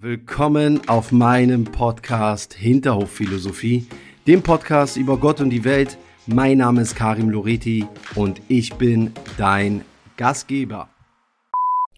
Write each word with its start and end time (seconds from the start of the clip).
Willkommen 0.00 0.88
auf 0.88 1.10
meinem 1.10 1.64
Podcast 1.64 2.54
Hinterhofphilosophie, 2.54 3.88
dem 4.28 4.44
Podcast 4.44 4.96
über 4.96 5.16
Gott 5.16 5.40
und 5.40 5.50
die 5.50 5.64
Welt. 5.64 5.98
Mein 6.26 6.58
Name 6.58 6.82
ist 6.82 6.94
Karim 6.94 7.30
Loreti 7.30 7.84
und 8.14 8.40
ich 8.46 8.74
bin 8.74 9.12
dein 9.38 9.84
Gastgeber. 10.16 10.88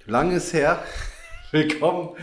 Lang 0.07 0.31
ist 0.31 0.55
her. 0.55 0.83
Willkommen 1.51 2.17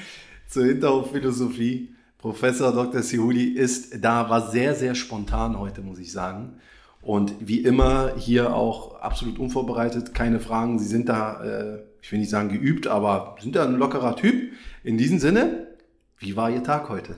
zur 0.47 0.65
Hinterhofphilosophie. 0.65 1.89
Professor 2.17 2.73
Dr. 2.73 3.03
Sihuli 3.03 3.49
ist 3.49 4.03
da, 4.03 4.31
war 4.31 4.49
sehr, 4.49 4.73
sehr 4.73 4.95
spontan 4.95 5.59
heute, 5.59 5.81
muss 5.81 5.99
ich 5.99 6.11
sagen. 6.11 6.59
Und 7.03 7.35
wie 7.39 7.59
immer 7.59 8.15
hier 8.17 8.55
auch 8.55 8.99
absolut 8.99 9.37
unvorbereitet, 9.37 10.15
keine 10.15 10.39
Fragen. 10.39 10.79
Sie 10.79 10.87
sind 10.87 11.07
da, 11.07 11.43
äh, 11.43 11.83
ich 12.01 12.11
will 12.11 12.17
nicht 12.17 12.31
sagen 12.31 12.49
geübt, 12.49 12.87
aber 12.87 13.35
sind 13.39 13.55
da 13.55 13.63
ein 13.63 13.75
lockerer 13.75 14.15
Typ. 14.15 14.53
In 14.83 14.97
diesem 14.97 15.19
Sinne, 15.19 15.66
wie 16.19 16.35
war 16.35 16.49
Ihr 16.49 16.63
Tag 16.63 16.89
heute? 16.89 17.15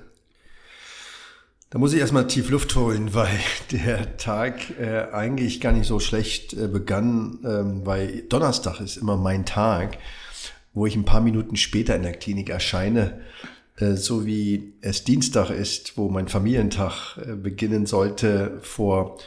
Da 1.69 1.77
muss 1.77 1.93
ich 1.93 1.99
erstmal 1.99 2.25
tief 2.25 2.49
Luft 2.49 2.75
holen, 2.75 3.13
weil 3.13 3.39
der 3.71 4.17
Tag 4.17 4.79
äh, 4.79 5.07
eigentlich 5.11 5.61
gar 5.61 5.71
nicht 5.71 5.87
so 5.87 5.99
schlecht 5.99 6.53
äh, 6.53 6.67
begann, 6.67 7.39
ähm, 7.45 7.85
weil 7.85 8.23
Donnerstag 8.23 8.79
ist 8.81 8.97
immer 8.97 9.17
mein 9.17 9.45
Tag, 9.45 9.97
wo 10.73 10.85
ich 10.85 10.95
ein 10.95 11.05
paar 11.05 11.21
Minuten 11.21 11.55
später 11.55 11.95
in 11.95 12.03
der 12.03 12.13
Klinik 12.13 12.49
erscheine, 12.49 13.21
äh, 13.77 13.93
so 13.93 14.25
wie 14.25 14.73
es 14.81 15.03
Dienstag 15.03 15.51
ist, 15.51 15.97
wo 15.97 16.09
mein 16.09 16.27
Familientag 16.27 17.17
äh, 17.17 17.35
beginnen 17.35 17.85
sollte 17.85 18.59
vor 18.61 19.19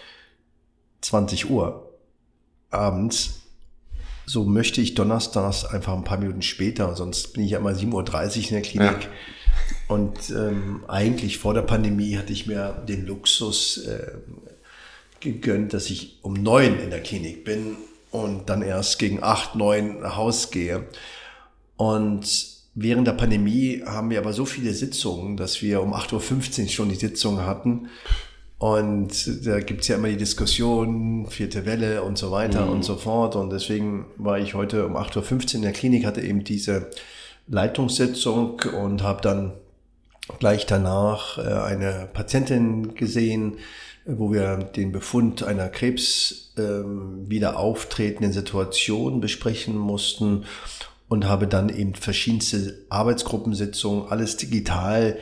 20 1.02 1.48
Uhr 1.48 1.96
abends. 2.70 3.40
So 4.24 4.44
möchte 4.44 4.80
ich 4.80 4.94
donnerstags 4.94 5.64
einfach 5.64 5.94
ein 5.94 6.04
paar 6.04 6.18
Minuten 6.18 6.42
später, 6.42 6.94
sonst 6.96 7.34
bin 7.34 7.44
ich 7.44 7.52
ja 7.52 7.58
immer 7.58 7.70
7.30 7.70 7.92
Uhr 7.92 8.36
in 8.36 8.48
der 8.50 8.62
Klinik. 8.62 9.02
Ja 9.02 9.08
und 9.92 10.30
ähm, 10.30 10.84
eigentlich 10.88 11.38
vor 11.38 11.54
der 11.54 11.62
Pandemie 11.62 12.16
hatte 12.16 12.32
ich 12.32 12.46
mir 12.46 12.82
den 12.88 13.06
Luxus 13.06 13.78
äh, 13.86 14.12
gegönnt, 15.20 15.72
dass 15.72 15.90
ich 15.90 16.18
um 16.22 16.34
neun 16.34 16.78
in 16.80 16.90
der 16.90 17.02
Klinik 17.02 17.44
bin 17.44 17.76
und 18.10 18.48
dann 18.48 18.62
erst 18.62 18.98
gegen 18.98 19.22
acht, 19.22 19.54
neun 19.54 20.00
nach 20.00 20.16
Haus 20.16 20.50
gehe. 20.50 20.86
Und 21.76 22.26
während 22.74 23.06
der 23.06 23.12
Pandemie 23.12 23.82
haben 23.86 24.10
wir 24.10 24.18
aber 24.18 24.32
so 24.32 24.44
viele 24.44 24.72
Sitzungen, 24.72 25.36
dass 25.36 25.62
wir 25.62 25.82
um 25.82 25.94
8.15 25.94 26.62
Uhr 26.62 26.68
schon 26.68 26.88
die 26.88 26.94
Sitzung 26.94 27.40
hatten. 27.40 27.88
Und 28.58 29.46
da 29.46 29.58
gibt's 29.60 29.88
ja 29.88 29.96
immer 29.96 30.08
die 30.08 30.16
Diskussion, 30.16 31.26
vierte 31.26 31.66
Welle 31.66 32.02
und 32.02 32.16
so 32.16 32.30
weiter 32.30 32.66
mhm. 32.66 32.72
und 32.72 32.84
so 32.84 32.96
fort. 32.96 33.34
Und 33.34 33.50
deswegen 33.50 34.06
war 34.16 34.38
ich 34.38 34.54
heute 34.54 34.86
um 34.86 34.96
8.15 34.96 35.32
Uhr 35.32 35.54
in 35.56 35.62
der 35.62 35.72
Klinik, 35.72 36.06
hatte 36.06 36.20
eben 36.20 36.44
diese 36.44 36.90
Leitungssitzung 37.48 38.60
und 38.80 39.02
habe 39.02 39.20
dann 39.20 39.52
gleich 40.38 40.66
danach 40.66 41.38
äh, 41.38 41.42
eine 41.42 42.08
Patientin 42.12 42.94
gesehen, 42.94 43.58
wo 44.04 44.32
wir 44.32 44.56
den 44.56 44.92
Befund 44.92 45.42
einer 45.42 45.68
Krebs 45.68 46.52
ähm, 46.58 47.28
wieder 47.28 47.58
auftretenden 47.58 48.32
Situation 48.32 49.20
besprechen 49.20 49.76
mussten 49.76 50.44
und 51.08 51.26
habe 51.26 51.46
dann 51.46 51.68
eben 51.68 51.94
verschiedenste 51.94 52.84
Arbeitsgruppensitzungen, 52.88 54.08
alles 54.08 54.36
digital 54.36 55.18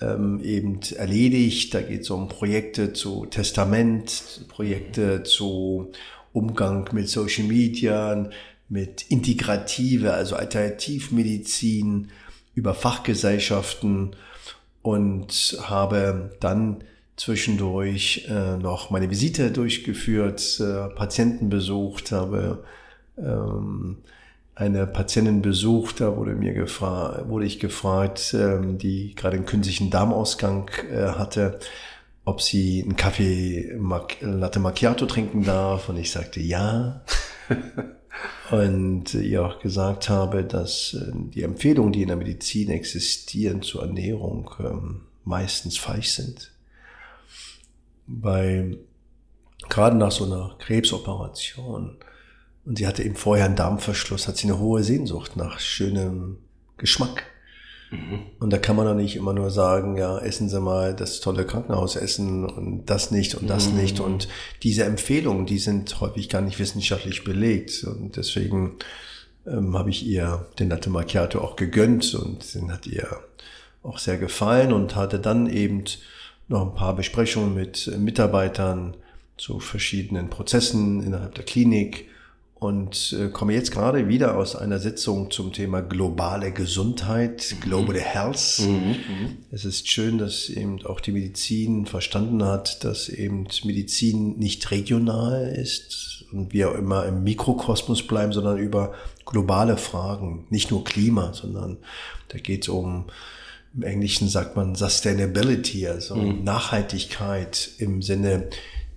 ähm, 0.00 0.40
eben 0.42 0.80
erledigt. 0.96 1.74
Da 1.74 1.82
geht 1.82 2.02
es 2.02 2.10
um 2.10 2.28
Projekte 2.28 2.92
zu 2.92 3.26
Testament, 3.26 4.46
Projekte 4.48 5.22
zu 5.22 5.92
Umgang 6.32 6.88
mit 6.92 7.08
Social 7.08 7.44
Media, 7.44 8.30
mit 8.68 9.02
Integrative, 9.10 10.12
also 10.12 10.36
Alternativmedizin, 10.36 12.08
über 12.54 12.74
Fachgesellschaften 12.74 14.16
und 14.88 15.58
habe 15.64 16.30
dann 16.40 16.82
zwischendurch 17.16 18.26
äh, 18.30 18.56
noch 18.56 18.88
meine 18.88 19.10
Visite 19.10 19.50
durchgeführt, 19.50 20.60
äh, 20.60 20.88
Patienten 20.94 21.50
besucht, 21.50 22.10
habe 22.10 22.64
ähm, 23.18 23.98
eine 24.54 24.86
Patientin 24.86 25.42
besucht, 25.42 26.00
da 26.00 26.16
wurde 26.16 26.34
mir 26.34 26.54
gefragt, 26.54 27.28
wurde 27.28 27.44
ich 27.44 27.60
gefragt, 27.60 28.34
ähm, 28.34 28.78
die 28.78 29.14
gerade 29.14 29.36
einen 29.36 29.44
künstlichen 29.44 29.90
Darmausgang 29.90 30.70
äh, 30.90 31.08
hatte, 31.08 31.58
ob 32.24 32.40
sie 32.40 32.82
einen 32.82 32.96
Kaffee 32.96 33.78
Latte 34.22 34.58
Macchiato 34.58 35.04
trinken 35.04 35.44
darf 35.44 35.90
und 35.90 35.98
ich 35.98 36.10
sagte 36.10 36.40
ja. 36.40 37.02
und 38.50 39.14
ihr 39.14 39.44
auch 39.44 39.60
gesagt 39.60 40.08
habe, 40.08 40.44
dass 40.44 40.94
äh, 40.94 41.12
die 41.14 41.42
Empfehlungen, 41.42 41.92
die 41.92 42.02
in 42.02 42.08
der 42.08 42.16
Medizin 42.16 42.70
existieren 42.70 43.62
zur 43.62 43.82
Ernährung, 43.82 44.50
ähm, 44.60 45.02
meistens 45.24 45.76
falsch 45.76 46.10
sind. 46.10 46.52
Weil 48.06 48.78
gerade 49.68 49.96
nach 49.96 50.12
so 50.12 50.24
einer 50.24 50.56
Krebsoperation 50.58 51.98
und 52.68 52.76
sie 52.76 52.86
hatte 52.86 53.02
eben 53.02 53.16
vorher 53.16 53.46
einen 53.46 53.56
Darmverschluss, 53.56 54.28
hat 54.28 54.36
sie 54.36 54.46
eine 54.46 54.58
hohe 54.58 54.84
Sehnsucht 54.84 55.36
nach 55.36 55.58
schönem 55.58 56.36
Geschmack. 56.76 57.24
Mhm. 57.90 58.20
Und 58.38 58.52
da 58.52 58.58
kann 58.58 58.76
man 58.76 58.86
doch 58.86 58.94
nicht 58.94 59.16
immer 59.16 59.32
nur 59.32 59.50
sagen, 59.50 59.96
ja, 59.96 60.18
essen 60.18 60.48
Sie 60.48 60.60
mal 60.60 60.94
das 60.94 61.20
tolle 61.20 61.44
Krankenhaus 61.44 61.96
essen 61.96 62.44
und 62.44 62.86
das 62.86 63.10
nicht 63.10 63.34
und 63.34 63.48
das 63.48 63.70
mhm. 63.70 63.76
nicht. 63.76 64.00
Und 64.00 64.28
diese 64.62 64.84
Empfehlungen, 64.84 65.46
die 65.46 65.58
sind 65.58 66.00
häufig 66.00 66.28
gar 66.28 66.42
nicht 66.42 66.58
wissenschaftlich 66.58 67.24
belegt. 67.24 67.84
Und 67.84 68.16
deswegen 68.16 68.76
ähm, 69.46 69.76
habe 69.76 69.90
ich 69.90 70.06
ihr 70.06 70.46
den 70.58 70.68
Latte 70.68 70.90
Macchiato 70.90 71.40
auch 71.40 71.56
gegönnt 71.56 72.14
und 72.14 72.54
den 72.54 72.72
hat 72.72 72.86
ihr 72.86 73.08
auch 73.82 73.98
sehr 73.98 74.18
gefallen 74.18 74.72
und 74.72 74.96
hatte 74.96 75.18
dann 75.18 75.48
eben 75.48 75.84
noch 76.48 76.62
ein 76.62 76.74
paar 76.74 76.96
Besprechungen 76.96 77.54
mit 77.54 77.90
Mitarbeitern 77.98 78.96
zu 79.36 79.60
verschiedenen 79.60 80.30
Prozessen 80.30 81.02
innerhalb 81.02 81.34
der 81.34 81.44
Klinik 81.44 82.08
und 82.58 83.16
äh, 83.18 83.28
komme 83.28 83.54
jetzt 83.54 83.70
gerade 83.70 84.08
wieder 84.08 84.36
aus 84.36 84.56
einer 84.56 84.80
Sitzung 84.80 85.30
zum 85.30 85.52
Thema 85.52 85.80
globale 85.80 86.50
Gesundheit, 86.52 87.54
mhm. 87.54 87.60
Global 87.60 87.96
Health. 87.96 88.60
Mhm, 88.60 88.66
mhm. 88.68 89.36
Es 89.52 89.64
ist 89.64 89.88
schön, 89.88 90.18
dass 90.18 90.48
eben 90.48 90.84
auch 90.84 91.00
die 91.00 91.12
Medizin 91.12 91.86
verstanden 91.86 92.44
hat, 92.44 92.82
dass 92.84 93.08
eben 93.08 93.46
Medizin 93.64 94.38
nicht 94.38 94.70
regional 94.72 95.54
ist 95.56 96.24
und 96.32 96.52
wir 96.52 96.74
immer 96.74 97.06
im 97.06 97.22
Mikrokosmos 97.22 98.06
bleiben, 98.06 98.32
sondern 98.32 98.58
über 98.58 98.92
globale 99.24 99.76
Fragen, 99.76 100.46
nicht 100.50 100.70
nur 100.70 100.84
Klima, 100.84 101.32
sondern 101.32 101.78
da 102.28 102.38
geht 102.38 102.62
es 102.64 102.68
um 102.68 103.06
im 103.74 103.82
Englischen 103.82 104.28
sagt 104.28 104.56
man 104.56 104.74
Sustainability, 104.74 105.86
also 105.86 106.16
mhm. 106.16 106.42
Nachhaltigkeit 106.42 107.70
im 107.78 108.02
Sinne 108.02 108.48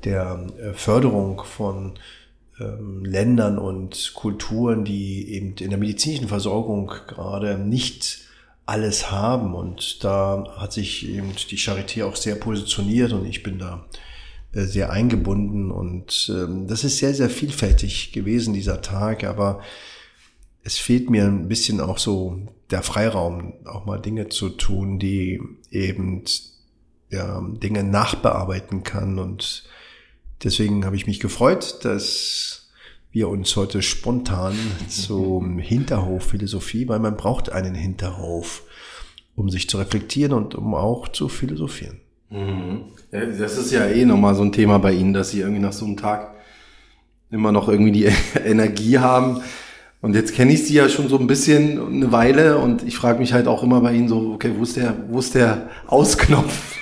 der 0.04 0.48
äh, 0.58 0.74
Förderung 0.74 1.44
von 1.44 2.00
ähm, 2.62 3.04
Ländern 3.04 3.58
und 3.58 4.14
Kulturen, 4.16 4.86
die 4.86 5.30
eben 5.34 5.56
in 5.60 5.70
der 5.70 5.80
medizinischen 5.80 6.28
Versorgung 6.28 6.92
gerade 7.08 7.58
nicht 7.58 8.20
alles 8.66 9.12
haben. 9.12 9.54
Und 9.56 10.04
da 10.04 10.44
hat 10.58 10.74
sich 10.74 11.08
eben 11.08 11.34
die 11.50 11.58
Charité 11.58 12.06
auch 12.06 12.16
sehr 12.16 12.36
positioniert 12.36 13.12
und 13.14 13.26
ich 13.26 13.44
bin 13.44 13.60
da 13.60 13.86
äh, 14.54 14.64
sehr 14.64 14.92
eingebunden. 14.92 15.72
Und 15.72 16.32
ähm, 16.34 16.68
das 16.68 16.84
ist 16.84 16.98
sehr, 16.98 17.14
sehr 17.14 17.30
vielfältig 17.30 18.12
gewesen, 18.12 18.54
dieser 18.54 18.82
Tag. 18.82 19.24
Aber 19.24 19.62
es 20.64 20.78
fehlt 20.78 21.10
mir 21.10 21.26
ein 21.26 21.48
bisschen 21.48 21.82
auch 21.82 21.98
so 21.98 22.40
der 22.70 22.84
Freiraum, 22.84 23.54
auch 23.66 23.86
mal 23.86 24.00
Dinge 24.00 24.30
zu 24.30 24.50
tun, 24.50 25.00
die 25.00 25.42
eben 25.72 26.24
ja, 27.10 27.42
Dinge 27.42 27.84
nachbearbeiten 27.84 28.84
kann 28.84 29.20
und 29.20 29.66
Deswegen 30.44 30.86
habe 30.86 30.96
ich 30.96 31.08
mich 31.08 31.20
gefreut, 31.20 31.80
dass 31.84 32.70
wir 33.12 33.30
uns 33.30 33.56
heute 33.56 33.82
spontan 33.82 34.56
zum 34.88 35.60
Hinterhof 35.60 36.24
Philosophie, 36.24 36.88
weil 36.88 37.00
man 37.00 37.18
braucht 37.18 37.52
einen 37.52 37.76
Hinterhof, 37.76 38.64
um 39.36 39.50
sich 39.50 39.70
zu 39.70 39.78
reflektieren 39.78 40.34
und 40.34 40.56
um 40.56 40.74
auch 40.74 41.10
zu 41.10 41.28
philosophieren. 41.28 42.00
Mhm. 42.30 42.84
Das 43.12 43.58
ist 43.58 43.72
ja 43.72 43.86
eh 43.88 44.06
nochmal 44.06 44.36
so 44.36 44.42
ein 44.42 44.54
Thema 44.54 44.80
bei 44.80 44.94
Ihnen, 44.94 45.14
dass 45.14 45.32
Sie 45.32 45.42
irgendwie 45.42 45.62
nach 45.62 45.74
so 45.74 45.86
einem 45.86 45.98
Tag 45.98 46.36
immer 47.30 47.52
noch 47.52 47.68
irgendwie 47.68 47.92
die 47.92 48.10
Energie 48.46 49.00
haben. 49.00 49.42
Und 50.02 50.16
jetzt 50.16 50.34
kenne 50.34 50.54
ich 50.54 50.66
Sie 50.66 50.74
ja 50.74 50.90
schon 50.90 51.10
so 51.10 51.20
ein 51.20 51.28
bisschen 51.28 51.80
eine 51.88 52.12
Weile 52.12 52.58
und 52.58 52.84
ich 52.84 52.96
frage 52.96 53.20
mich 53.20 53.34
halt 53.34 53.48
auch 53.48 53.62
immer 53.62 53.82
bei 53.82 53.94
Ihnen 53.94 54.08
so, 54.08 54.32
okay, 54.34 54.52
wo 54.58 54.64
ist 54.64 54.78
der, 54.78 54.96
wo 55.10 55.20
ist 55.20 55.36
der 55.36 55.70
Ausknopf? 55.88 56.81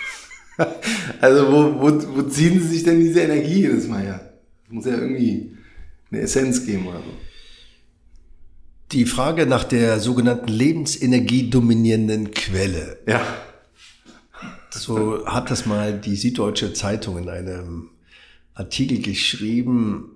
also 1.21 1.51
wo, 1.51 1.81
wo, 1.81 2.15
wo 2.15 2.21
ziehen 2.23 2.59
Sie 2.59 2.67
sich 2.67 2.83
denn 2.83 2.99
diese 2.99 3.21
Energie 3.21 3.61
jedes 3.61 3.87
Mal 3.87 4.01
her? 4.01 4.33
Muss 4.69 4.85
ja 4.85 4.93
irgendwie 4.97 5.57
eine 6.11 6.21
Essenz 6.21 6.65
geben 6.65 6.87
oder 6.87 6.99
so. 6.99 7.13
Die 8.91 9.05
Frage 9.05 9.45
nach 9.45 9.63
der 9.63 9.99
sogenannten 9.99 10.47
Lebensenergie 10.47 11.49
dominierenden 11.49 12.31
Quelle. 12.31 12.97
Ja. 13.07 13.21
So 14.71 15.25
hat 15.25 15.51
das 15.51 15.65
mal 15.65 15.99
die 15.99 16.15
Süddeutsche 16.15 16.73
Zeitung 16.73 17.17
in 17.17 17.29
einem 17.29 17.89
Artikel 18.53 19.01
geschrieben. 19.01 20.15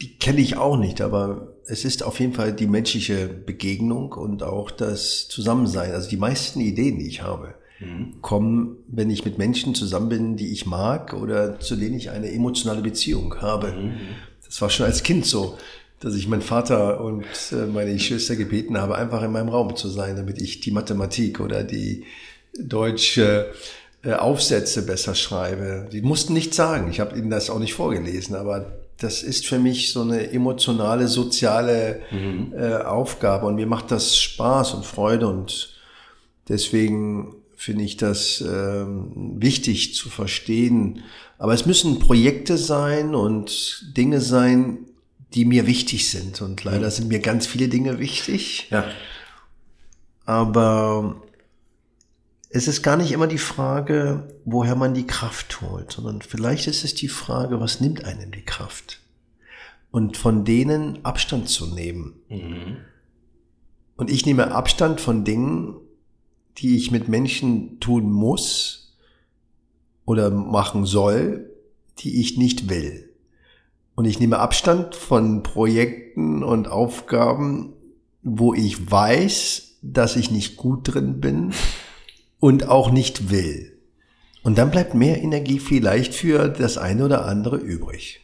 Die 0.00 0.18
kenne 0.18 0.40
ich 0.40 0.56
auch 0.56 0.76
nicht, 0.76 1.00
aber 1.00 1.54
es 1.66 1.84
ist 1.84 2.02
auf 2.02 2.20
jeden 2.20 2.34
Fall 2.34 2.52
die 2.52 2.66
menschliche 2.66 3.28
Begegnung 3.28 4.12
und 4.12 4.42
auch 4.42 4.70
das 4.70 5.28
Zusammensein. 5.28 5.92
Also 5.92 6.08
die 6.08 6.16
meisten 6.16 6.60
Ideen, 6.60 6.98
die 6.98 7.08
ich 7.08 7.22
habe, 7.22 7.54
mhm. 7.80 8.20
kommen, 8.22 8.76
wenn 8.88 9.10
ich 9.10 9.24
mit 9.24 9.38
Menschen 9.38 9.74
zusammen 9.74 10.08
bin, 10.08 10.36
die 10.36 10.52
ich 10.52 10.66
mag 10.66 11.14
oder 11.14 11.60
zu 11.60 11.76
denen 11.76 11.96
ich 11.96 12.10
eine 12.10 12.32
emotionale 12.32 12.82
Beziehung 12.82 13.34
habe. 13.40 13.72
Mhm. 13.72 13.92
Das 14.44 14.60
war 14.60 14.70
schon 14.70 14.86
als 14.86 15.02
Kind 15.02 15.26
so, 15.26 15.58
dass 16.00 16.14
ich 16.14 16.28
meinen 16.28 16.42
Vater 16.42 17.00
und 17.00 17.24
äh, 17.52 17.66
meine 17.66 17.98
Schwester 17.98 18.36
gebeten 18.36 18.78
habe, 18.78 18.96
einfach 18.96 19.22
in 19.22 19.32
meinem 19.32 19.48
Raum 19.48 19.76
zu 19.76 19.88
sein, 19.88 20.16
damit 20.16 20.40
ich 20.40 20.60
die 20.60 20.70
Mathematik 20.70 21.40
oder 21.40 21.64
die 21.64 22.04
deutsche 22.58 23.52
äh, 24.02 24.12
Aufsätze 24.12 24.86
besser 24.86 25.14
schreibe. 25.14 25.88
Die 25.92 26.02
mussten 26.02 26.32
nichts 26.32 26.56
sagen. 26.56 26.90
Ich 26.90 27.00
habe 27.00 27.18
ihnen 27.18 27.30
das 27.30 27.50
auch 27.50 27.58
nicht 27.58 27.74
vorgelesen, 27.74 28.36
aber 28.36 28.78
das 28.98 29.22
ist 29.22 29.46
für 29.46 29.58
mich 29.58 29.92
so 29.92 30.02
eine 30.02 30.30
emotionale, 30.30 31.08
soziale 31.08 32.00
mhm. 32.10 32.52
äh, 32.56 32.76
Aufgabe 32.76 33.46
und 33.46 33.56
mir 33.56 33.66
macht 33.66 33.90
das 33.90 34.16
Spaß 34.16 34.74
und 34.74 34.84
Freude 34.84 35.28
und 35.28 35.76
deswegen 36.48 37.34
finde 37.58 37.82
ich 37.82 37.96
das 37.96 38.40
ähm, 38.40 39.10
wichtig 39.36 39.92
zu 39.92 40.10
verstehen. 40.10 41.02
Aber 41.38 41.54
es 41.54 41.66
müssen 41.66 41.98
Projekte 41.98 42.56
sein 42.56 43.16
und 43.16 43.84
Dinge 43.96 44.20
sein, 44.20 44.86
die 45.34 45.44
mir 45.44 45.66
wichtig 45.66 46.08
sind. 46.08 46.40
Und 46.40 46.62
leider 46.62 46.86
mhm. 46.86 46.90
sind 46.92 47.08
mir 47.08 47.18
ganz 47.18 47.48
viele 47.48 47.66
Dinge 47.66 47.98
wichtig. 47.98 48.68
Ja. 48.70 48.84
Aber 50.24 51.20
es 52.48 52.68
ist 52.68 52.84
gar 52.84 52.96
nicht 52.96 53.10
immer 53.10 53.26
die 53.26 53.38
Frage, 53.38 54.28
woher 54.44 54.76
man 54.76 54.94
die 54.94 55.08
Kraft 55.08 55.60
holt, 55.60 55.90
sondern 55.90 56.22
vielleicht 56.22 56.68
ist 56.68 56.84
es 56.84 56.94
die 56.94 57.08
Frage, 57.08 57.58
was 57.58 57.80
nimmt 57.80 58.04
einem 58.04 58.30
die 58.30 58.44
Kraft? 58.44 59.00
Und 59.90 60.16
von 60.16 60.44
denen 60.44 61.04
Abstand 61.04 61.48
zu 61.48 61.66
nehmen. 61.66 62.20
Mhm. 62.28 62.76
Und 63.96 64.12
ich 64.12 64.24
nehme 64.26 64.52
Abstand 64.52 65.00
von 65.00 65.24
Dingen, 65.24 65.74
die 66.58 66.76
ich 66.76 66.90
mit 66.90 67.08
Menschen 67.08 67.80
tun 67.80 68.10
muss 68.10 68.96
oder 70.04 70.30
machen 70.30 70.86
soll, 70.86 71.50
die 71.98 72.20
ich 72.20 72.36
nicht 72.38 72.68
will. 72.68 73.10
Und 73.94 74.04
ich 74.04 74.20
nehme 74.20 74.38
Abstand 74.38 74.94
von 74.94 75.42
Projekten 75.42 76.42
und 76.42 76.68
Aufgaben, 76.68 77.72
wo 78.22 78.54
ich 78.54 78.90
weiß, 78.90 79.78
dass 79.82 80.16
ich 80.16 80.30
nicht 80.30 80.56
gut 80.56 80.94
drin 80.94 81.20
bin 81.20 81.52
und 82.40 82.68
auch 82.68 82.90
nicht 82.90 83.30
will. 83.30 83.78
Und 84.42 84.58
dann 84.58 84.70
bleibt 84.70 84.94
mehr 84.94 85.20
Energie 85.20 85.58
vielleicht 85.58 86.14
für 86.14 86.48
das 86.48 86.78
eine 86.78 87.04
oder 87.04 87.26
andere 87.26 87.56
übrig. 87.56 88.20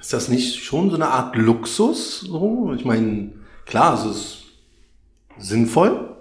Ist 0.00 0.12
das 0.12 0.28
nicht 0.28 0.56
schon 0.56 0.90
so 0.90 0.96
eine 0.96 1.08
Art 1.08 1.36
Luxus? 1.36 2.20
So? 2.20 2.74
Ich 2.76 2.84
meine, 2.84 3.32
klar, 3.64 3.94
es 3.94 4.04
ist 4.04 4.42
sinnvoll, 5.38 6.13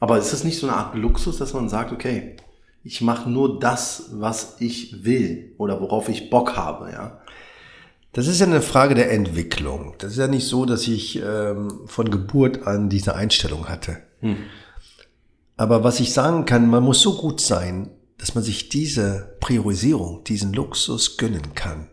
aber 0.00 0.18
ist 0.18 0.32
das 0.32 0.44
nicht 0.44 0.58
so 0.58 0.68
eine 0.68 0.76
Art 0.76 0.94
Luxus, 0.94 1.38
dass 1.38 1.54
man 1.54 1.68
sagt, 1.68 1.92
okay, 1.92 2.36
ich 2.84 3.00
mache 3.00 3.28
nur 3.28 3.58
das, 3.58 4.10
was 4.12 4.56
ich 4.60 5.04
will 5.04 5.54
oder 5.58 5.80
worauf 5.80 6.08
ich 6.08 6.30
Bock 6.30 6.56
habe, 6.56 6.90
ja? 6.92 7.20
Das 8.12 8.28
ist 8.28 8.40
ja 8.40 8.46
eine 8.46 8.62
Frage 8.62 8.94
der 8.94 9.12
Entwicklung. 9.12 9.94
Das 9.98 10.12
ist 10.12 10.18
ja 10.18 10.26
nicht 10.26 10.46
so, 10.46 10.64
dass 10.64 10.88
ich 10.88 11.20
ähm, 11.22 11.82
von 11.84 12.10
Geburt 12.10 12.66
an 12.66 12.88
diese 12.88 13.14
Einstellung 13.14 13.68
hatte. 13.68 13.98
Hm. 14.20 14.38
Aber 15.58 15.84
was 15.84 16.00
ich 16.00 16.14
sagen 16.14 16.46
kann, 16.46 16.70
man 16.70 16.82
muss 16.82 17.02
so 17.02 17.18
gut 17.18 17.42
sein, 17.42 17.90
dass 18.16 18.34
man 18.34 18.42
sich 18.42 18.70
diese 18.70 19.36
Priorisierung, 19.40 20.24
diesen 20.24 20.54
Luxus 20.54 21.18
gönnen 21.18 21.54
kann. 21.54 21.90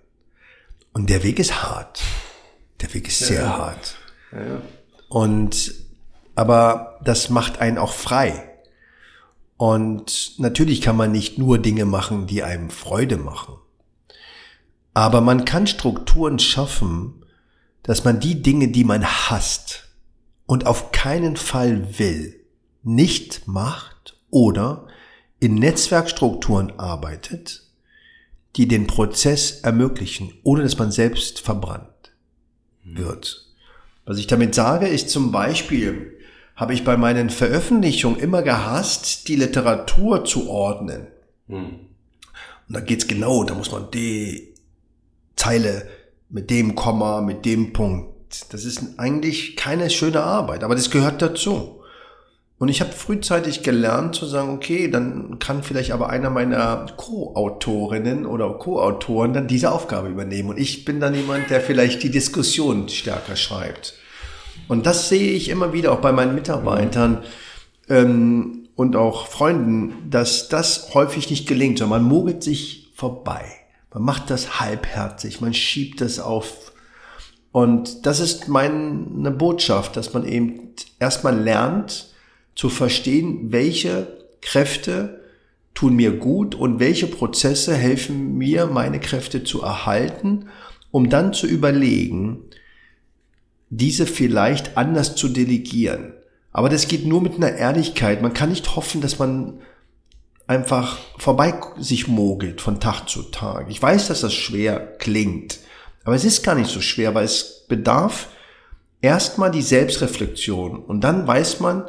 Und 0.93 1.09
der 1.09 1.23
Weg 1.23 1.39
ist 1.39 1.61
hart. 1.61 2.01
Der 2.81 2.93
Weg 2.93 3.09
ist 3.09 3.19
ja, 3.21 3.27
sehr 3.27 3.41
ja. 3.41 3.57
hart. 3.57 3.95
Ja, 4.31 4.61
Und, 5.09 5.73
aber 6.35 6.99
das 7.03 7.29
macht 7.29 7.59
einen 7.59 7.77
auch 7.77 7.93
frei. 7.93 8.49
Und 9.57 10.39
natürlich 10.39 10.81
kann 10.81 10.97
man 10.97 11.11
nicht 11.11 11.37
nur 11.37 11.57
Dinge 11.59 11.85
machen, 11.85 12.27
die 12.27 12.43
einem 12.43 12.69
Freude 12.69 13.17
machen. 13.17 13.55
Aber 14.93 15.21
man 15.21 15.45
kann 15.45 15.67
Strukturen 15.67 16.39
schaffen, 16.39 17.25
dass 17.83 18.03
man 18.03 18.19
die 18.19 18.41
Dinge, 18.41 18.69
die 18.69 18.83
man 18.83 19.03
hasst 19.05 19.89
und 20.45 20.65
auf 20.65 20.91
keinen 20.91 21.35
Fall 21.35 21.99
will, 21.99 22.39
nicht 22.83 23.47
macht 23.47 24.17
oder 24.29 24.87
in 25.39 25.55
Netzwerkstrukturen 25.55 26.79
arbeitet, 26.79 27.63
die 28.55 28.67
den 28.67 28.87
Prozess 28.87 29.61
ermöglichen, 29.61 30.33
ohne 30.43 30.63
dass 30.63 30.77
man 30.77 30.91
selbst 30.91 31.39
verbrannt 31.39 32.13
wird. 32.83 33.47
Was 34.05 34.17
ich 34.17 34.27
damit 34.27 34.53
sage, 34.53 34.87
ist 34.87 35.09
zum 35.09 35.31
Beispiel, 35.31 36.12
habe 36.55 36.73
ich 36.73 36.83
bei 36.83 36.97
meinen 36.97 37.29
Veröffentlichungen 37.29 38.19
immer 38.19 38.41
gehasst, 38.43 39.27
die 39.27 39.35
Literatur 39.35 40.25
zu 40.25 40.49
ordnen. 40.49 41.07
Hm. 41.47 41.79
Und 42.67 42.75
da 42.75 42.79
geht's 42.79 43.07
genau, 43.07 43.43
da 43.43 43.55
muss 43.55 43.71
man 43.71 43.89
die 43.91 44.53
Zeile 45.35 45.87
mit 46.29 46.49
dem 46.49 46.75
Komma, 46.75 47.21
mit 47.21 47.45
dem 47.45 47.73
Punkt. 47.73 48.53
Das 48.53 48.65
ist 48.65 48.97
eigentlich 48.97 49.55
keine 49.55 49.89
schöne 49.89 50.23
Arbeit, 50.23 50.63
aber 50.63 50.75
das 50.75 50.89
gehört 50.89 51.21
dazu. 51.21 51.79
Und 52.59 52.69
ich 52.69 52.81
habe 52.81 52.93
frühzeitig 52.93 53.61
gelernt 53.61 54.15
zu 54.15 54.25
sagen, 54.25 54.51
okay, 54.51 54.89
dann 54.89 55.37
kann 55.39 55.63
vielleicht 55.63 55.91
aber 55.91 56.09
einer 56.09 56.29
meiner 56.29 56.85
Co-Autorinnen 56.95 58.25
oder 58.25 58.53
Co-Autoren 58.53 59.33
dann 59.33 59.47
diese 59.47 59.71
Aufgabe 59.71 60.07
übernehmen. 60.07 60.49
Und 60.49 60.59
ich 60.59 60.85
bin 60.85 60.99
dann 60.99 61.13
jemand, 61.13 61.49
der 61.49 61.59
vielleicht 61.59 62.03
die 62.03 62.11
Diskussion 62.11 62.87
stärker 62.87 63.35
schreibt. 63.35 63.95
Und 64.67 64.85
das 64.85 65.09
sehe 65.09 65.31
ich 65.31 65.49
immer 65.49 65.73
wieder 65.73 65.91
auch 65.91 66.01
bei 66.01 66.11
meinen 66.11 66.35
Mitarbeitern 66.35 67.23
ähm, 67.89 68.69
und 68.75 68.95
auch 68.95 69.27
Freunden, 69.27 70.09
dass 70.09 70.49
das 70.49 70.93
häufig 70.93 71.29
nicht 71.29 71.47
gelingt, 71.47 71.79
sondern 71.79 72.01
man 72.01 72.09
mogelt 72.09 72.43
sich 72.43 72.91
vorbei. 72.95 73.43
Man 73.93 74.03
macht 74.03 74.29
das 74.29 74.59
halbherzig, 74.59 75.41
man 75.41 75.53
schiebt 75.53 76.01
das 76.01 76.19
auf. 76.19 76.71
Und 77.51 78.07
das 78.07 78.19
ist 78.19 78.47
meine 78.47 79.31
Botschaft, 79.31 79.95
dass 79.95 80.13
man 80.13 80.25
eben 80.25 80.73
erstmal 80.99 81.39
lernt, 81.39 82.07
zu 82.55 82.69
verstehen, 82.69 83.51
welche 83.51 84.07
Kräfte 84.41 85.21
tun 85.73 85.95
mir 85.95 86.11
gut 86.11 86.55
und 86.55 86.79
welche 86.79 87.07
Prozesse 87.07 87.75
helfen 87.75 88.37
mir, 88.37 88.67
meine 88.67 88.99
Kräfte 88.99 89.43
zu 89.43 89.61
erhalten, 89.61 90.49
um 90.91 91.09
dann 91.09 91.33
zu 91.33 91.47
überlegen, 91.47 92.45
diese 93.77 94.05
vielleicht 94.05 94.77
anders 94.77 95.15
zu 95.15 95.29
delegieren. 95.29 96.13
Aber 96.51 96.69
das 96.69 96.87
geht 96.87 97.05
nur 97.05 97.21
mit 97.21 97.35
einer 97.35 97.53
Ehrlichkeit. 97.53 98.21
Man 98.21 98.33
kann 98.33 98.49
nicht 98.49 98.75
hoffen, 98.75 99.01
dass 99.01 99.19
man 99.19 99.59
einfach 100.45 100.99
vorbei 101.17 101.53
sich 101.77 102.07
mogelt 102.07 102.61
von 102.61 102.79
Tag 102.79 103.07
zu 103.07 103.23
Tag. 103.23 103.67
Ich 103.69 103.81
weiß, 103.81 104.07
dass 104.07 104.21
das 104.21 104.33
schwer 104.33 104.79
klingt, 104.97 105.59
aber 106.03 106.15
es 106.15 106.25
ist 106.25 106.43
gar 106.43 106.55
nicht 106.55 106.69
so 106.69 106.81
schwer, 106.81 107.15
weil 107.15 107.25
es 107.25 107.65
bedarf 107.67 108.27
erstmal 109.01 109.51
die 109.51 109.61
Selbstreflexion 109.61 110.83
und 110.83 111.01
dann 111.01 111.25
weiß 111.25 111.59
man, 111.59 111.85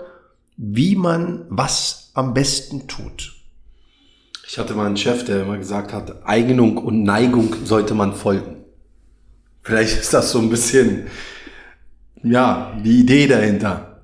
wie 0.56 0.94
man 0.94 1.46
was 1.48 2.10
am 2.14 2.32
besten 2.32 2.86
tut. 2.86 3.34
Ich 4.46 4.58
hatte 4.58 4.74
mal 4.74 4.86
einen 4.86 4.96
Chef, 4.96 5.24
der 5.24 5.42
immer 5.42 5.58
gesagt 5.58 5.92
hat, 5.92 6.24
Eignung 6.26 6.78
und 6.78 7.02
Neigung 7.02 7.54
sollte 7.64 7.94
man 7.94 8.14
folgen. 8.14 8.64
Vielleicht 9.62 9.98
ist 9.98 10.14
das 10.14 10.30
so 10.30 10.38
ein 10.38 10.50
bisschen, 10.50 11.08
ja, 12.24 12.72
die 12.84 13.00
Idee 13.00 13.26
dahinter. 13.26 14.00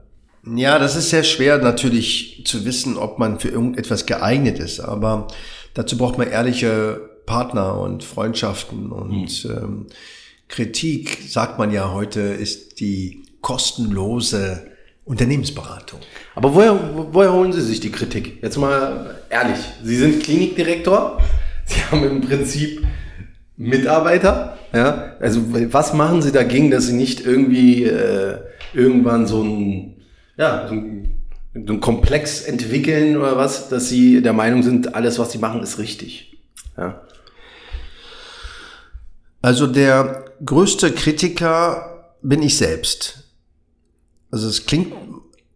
Ja, 0.46 0.78
das 0.78 0.96
ist 0.96 1.10
sehr 1.10 1.24
schwer 1.24 1.58
natürlich 1.58 2.42
zu 2.46 2.64
wissen, 2.64 2.96
ob 2.96 3.18
man 3.18 3.40
für 3.40 3.48
irgendetwas 3.48 4.06
geeignet 4.06 4.58
ist, 4.58 4.80
aber 4.80 5.28
dazu 5.74 5.98
braucht 5.98 6.18
man 6.18 6.28
ehrliche 6.28 7.00
Partner 7.26 7.78
und 7.78 8.04
Freundschaften 8.04 8.90
und 8.90 9.44
mhm. 9.44 9.50
ähm, 9.50 9.86
Kritik, 10.48 11.18
sagt 11.28 11.58
man 11.58 11.70
ja 11.70 11.92
heute, 11.92 12.20
ist 12.20 12.80
die 12.80 13.22
kostenlose 13.40 14.66
Unternehmensberatung. 15.04 16.00
Aber 16.34 16.54
woher, 16.54 16.78
woher 17.12 17.32
holen 17.32 17.52
Sie 17.52 17.60
sich 17.60 17.80
die 17.80 17.90
Kritik? 17.90 18.42
Jetzt 18.42 18.56
mal 18.56 19.22
ehrlich. 19.30 19.58
Sie 19.82 19.96
sind 19.96 20.22
Klinikdirektor. 20.22 21.20
Sie 21.66 21.80
haben 21.84 22.04
im 22.04 22.20
Prinzip 22.20 22.84
Mitarbeiter. 23.60 24.56
Ja? 24.72 25.16
Also 25.20 25.42
was 25.72 25.92
machen 25.92 26.22
Sie 26.22 26.32
dagegen, 26.32 26.70
dass 26.70 26.86
Sie 26.86 26.94
nicht 26.94 27.24
irgendwie 27.24 27.84
äh, 27.84 28.38
irgendwann 28.72 29.26
so 29.26 29.42
ein, 29.42 29.96
ja, 30.38 30.66
so 30.66 30.74
ein, 30.74 31.22
so 31.66 31.74
ein 31.74 31.80
Komplex 31.80 32.42
entwickeln 32.42 33.18
oder 33.18 33.36
was, 33.36 33.68
dass 33.68 33.90
Sie 33.90 34.22
der 34.22 34.32
Meinung 34.32 34.62
sind, 34.62 34.94
alles, 34.94 35.18
was 35.18 35.32
Sie 35.32 35.38
machen, 35.38 35.62
ist 35.62 35.78
richtig? 35.78 36.38
Ja. 36.78 37.02
Also 39.42 39.66
der 39.66 40.24
größte 40.44 40.92
Kritiker 40.92 42.14
bin 42.22 42.42
ich 42.42 42.56
selbst. 42.56 43.24
Also 44.30 44.48
es 44.48 44.64
klingt 44.64 44.94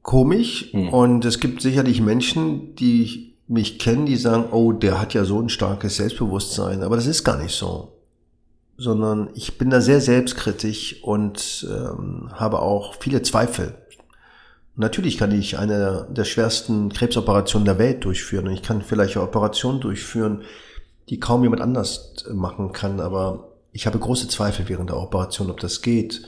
komisch 0.02 0.75
mhm. 0.75 0.88
und 0.90 1.25
es 1.25 1.40
gibt 1.40 1.62
sicherlich 1.62 2.02
Menschen, 2.02 2.75
die 2.75 3.37
mich 3.46 3.78
kennen, 3.78 4.04
die 4.04 4.16
sagen, 4.16 4.46
oh, 4.52 4.73
der 4.73 5.00
hat 5.00 5.14
ja 5.14 5.25
so 5.25 5.40
ein 5.40 5.49
starkes 5.49 5.96
Selbstbewusstsein, 5.96 6.82
aber 6.82 6.96
das 6.96 7.06
ist 7.06 7.25
gar 7.25 7.42
nicht 7.42 7.54
so. 7.54 7.93
Sondern 8.76 9.31
ich 9.35 9.59
bin 9.59 9.71
da 9.71 9.81
sehr 9.81 10.00
selbstkritisch 10.00 11.02
und 11.02 11.66
ähm, 11.71 12.31
habe 12.33 12.61
auch 12.61 12.95
viele 13.00 13.23
Zweifel. 13.23 13.75
Natürlich 14.76 15.19
kann 15.19 15.31
ich 15.31 15.59
eine 15.59 16.09
der 16.11 16.25
schwersten 16.25 16.93
Krebsoperationen 16.93 17.64
der 17.64 17.78
Welt 17.78 18.04
durchführen 18.04 18.49
und 18.49 18.54
ich 18.54 18.62
kann 18.62 18.83
vielleicht 18.83 19.16
eine 19.16 19.25
Operation 19.25 19.81
durchführen, 19.81 20.43
die 21.09 21.21
kaum 21.21 21.43
jemand 21.45 21.62
anders 21.62 22.25
machen 22.33 22.73
kann, 22.73 23.00
aber 23.00 23.52
ich 23.73 23.87
habe 23.87 23.99
große 23.99 24.28
Zweifel 24.28 24.69
während 24.69 24.90
der 24.90 24.97
Operation, 24.97 25.50
ob 25.50 25.61
das 25.61 25.83
geht. 25.83 26.23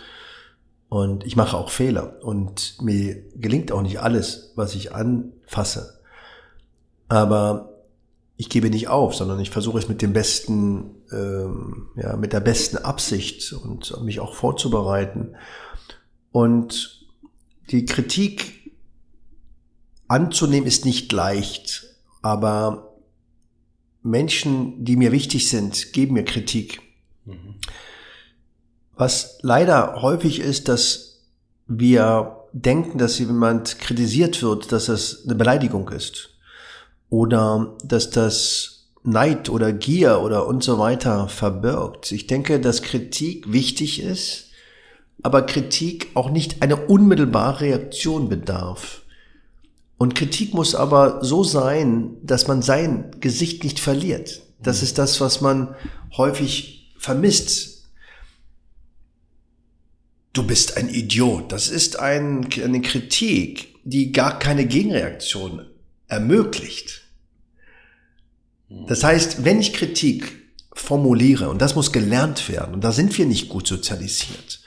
Und 0.88 1.25
ich 1.26 1.35
mache 1.35 1.57
auch 1.57 1.71
Fehler 1.71 2.23
und 2.23 2.81
mir 2.81 3.17
gelingt 3.35 3.73
auch 3.73 3.83
nicht 3.83 4.00
alles, 4.00 4.53
was 4.55 4.75
ich 4.75 4.95
anfasse. 4.95 6.00
Aber 7.09 7.75
ich 8.37 8.50
gebe 8.50 8.69
nicht 8.71 8.88
auf, 8.88 9.14
sondern 9.14 9.40
ich 9.40 9.50
versuche 9.50 9.78
es 9.78 9.88
mit 9.88 10.02
dem 10.02 10.12
besten, 10.12 10.97
ähm, 11.11 11.88
ja, 11.97 12.16
mit 12.16 12.33
der 12.33 12.40
besten 12.40 12.76
Absicht 12.76 13.52
und 13.52 14.02
mich 14.02 14.21
auch 14.21 14.35
vorzubereiten. 14.35 15.37
Und 16.33 17.07
die 17.71 17.87
Kritik 17.87 18.73
anzunehmen 20.07 20.66
ist 20.66 20.85
nicht 20.85 21.11
leicht, 21.12 21.85
aber 22.23 22.95
Menschen, 24.02 24.85
die 24.85 24.97
mir 24.97 25.12
wichtig 25.12 25.49
sind, 25.49 25.93
geben 25.93 26.14
mir 26.14 26.25
Kritik. 26.25 26.81
Mhm. 27.25 27.57
Was 28.95 29.38
leider 29.43 30.00
häufig 30.02 30.40
ist, 30.40 30.69
dass 30.69 31.25
wir 31.66 32.45
denken, 32.52 32.99
dass 32.99 33.19
jemand 33.19 33.78
kritisiert 33.78 34.43
wird, 34.43 34.73
dass 34.73 34.88
es 34.88 35.25
eine 35.25 35.35
Beleidigung 35.35 35.88
ist. 35.90 36.36
Oder 37.08 37.76
dass 37.84 38.10
das 38.10 38.76
Neid 39.06 39.48
oder 39.48 39.72
Gier 39.72 40.20
oder 40.20 40.46
und 40.46 40.64
so 40.64 40.78
weiter 40.78 41.28
verbirgt. 41.28 42.10
Ich 42.10 42.26
denke, 42.26 42.60
dass 42.60 42.82
Kritik 42.82 43.52
wichtig 43.52 44.02
ist, 44.02 44.48
aber 45.22 45.42
Kritik 45.42 46.08
auch 46.14 46.30
nicht 46.30 46.62
eine 46.62 46.76
unmittelbare 46.76 47.60
Reaktion 47.60 48.28
bedarf. 48.28 49.02
Und 49.96 50.14
Kritik 50.14 50.52
muss 50.52 50.75
aber 50.75 51.25
so 51.25 51.44
sein, 51.44 52.16
dass 52.22 52.48
man 52.48 52.62
sein 52.62 53.12
Gesicht 53.20 53.64
nicht 53.64 53.78
verliert. 53.78 54.42
Das 54.60 54.78
mhm. 54.78 54.84
ist 54.84 54.98
das, 54.98 55.20
was 55.20 55.40
man 55.40 55.75
häufig 56.16 56.92
vermisst. 56.98 57.84
Du 60.32 60.42
bist 60.42 60.76
ein 60.76 60.88
Idiot. 60.88 61.52
Das 61.52 61.68
ist 61.68 61.98
ein, 61.98 62.48
eine 62.62 62.82
Kritik, 62.82 63.75
die 63.84 64.12
gar 64.12 64.38
keine 64.38 64.66
Gegenreaktion 64.66 65.64
ermöglicht. 66.08 67.02
Das 68.68 69.04
heißt, 69.04 69.44
wenn 69.44 69.60
ich 69.60 69.72
Kritik 69.72 70.42
formuliere, 70.72 71.48
und 71.48 71.62
das 71.62 71.75
muss 71.75 71.92
gelernt 71.92 72.48
werden, 72.48 72.75
und 72.75 72.84
da 72.84 72.92
sind 72.92 73.16
wir 73.16 73.26
nicht 73.26 73.48
gut 73.48 73.66
sozialisiert, 73.66 74.60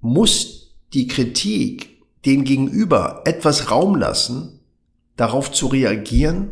muss 0.00 0.74
die 0.92 1.06
Kritik 1.06 2.02
dem 2.26 2.44
Gegenüber 2.44 3.22
etwas 3.24 3.70
Raum 3.70 3.96
lassen, 3.96 4.60
darauf 5.16 5.52
zu 5.52 5.66
reagieren, 5.66 6.50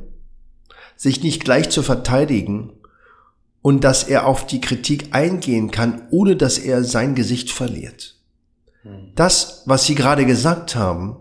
sich 0.97 1.23
nicht 1.23 1.45
gleich 1.45 1.69
zu 1.71 1.83
verteidigen 1.83 2.73
und 3.61 3.85
dass 3.85 4.05
er 4.05 4.27
auf 4.27 4.47
die 4.47 4.61
Kritik 4.61 5.09
eingehen 5.13 5.71
kann, 5.71 6.03
ohne 6.11 6.37
dass 6.37 6.59
er 6.59 6.85
sein 6.85 7.15
Gesicht 7.15 7.51
verliert. 7.51 8.17
Hm. 8.83 9.13
Das, 9.15 9.63
was 9.67 9.85
Sie 9.85 9.95
gerade 9.95 10.27
gesagt 10.27 10.77
haben, 10.77 11.17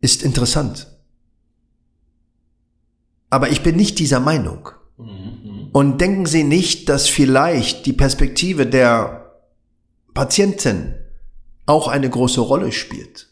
ist 0.00 0.22
interessant. 0.22 0.88
Aber 3.28 3.50
ich 3.50 3.62
bin 3.62 3.76
nicht 3.76 3.98
dieser 3.98 4.20
Meinung. 4.20 4.70
Mhm. 4.98 5.68
Und 5.72 6.00
denken 6.00 6.26
Sie 6.26 6.44
nicht, 6.44 6.88
dass 6.88 7.08
vielleicht 7.08 7.86
die 7.86 7.92
Perspektive 7.92 8.66
der 8.66 9.34
Patientin 10.14 10.94
auch 11.66 11.86
eine 11.86 12.10
große 12.10 12.40
Rolle 12.40 12.72
spielt. 12.72 13.28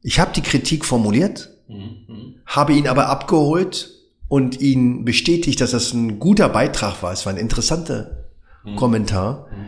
Ich 0.00 0.18
habe 0.20 0.32
die 0.34 0.42
Kritik 0.42 0.84
formuliert, 0.84 1.50
mhm. 1.68 2.36
habe 2.46 2.72
ihn 2.72 2.88
aber 2.88 3.08
abgeholt 3.08 3.90
und 4.28 4.60
ihn 4.60 5.04
bestätigt, 5.04 5.60
dass 5.60 5.72
das 5.72 5.92
ein 5.92 6.18
guter 6.18 6.48
Beitrag 6.48 7.02
war. 7.02 7.12
Es 7.12 7.26
war 7.26 7.32
ein 7.32 7.38
interessanter 7.38 8.30
mhm. 8.64 8.76
Kommentar. 8.76 9.48
Mhm. 9.50 9.66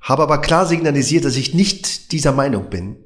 Habe 0.00 0.22
aber 0.22 0.40
klar 0.40 0.66
signalisiert, 0.66 1.24
dass 1.24 1.36
ich 1.36 1.54
nicht 1.54 2.12
dieser 2.12 2.32
Meinung 2.32 2.70
bin 2.70 2.96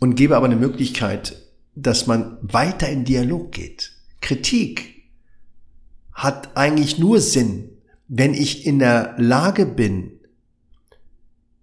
und 0.00 0.14
gebe 0.14 0.36
aber 0.36 0.46
eine 0.46 0.56
Möglichkeit, 0.56 1.36
dass 1.74 2.06
man 2.06 2.38
weiter 2.42 2.88
in 2.88 3.04
Dialog 3.04 3.52
geht. 3.52 3.92
Kritik 4.20 5.04
hat 6.12 6.56
eigentlich 6.56 6.98
nur 6.98 7.20
Sinn, 7.20 7.70
wenn 8.08 8.34
ich 8.34 8.66
in 8.66 8.78
der 8.78 9.14
Lage 9.18 9.66
bin, 9.66 10.12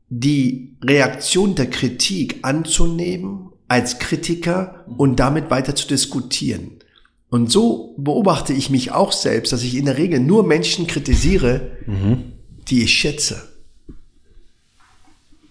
die 0.10 0.78
Reaktion 0.82 1.56
der 1.56 1.70
Kritik 1.70 2.40
anzunehmen 2.44 3.50
als 3.68 4.00
Kritiker 4.00 4.86
und 4.98 5.20
damit 5.20 5.50
weiter 5.50 5.76
zu 5.76 5.88
diskutieren. 5.88 6.72
Und 7.30 7.52
so 7.52 7.96
beobachte 7.98 8.54
ich 8.54 8.70
mich 8.70 8.92
auch 8.92 9.12
selbst, 9.12 9.52
dass 9.52 9.64
ich 9.64 9.76
in 9.76 9.86
der 9.86 9.98
Regel 9.98 10.20
nur 10.20 10.46
Menschen 10.46 10.88
kritisiere, 10.88 11.72
mhm. 11.86 12.34
die 12.70 12.84
ich 12.84 12.94
schätze. 12.94 13.42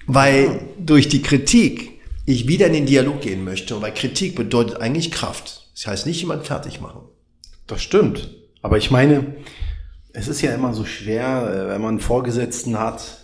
Weil 0.06 0.68
durch 0.78 1.08
die 1.08 1.22
Kritik 1.22 1.93
ich 2.26 2.48
wieder 2.48 2.66
in 2.66 2.72
den 2.72 2.86
Dialog 2.86 3.20
gehen 3.20 3.44
möchte. 3.44 3.80
Weil 3.80 3.92
Kritik 3.92 4.34
bedeutet 4.34 4.80
eigentlich 4.80 5.10
Kraft. 5.10 5.70
Das 5.74 5.86
heißt 5.86 6.06
nicht 6.06 6.20
jemand 6.20 6.46
fertig 6.46 6.80
machen. 6.80 7.02
Das 7.66 7.82
stimmt. 7.82 8.30
Aber 8.62 8.78
ich 8.78 8.90
meine, 8.90 9.34
es 10.12 10.28
ist 10.28 10.40
ja 10.40 10.54
immer 10.54 10.72
so 10.72 10.84
schwer, 10.84 11.50
äh, 11.50 11.68
wenn 11.70 11.80
man 11.82 11.90
einen 11.90 12.00
Vorgesetzten 12.00 12.78
hat, 12.78 13.18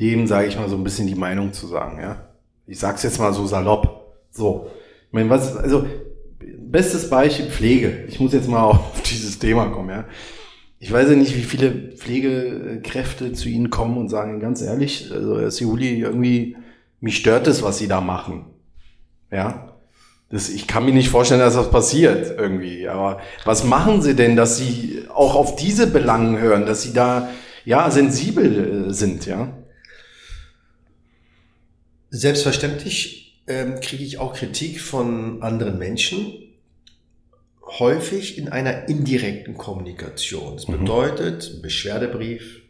dem, 0.00 0.26
sage 0.26 0.48
ich 0.48 0.56
mal, 0.56 0.68
so 0.68 0.76
ein 0.76 0.84
bisschen 0.84 1.06
die 1.06 1.14
Meinung 1.14 1.52
zu 1.52 1.66
sagen, 1.66 2.00
ja. 2.00 2.28
Ich 2.66 2.78
sag's 2.78 3.02
jetzt 3.02 3.18
mal 3.18 3.32
so 3.32 3.46
salopp. 3.46 4.16
So. 4.30 4.70
Ich 5.08 5.12
meine, 5.12 5.28
was, 5.30 5.56
also, 5.56 5.86
bestes 6.58 7.10
Beispiel 7.10 7.46
Pflege. 7.46 8.04
Ich 8.08 8.18
muss 8.18 8.32
jetzt 8.32 8.48
mal 8.48 8.62
auf 8.70 9.02
dieses 9.02 9.38
Thema 9.38 9.66
kommen, 9.66 9.90
ja. 9.90 10.04
Ich 10.78 10.90
weiß 10.90 11.10
ja 11.10 11.16
nicht, 11.16 11.36
wie 11.36 11.42
viele 11.42 11.92
Pflegekräfte 11.92 13.32
zu 13.34 13.48
Ihnen 13.48 13.70
kommen 13.70 13.98
und 13.98 14.08
sagen, 14.08 14.40
ganz 14.40 14.62
ehrlich, 14.62 15.12
also 15.12 15.38
Herr 15.38 15.52
Siuli, 15.52 16.00
irgendwie, 16.00 16.56
mich 17.02 17.16
stört 17.16 17.46
es, 17.48 17.62
was 17.62 17.78
Sie 17.78 17.88
da 17.88 18.00
machen. 18.00 18.46
Ja. 19.30 19.68
Das, 20.30 20.48
ich 20.48 20.66
kann 20.66 20.86
mir 20.86 20.94
nicht 20.94 21.10
vorstellen, 21.10 21.40
dass 21.40 21.54
das 21.54 21.70
passiert 21.70 22.38
irgendwie. 22.38 22.88
Aber 22.88 23.20
was 23.44 23.64
machen 23.64 24.00
Sie 24.00 24.14
denn, 24.14 24.36
dass 24.36 24.56
Sie 24.56 25.04
auch 25.12 25.34
auf 25.34 25.56
diese 25.56 25.86
Belangen 25.86 26.38
hören, 26.38 26.64
dass 26.64 26.82
Sie 26.82 26.94
da 26.94 27.28
ja 27.64 27.90
sensibel 27.90 28.88
äh, 28.88 28.94
sind, 28.94 29.26
ja? 29.26 29.52
Selbstverständlich 32.08 33.42
ähm, 33.46 33.80
kriege 33.80 34.04
ich 34.04 34.18
auch 34.18 34.34
Kritik 34.34 34.80
von 34.80 35.42
anderen 35.42 35.78
Menschen, 35.78 36.32
häufig 37.78 38.38
in 38.38 38.48
einer 38.48 38.88
indirekten 38.88 39.56
Kommunikation. 39.56 40.54
Das 40.54 40.68
mhm. 40.68 40.80
bedeutet, 40.80 41.62
Beschwerdebrief, 41.62 42.61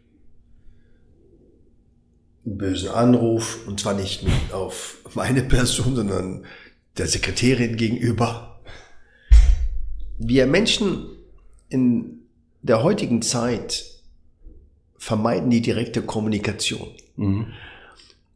einen 2.44 2.58
bösen 2.58 2.88
Anruf, 2.88 3.66
und 3.66 3.80
zwar 3.80 3.94
nicht 3.94 4.24
auf 4.52 4.98
meine 5.14 5.42
Person, 5.42 5.96
sondern 5.96 6.44
der 6.98 7.06
Sekretärin 7.06 7.76
gegenüber. 7.76 8.60
Wir 10.18 10.46
Menschen 10.46 11.06
in 11.68 12.22
der 12.62 12.82
heutigen 12.82 13.22
Zeit 13.22 13.84
vermeiden 14.98 15.50
die 15.50 15.62
direkte 15.62 16.02
Kommunikation. 16.02 16.88
Mhm. 17.16 17.46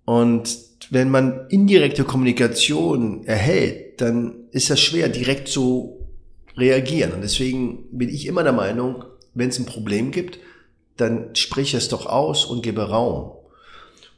Und 0.04 0.58
wenn 0.90 1.10
man 1.10 1.46
indirekte 1.48 2.04
Kommunikation 2.04 3.24
erhält, 3.24 4.00
dann 4.00 4.48
ist 4.50 4.70
das 4.70 4.80
schwer, 4.80 5.08
direkt 5.08 5.48
zu 5.48 6.08
reagieren. 6.56 7.12
Und 7.12 7.22
deswegen 7.22 7.84
bin 7.90 8.08
ich 8.08 8.26
immer 8.26 8.42
der 8.42 8.52
Meinung, 8.52 9.04
wenn 9.34 9.50
es 9.50 9.58
ein 9.58 9.66
Problem 9.66 10.10
gibt, 10.10 10.38
dann 10.96 11.34
sprich 11.34 11.74
es 11.74 11.88
doch 11.88 12.06
aus 12.06 12.46
und 12.46 12.62
gebe 12.62 12.88
Raum. 12.88 13.35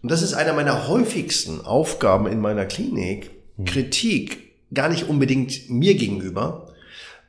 Und 0.03 0.11
das 0.11 0.23
ist 0.23 0.35
einer 0.35 0.53
meiner 0.53 0.89
häufigsten 0.89 1.61
Aufgaben 1.61 2.27
in 2.27 2.41
meiner 2.41 2.67
Klinik. 2.67 3.31
Mhm. 3.57 3.65
Kritik, 3.65 4.53
gar 4.73 4.89
nicht 4.89 5.09
unbedingt 5.09 5.69
mir 5.69 5.95
gegenüber, 5.95 6.73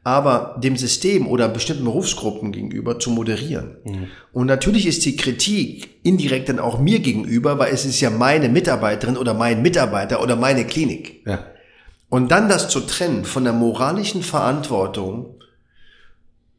aber 0.03 0.59
dem 0.63 0.77
System 0.77 1.27
oder 1.27 1.49
bestimmten 1.49 1.83
Berufsgruppen 1.83 2.51
gegenüber 2.51 2.99
zu 2.99 3.11
moderieren. 3.11 3.77
Mhm. 3.83 4.07
Und 4.31 4.47
natürlich 4.47 4.85
ist 4.85 5.05
die 5.05 5.15
Kritik 5.15 5.89
indirekt 6.03 6.49
dann 6.49 6.59
auch 6.59 6.79
mir 6.79 6.99
gegenüber, 6.99 7.59
weil 7.59 7.73
es 7.73 7.85
ist 7.85 7.99
ja 7.99 8.09
meine 8.09 8.49
Mitarbeiterin 8.49 9.17
oder 9.17 9.33
mein 9.33 9.61
Mitarbeiter 9.61 10.21
oder 10.21 10.35
meine 10.35 10.65
Klinik. 10.65 11.23
Ja. 11.25 11.45
Und 12.09 12.31
dann 12.31 12.49
das 12.49 12.69
zu 12.69 12.81
trennen 12.81 13.25
von 13.25 13.43
der 13.43 13.53
moralischen 13.53 14.23
Verantwortung 14.23 15.35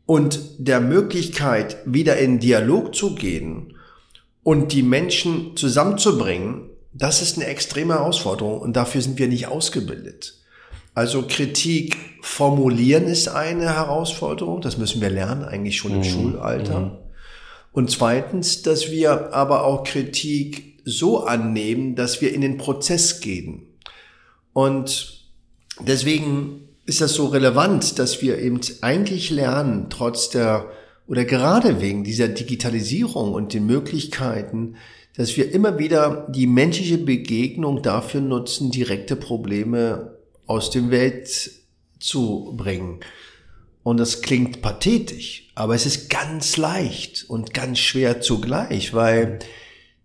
und 0.07 0.41
der 0.59 0.81
Möglichkeit, 0.81 1.79
wieder 1.87 2.19
in 2.19 2.41
Dialog 2.41 2.95
zu 2.95 3.15
gehen 3.15 3.75
und 4.43 4.73
die 4.73 4.83
Menschen 4.83 5.57
zusammenzubringen, 5.57 6.71
das 6.93 7.23
ist 7.23 7.37
eine 7.37 7.47
extreme 7.47 7.95
Herausforderung 7.95 8.61
und 8.61 8.75
dafür 8.75 9.01
sind 9.01 9.19
wir 9.19 9.29
nicht 9.29 9.47
ausgebildet. 9.47 10.41
Also 10.95 11.25
Kritik 11.27 11.97
formulieren 12.21 13.05
ist 13.05 13.29
eine 13.29 13.75
Herausforderung, 13.75 14.61
das 14.61 14.77
müssen 14.77 15.01
wir 15.01 15.11
lernen, 15.11 15.45
eigentlich 15.45 15.77
schon 15.77 15.93
im 15.93 15.99
mhm. 15.99 16.05
Schulalter. 16.05 16.81
Mhm. 16.81 16.99
Und 17.73 17.91
zweitens, 17.91 18.63
dass 18.63 18.91
wir 18.91 19.33
aber 19.33 19.65
auch 19.65 19.85
Kritik 19.85 20.81
so 20.85 21.25
annehmen, 21.25 21.95
dass 21.95 22.21
wir 22.21 22.35
in 22.35 22.41
den 22.41 22.57
Prozess 22.57 23.21
gehen. 23.21 23.69
Und 24.53 25.29
deswegen 25.79 26.69
ist 26.87 27.01
das 27.01 27.15
so 27.15 27.27
relevant, 27.27 28.01
dass 28.01 28.21
wir 28.23 28.39
eben 28.39 28.61
eigentlich 28.81 29.31
lernen, 29.31 29.87
trotz 29.91 30.31
der 30.31 30.67
oder 31.11 31.25
gerade 31.25 31.81
wegen 31.81 32.05
dieser 32.05 32.29
Digitalisierung 32.29 33.35
und 33.35 33.53
den 33.53 33.67
Möglichkeiten, 33.67 34.77
dass 35.17 35.37
wir 35.37 35.53
immer 35.53 35.77
wieder 35.77 36.29
die 36.31 36.47
menschliche 36.47 36.99
Begegnung 36.99 37.83
dafür 37.83 38.21
nutzen, 38.21 38.71
direkte 38.71 39.17
Probleme 39.17 40.19
aus 40.47 40.71
dem 40.71 40.93
Welt 40.93 41.51
zu 41.99 42.55
bringen. 42.57 43.01
Und 43.83 43.97
das 43.97 44.23
klingt 44.23 44.63
pathetisch, 44.63 45.51
aber 45.57 45.75
es 45.75 45.85
ist 45.85 46.11
ganz 46.11 46.57
leicht 46.57 47.25
und 47.29 47.55
ganz 47.55 47.81
schwer 47.81 48.21
zugleich, 48.21 48.95
weil 48.95 49.41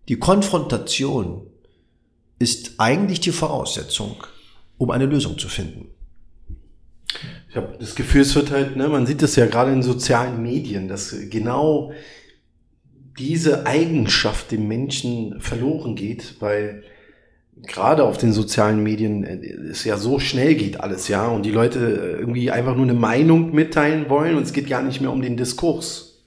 die 0.10 0.18
Konfrontation 0.18 1.46
ist 2.40 2.80
eigentlich 2.80 3.20
die 3.20 3.32
Voraussetzung, 3.32 4.24
um 4.80 4.90
eine 4.90 5.06
Lösung 5.06 5.38
zu 5.38 5.50
finden. 5.50 5.95
Ich 7.56 7.62
habe 7.62 7.78
das 7.80 7.96
Gefühl, 7.96 8.20
es 8.20 8.36
wird 8.36 8.52
halt, 8.52 8.76
ne, 8.76 8.90
man 8.90 9.06
sieht 9.06 9.22
das 9.22 9.38
ja 9.38 9.46
gerade 9.46 9.72
in 9.72 9.82
sozialen 9.82 10.44
Medien, 10.44 10.90
dass 10.90 11.16
genau 11.30 11.94
diese 13.18 13.66
Eigenschaft 13.66 14.52
dem 14.52 14.68
Menschen 14.68 15.40
verloren 15.40 15.96
geht, 15.96 16.36
weil 16.42 16.84
gerade 17.66 18.04
auf 18.04 18.18
den 18.18 18.34
sozialen 18.34 18.84
Medien 18.84 19.24
äh, 19.24 19.70
es 19.72 19.86
ja 19.86 19.96
so 19.96 20.20
schnell 20.20 20.56
geht 20.56 20.82
alles, 20.82 21.08
ja, 21.08 21.30
und 21.30 21.44
die 21.44 21.52
Leute 21.52 21.80
äh, 21.80 22.20
irgendwie 22.20 22.52
einfach 22.52 22.76
nur 22.76 22.84
eine 22.84 22.94
Meinung 22.94 23.56
mitteilen 23.56 24.10
wollen 24.10 24.36
und 24.36 24.44
es 24.44 24.52
geht 24.52 24.68
gar 24.68 24.84
nicht 24.84 25.00
mehr 25.00 25.14
um 25.14 25.22
den 25.22 25.38
Diskurs. 25.38 26.26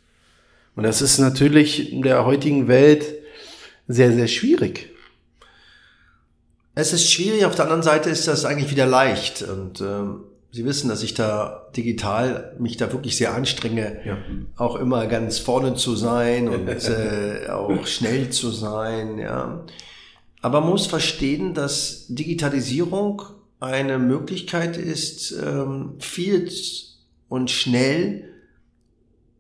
Und 0.77 0.85
das 0.85 1.03
ist 1.03 1.19
natürlich 1.19 1.93
in 1.93 2.01
der 2.01 2.25
heutigen 2.25 2.69
Welt 2.69 3.05
sehr, 3.87 4.15
sehr 4.15 4.29
schwierig. 4.29 4.89
Es 6.75 6.95
ist 6.95 7.13
schwierig, 7.13 7.45
auf 7.45 7.55
der 7.55 7.67
anderen 7.67 7.83
Seite 7.83 8.09
ist 8.09 8.27
das 8.27 8.47
eigentlich 8.47 8.71
wieder 8.71 8.87
leicht. 8.87 9.43
Und 9.43 9.83
ähm, 9.83 10.21
Sie 10.51 10.65
wissen, 10.65 10.89
dass 10.89 11.03
ich 11.03 11.13
da 11.13 11.69
digital 11.77 12.57
mich 12.59 12.79
da 12.79 12.91
wirklich 12.93 13.17
sehr 13.17 13.35
anstrenge, 13.35 14.01
ja. 14.05 14.17
auch 14.57 14.77
immer 14.77 15.07
ganz 15.07 15.39
vorne 15.39 15.75
zu 15.75 15.95
sein 15.95 16.49
und 16.49 16.69
äh, 16.89 17.49
auch 17.51 17.87
schnell 17.87 18.31
zu 18.31 18.51
sein, 18.51 19.19
ja. 19.19 19.65
Aber 20.41 20.61
man 20.61 20.71
muss 20.71 20.87
verstehen, 20.87 21.53
dass 21.53 22.07
Digitalisierung 22.09 23.23
eine 23.61 23.99
Möglichkeit 23.99 24.77
ist, 24.77 25.33
ähm, 25.33 25.95
viel 25.99 26.49
und 27.29 27.51
schnell 27.51 28.25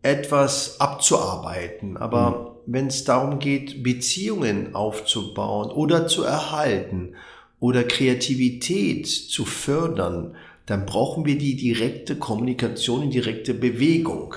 etwas 0.02 0.80
abzuarbeiten. 0.80 1.96
Aber 1.96 2.30
mhm. 2.66 2.72
wenn 2.74 2.86
es 2.88 3.04
darum 3.04 3.38
geht, 3.38 3.82
Beziehungen 3.82 4.74
aufzubauen 4.74 5.70
oder 5.70 6.06
zu 6.06 6.24
erhalten 6.24 7.14
oder 7.60 7.84
Kreativität 7.84 9.06
zu 9.06 9.44
fördern, 9.44 10.36
dann 10.68 10.84
brauchen 10.84 11.24
wir 11.24 11.38
die 11.38 11.56
direkte 11.56 12.16
Kommunikation, 12.16 13.08
die 13.08 13.20
direkte 13.20 13.54
Bewegung 13.54 14.34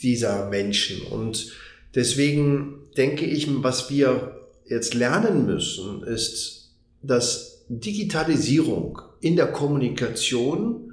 dieser 0.00 0.48
Menschen. 0.48 1.02
Und 1.08 1.52
deswegen 1.92 2.82
denke 2.96 3.24
ich, 3.24 3.48
was 3.64 3.90
wir 3.90 4.46
jetzt 4.68 4.94
lernen 4.94 5.44
müssen, 5.44 6.04
ist, 6.04 6.70
dass 7.02 7.64
Digitalisierung 7.68 9.02
in 9.20 9.34
der 9.34 9.48
Kommunikation 9.48 10.92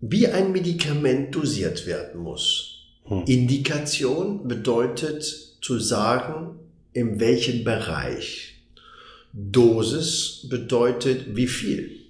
wie 0.00 0.28
ein 0.28 0.52
Medikament 0.52 1.34
dosiert 1.34 1.86
werden 1.86 2.22
muss. 2.22 2.86
Hm. 3.04 3.24
Indikation 3.26 4.48
bedeutet 4.48 5.24
zu 5.60 5.78
sagen, 5.78 6.58
in 6.94 7.20
welchem 7.20 7.64
Bereich. 7.64 8.62
Dosis 9.34 10.46
bedeutet 10.48 11.36
wie 11.36 11.48
viel. 11.48 12.03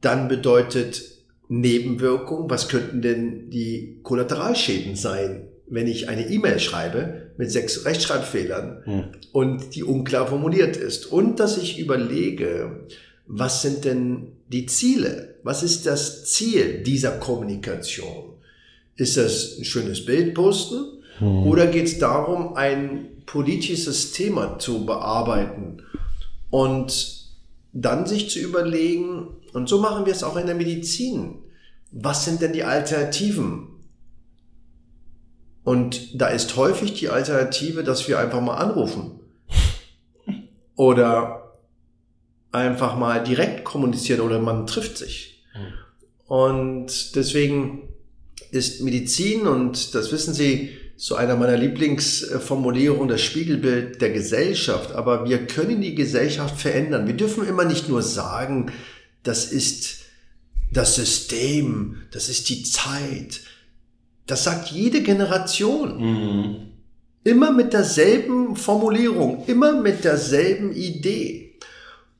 Dann 0.00 0.28
bedeutet 0.28 1.02
Nebenwirkung, 1.48 2.48
was 2.48 2.68
könnten 2.68 3.02
denn 3.02 3.50
die 3.50 3.98
Kollateralschäden 4.02 4.96
sein? 4.96 5.48
wenn 5.70 5.86
ich 5.86 6.08
eine 6.08 6.28
E-Mail 6.28 6.58
schreibe 6.58 7.30
mit 7.36 7.50
sechs 7.50 7.84
Rechtschreibfehlern 7.84 8.82
hm. 8.84 9.04
und 9.32 9.74
die 9.74 9.84
unklar 9.84 10.26
formuliert 10.26 10.76
ist 10.76 11.06
und 11.06 11.40
dass 11.40 11.56
ich 11.56 11.78
überlege, 11.78 12.86
was 13.26 13.62
sind 13.62 13.84
denn 13.84 14.32
die 14.48 14.66
Ziele? 14.66 15.36
Was 15.44 15.62
ist 15.62 15.86
das 15.86 16.24
Ziel 16.24 16.82
dieser 16.82 17.12
Kommunikation? 17.12 18.34
Ist 18.96 19.16
das 19.16 19.58
ein 19.58 19.64
schönes 19.64 20.04
Bild 20.04 20.34
posten 20.34 20.84
hm. 21.18 21.46
oder 21.46 21.68
geht 21.68 21.86
es 21.86 21.98
darum, 21.98 22.56
ein 22.56 23.06
politisches 23.24 24.10
Thema 24.10 24.58
zu 24.58 24.84
bearbeiten 24.84 25.82
und 26.50 27.19
dann 27.72 28.06
sich 28.06 28.30
zu 28.30 28.38
überlegen, 28.38 29.28
und 29.52 29.68
so 29.68 29.80
machen 29.80 30.06
wir 30.06 30.12
es 30.12 30.22
auch 30.22 30.36
in 30.36 30.46
der 30.46 30.54
Medizin, 30.54 31.38
was 31.92 32.24
sind 32.24 32.40
denn 32.40 32.52
die 32.52 32.64
Alternativen? 32.64 33.68
Und 35.64 36.20
da 36.20 36.28
ist 36.28 36.56
häufig 36.56 36.94
die 36.94 37.08
Alternative, 37.08 37.84
dass 37.84 38.08
wir 38.08 38.18
einfach 38.18 38.40
mal 38.40 38.56
anrufen. 38.56 39.20
Oder 40.76 41.40
einfach 42.52 42.96
mal 42.96 43.22
direkt 43.22 43.64
kommunizieren 43.64 44.22
oder 44.22 44.40
man 44.40 44.66
trifft 44.66 44.98
sich. 44.98 45.44
Und 46.26 47.14
deswegen 47.14 47.88
ist 48.50 48.82
Medizin, 48.82 49.46
und 49.46 49.94
das 49.94 50.10
wissen 50.10 50.34
Sie, 50.34 50.76
so 51.02 51.14
einer 51.14 51.34
meiner 51.34 51.56
Lieblingsformulierungen, 51.56 53.08
das 53.08 53.22
Spiegelbild 53.22 54.02
der 54.02 54.10
Gesellschaft. 54.10 54.92
Aber 54.92 55.26
wir 55.26 55.46
können 55.46 55.80
die 55.80 55.94
Gesellschaft 55.94 56.60
verändern. 56.60 57.06
Wir 57.06 57.16
dürfen 57.16 57.48
immer 57.48 57.64
nicht 57.64 57.88
nur 57.88 58.02
sagen, 58.02 58.70
das 59.22 59.50
ist 59.50 60.00
das 60.70 60.96
System, 60.96 62.02
das 62.12 62.28
ist 62.28 62.50
die 62.50 62.64
Zeit, 62.64 63.40
das 64.26 64.44
sagt 64.44 64.68
jede 64.72 65.02
Generation. 65.02 65.96
Mhm. 66.02 66.56
Immer 67.24 67.50
mit 67.50 67.72
derselben 67.72 68.54
Formulierung, 68.54 69.44
immer 69.46 69.80
mit 69.80 70.04
derselben 70.04 70.70
Idee. 70.72 71.58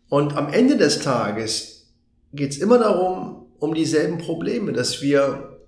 Und 0.09 0.39
am 0.39 0.51
Ende 0.51 0.79
des 0.79 1.01
Tages 1.01 1.91
geht 2.33 2.53
es 2.53 2.59
immer 2.59 2.79
darum, 2.79 3.45
um 3.59 3.75
dieselben 3.75 4.17
Probleme, 4.17 4.73
dass 4.73 5.03
wir 5.03 5.59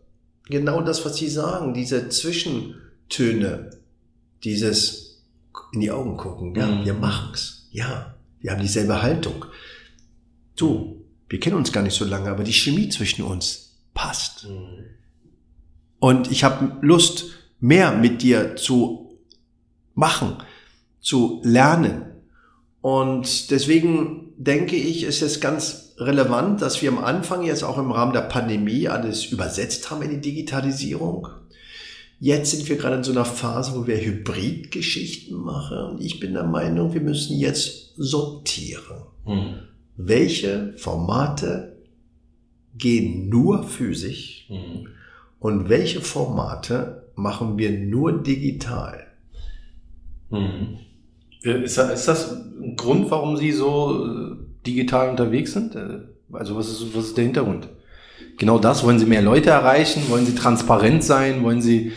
genau 0.49 0.81
das, 0.81 1.05
was 1.05 1.19
Sie 1.19 1.29
sagen, 1.29 1.75
diese 1.75 2.09
Zwischentöne, 3.13 3.71
dieses 4.43 5.23
in 5.73 5.81
die 5.81 5.91
Augen 5.91 6.17
gucken, 6.17 6.55
ja, 6.55 6.67
mhm. 6.67 6.85
wir 6.85 6.95
machen's, 6.95 7.69
ja, 7.71 8.15
wir 8.41 8.51
haben 8.51 8.61
dieselbe 8.61 9.03
Haltung. 9.03 9.45
Du, 10.57 11.05
wir 11.29 11.41
kennen 11.41 11.57
uns 11.57 11.73
gar 11.73 11.83
nicht 11.83 11.97
so 11.97 12.05
lange, 12.05 12.31
aber 12.31 12.45
die 12.45 12.53
Chemie 12.53 12.89
zwischen 12.89 13.23
uns 13.23 13.77
passt. 13.95 14.49
Mhm. 14.49 14.85
Und 15.99 16.31
ich 16.31 16.45
habe 16.45 16.79
Lust, 16.81 17.27
mehr 17.61 17.93
mit 17.93 18.23
dir 18.23 18.57
zu 18.57 19.19
machen, 19.95 20.39
zu 21.01 21.41
lernen. 21.45 22.07
Und 22.81 23.51
deswegen 23.51 24.33
denke 24.37 24.75
ich, 24.75 25.05
ist 25.05 25.23
es 25.23 25.41
ganz 25.41 25.95
relevant, 25.99 26.61
dass 26.61 26.83
wir 26.83 26.91
am 26.91 26.99
Anfang 26.99 27.45
jetzt 27.45 27.63
auch 27.63 27.79
im 27.79 27.93
Rahmen 27.93 28.13
der 28.13 28.23
Pandemie 28.23 28.89
alles 28.89 29.27
übersetzt 29.27 29.91
haben 29.91 30.03
in 30.03 30.11
die 30.11 30.21
Digitalisierung. 30.21 31.29
Jetzt 32.23 32.53
sind 32.53 32.69
wir 32.69 32.77
gerade 32.77 32.97
in 32.97 33.05
so 33.05 33.11
einer 33.11 33.25
Phase, 33.25 33.75
wo 33.75 33.87
wir 33.87 33.97
Hybridgeschichten 33.97 35.37
machen. 35.37 35.79
Und 35.79 36.01
ich 36.01 36.21
bin 36.21 36.35
der 36.35 36.45
Meinung, 36.45 36.95
wir 36.95 37.01
müssen 37.01 37.37
jetzt 37.37 37.95
sortieren. 37.97 39.03
Mhm. 39.27 39.55
Welche 39.97 40.73
Formate 40.77 41.77
gehen 42.79 43.29
nur 43.29 43.65
physisch? 43.65 44.47
Mhm 44.49 44.87
und 45.43 45.69
welche 45.69 46.01
Formate 46.01 47.03
machen 47.17 47.59
wir 47.59 47.73
nur 47.73 48.23
digital? 48.23 49.09
Mhm. 50.31 50.79
Ist, 51.43 51.77
das 51.77 52.33
ein 52.33 52.77
Grund, 52.77 53.11
warum 53.11 53.37
Sie 53.37 53.51
so 53.51 54.07
äh, 54.07 54.37
digital 54.65 55.11
unterwegs 55.11 55.53
sind? 55.53 55.75
Äh, 55.75 55.99
also 56.33 56.57
was 56.57 56.69
ist, 56.69 56.95
was 56.95 57.07
ist 57.07 57.17
der 57.17 57.25
Hintergrund? 57.25 57.69
Genau 58.39 58.61
das, 58.61 58.85
wollen 58.85 59.01
Sie 59.01 59.07
mehr 59.07 59.21
Leute 59.21 59.51
erreichen? 59.51 60.05
Wollen 60.09 60.25
Sie 60.25 60.37
transparent 60.37 61.03
sein? 61.03 61.43
Wollen 61.43 61.61
Sie 61.61 61.91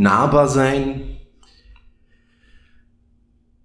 nahbar 0.00 0.48
sein? 0.48 1.16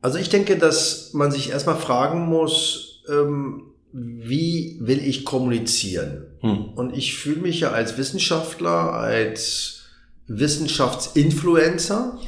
Also 0.01 0.19
ich 0.19 0.29
denke, 0.29 0.57
dass 0.57 1.13
man 1.13 1.31
sich 1.31 1.49
erstmal 1.49 1.77
fragen 1.77 2.27
muss, 2.27 3.03
ähm, 3.09 3.71
wie 3.91 4.77
will 4.81 4.99
ich 4.99 5.25
kommunizieren? 5.25 6.25
Hm. 6.41 6.73
Und 6.75 6.95
ich 6.95 7.15
fühle 7.17 7.41
mich 7.41 7.61
ja 7.61 7.71
als 7.71 7.97
Wissenschaftler, 7.97 8.93
als 8.93 9.85
Wissenschaftsinfluencer 10.27 12.19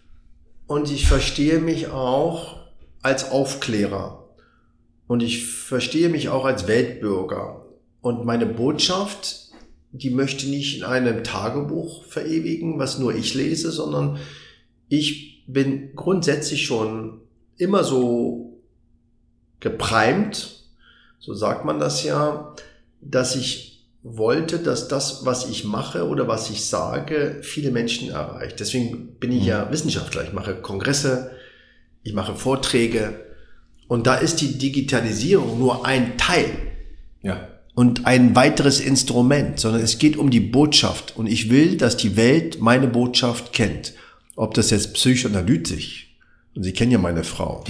und 0.66 0.90
ich 0.90 1.06
verstehe 1.06 1.58
mich 1.58 1.88
auch 1.88 2.64
als 3.02 3.30
Aufklärer 3.30 4.30
und 5.06 5.22
ich 5.22 5.46
verstehe 5.46 6.08
mich 6.08 6.30
auch 6.30 6.46
als 6.46 6.66
Weltbürger. 6.66 7.66
Und 8.00 8.24
meine 8.24 8.46
Botschaft, 8.46 9.43
die 9.94 10.10
möchte 10.10 10.48
nicht 10.48 10.78
in 10.78 10.84
einem 10.84 11.22
Tagebuch 11.22 12.04
verewigen, 12.04 12.78
was 12.80 12.98
nur 12.98 13.14
ich 13.14 13.34
lese, 13.34 13.70
sondern 13.70 14.18
ich 14.88 15.44
bin 15.46 15.94
grundsätzlich 15.94 16.66
schon 16.66 17.20
immer 17.56 17.84
so 17.84 18.60
geprimed, 19.60 20.64
so 21.20 21.32
sagt 21.32 21.64
man 21.64 21.78
das 21.78 22.02
ja, 22.02 22.54
dass 23.00 23.36
ich 23.36 23.86
wollte, 24.02 24.58
dass 24.58 24.88
das, 24.88 25.24
was 25.24 25.48
ich 25.48 25.64
mache 25.64 26.08
oder 26.08 26.26
was 26.26 26.50
ich 26.50 26.66
sage, 26.66 27.38
viele 27.42 27.70
Menschen 27.70 28.10
erreicht. 28.10 28.58
Deswegen 28.58 29.14
bin 29.20 29.30
ich 29.30 29.46
ja 29.46 29.70
Wissenschaftler. 29.70 30.24
Ich 30.24 30.32
mache 30.32 30.56
Kongresse, 30.56 31.30
ich 32.02 32.14
mache 32.14 32.34
Vorträge 32.34 33.24
und 33.86 34.08
da 34.08 34.16
ist 34.16 34.40
die 34.40 34.58
Digitalisierung 34.58 35.58
nur 35.58 35.86
ein 35.86 36.18
Teil. 36.18 36.50
Ja. 37.22 37.48
Und 37.74 38.06
ein 38.06 38.36
weiteres 38.36 38.80
Instrument, 38.80 39.58
sondern 39.58 39.82
es 39.82 39.98
geht 39.98 40.16
um 40.16 40.30
die 40.30 40.40
Botschaft. 40.40 41.16
Und 41.16 41.26
ich 41.26 41.50
will, 41.50 41.76
dass 41.76 41.96
die 41.96 42.16
Welt 42.16 42.60
meine 42.60 42.86
Botschaft 42.86 43.52
kennt. 43.52 43.94
Ob 44.36 44.54
das 44.54 44.70
jetzt 44.70 44.94
psychoanalytisch, 44.94 46.16
und 46.54 46.62
Sie 46.62 46.72
kennen 46.72 46.92
ja 46.92 46.98
meine 46.98 47.24
Frau, 47.24 47.64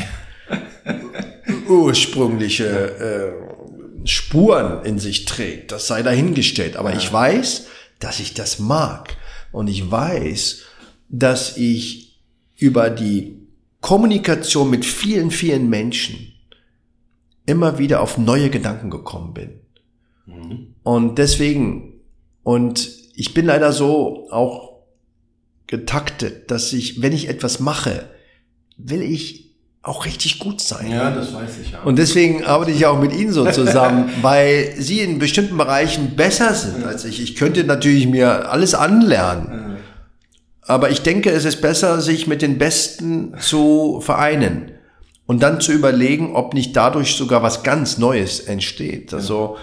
ursprüngliche 1.69 2.67
äh, 2.67 4.07
Spuren 4.07 4.85
in 4.85 4.99
sich 4.99 5.25
trägt, 5.25 5.73
das 5.73 5.87
sei 5.87 6.03
dahingestellt. 6.03 6.77
Aber 6.77 6.95
ich 6.95 7.11
weiß, 7.11 7.67
dass 7.99 8.21
ich 8.21 8.35
das 8.35 8.59
mag. 8.59 9.17
Und 9.53 9.69
ich 9.69 9.91
weiß, 9.91 10.63
dass 11.09 11.57
ich 11.57 12.21
über 12.57 12.91
die 12.91 13.39
Kommunikation 13.81 14.69
mit 14.69 14.85
vielen, 14.85 15.31
vielen 15.31 15.71
Menschen 15.71 16.33
immer 17.47 17.79
wieder 17.79 18.01
auf 18.01 18.19
neue 18.19 18.51
Gedanken 18.51 18.91
gekommen 18.91 19.35
bin. 19.35 19.61
Und 20.83 21.19
deswegen, 21.19 22.01
und 22.43 22.91
ich 23.15 23.35
bin 23.35 23.47
leider 23.47 23.73
so 23.73 24.29
auch 24.31 24.75
getaktet, 25.67 26.51
dass 26.51 26.73
ich, 26.73 27.03
wenn 27.03 27.13
ich 27.13 27.29
etwas 27.29 27.61
mache, 27.61 28.09
will 28.77 29.03
ich 29.03 29.45
auch 29.83 30.07
richtig 30.07 30.39
gut 30.39 30.61
sein. 30.63 30.91
Ja, 30.91 31.11
das 31.11 31.35
weiß 31.35 31.59
ich 31.63 31.73
ja. 31.73 31.83
Und 31.83 31.99
deswegen 31.99 32.45
arbeite 32.45 32.71
ich 32.71 32.87
auch 32.87 32.99
mit 32.99 33.13
Ihnen 33.15 33.33
so 33.33 33.51
zusammen, 33.51 34.11
weil 34.23 34.75
Sie 34.79 35.01
in 35.01 35.19
bestimmten 35.19 35.59
Bereichen 35.59 36.17
besser 36.17 36.55
sind 36.55 36.85
als 36.85 37.05
ich. 37.05 37.23
Ich 37.23 37.37
könnte 37.37 37.65
natürlich 37.65 38.07
mir 38.07 38.51
alles 38.51 38.75
anlernen. 38.75 39.77
Aber 40.63 40.91
ich 40.91 41.03
denke, 41.03 41.31
es 41.31 41.45
ist 41.45 41.61
besser, 41.61 42.01
sich 42.01 42.27
mit 42.27 42.41
den 42.41 42.57
Besten 42.57 43.35
zu 43.39 44.01
vereinen 44.01 44.73
und 45.27 45.43
dann 45.43 45.61
zu 45.61 45.73
überlegen, 45.73 46.35
ob 46.35 46.55
nicht 46.55 46.75
dadurch 46.75 47.17
sogar 47.17 47.43
was 47.43 47.63
ganz 47.63 47.99
Neues 47.99 48.41
entsteht. 48.41 49.13
Also, 49.13 49.59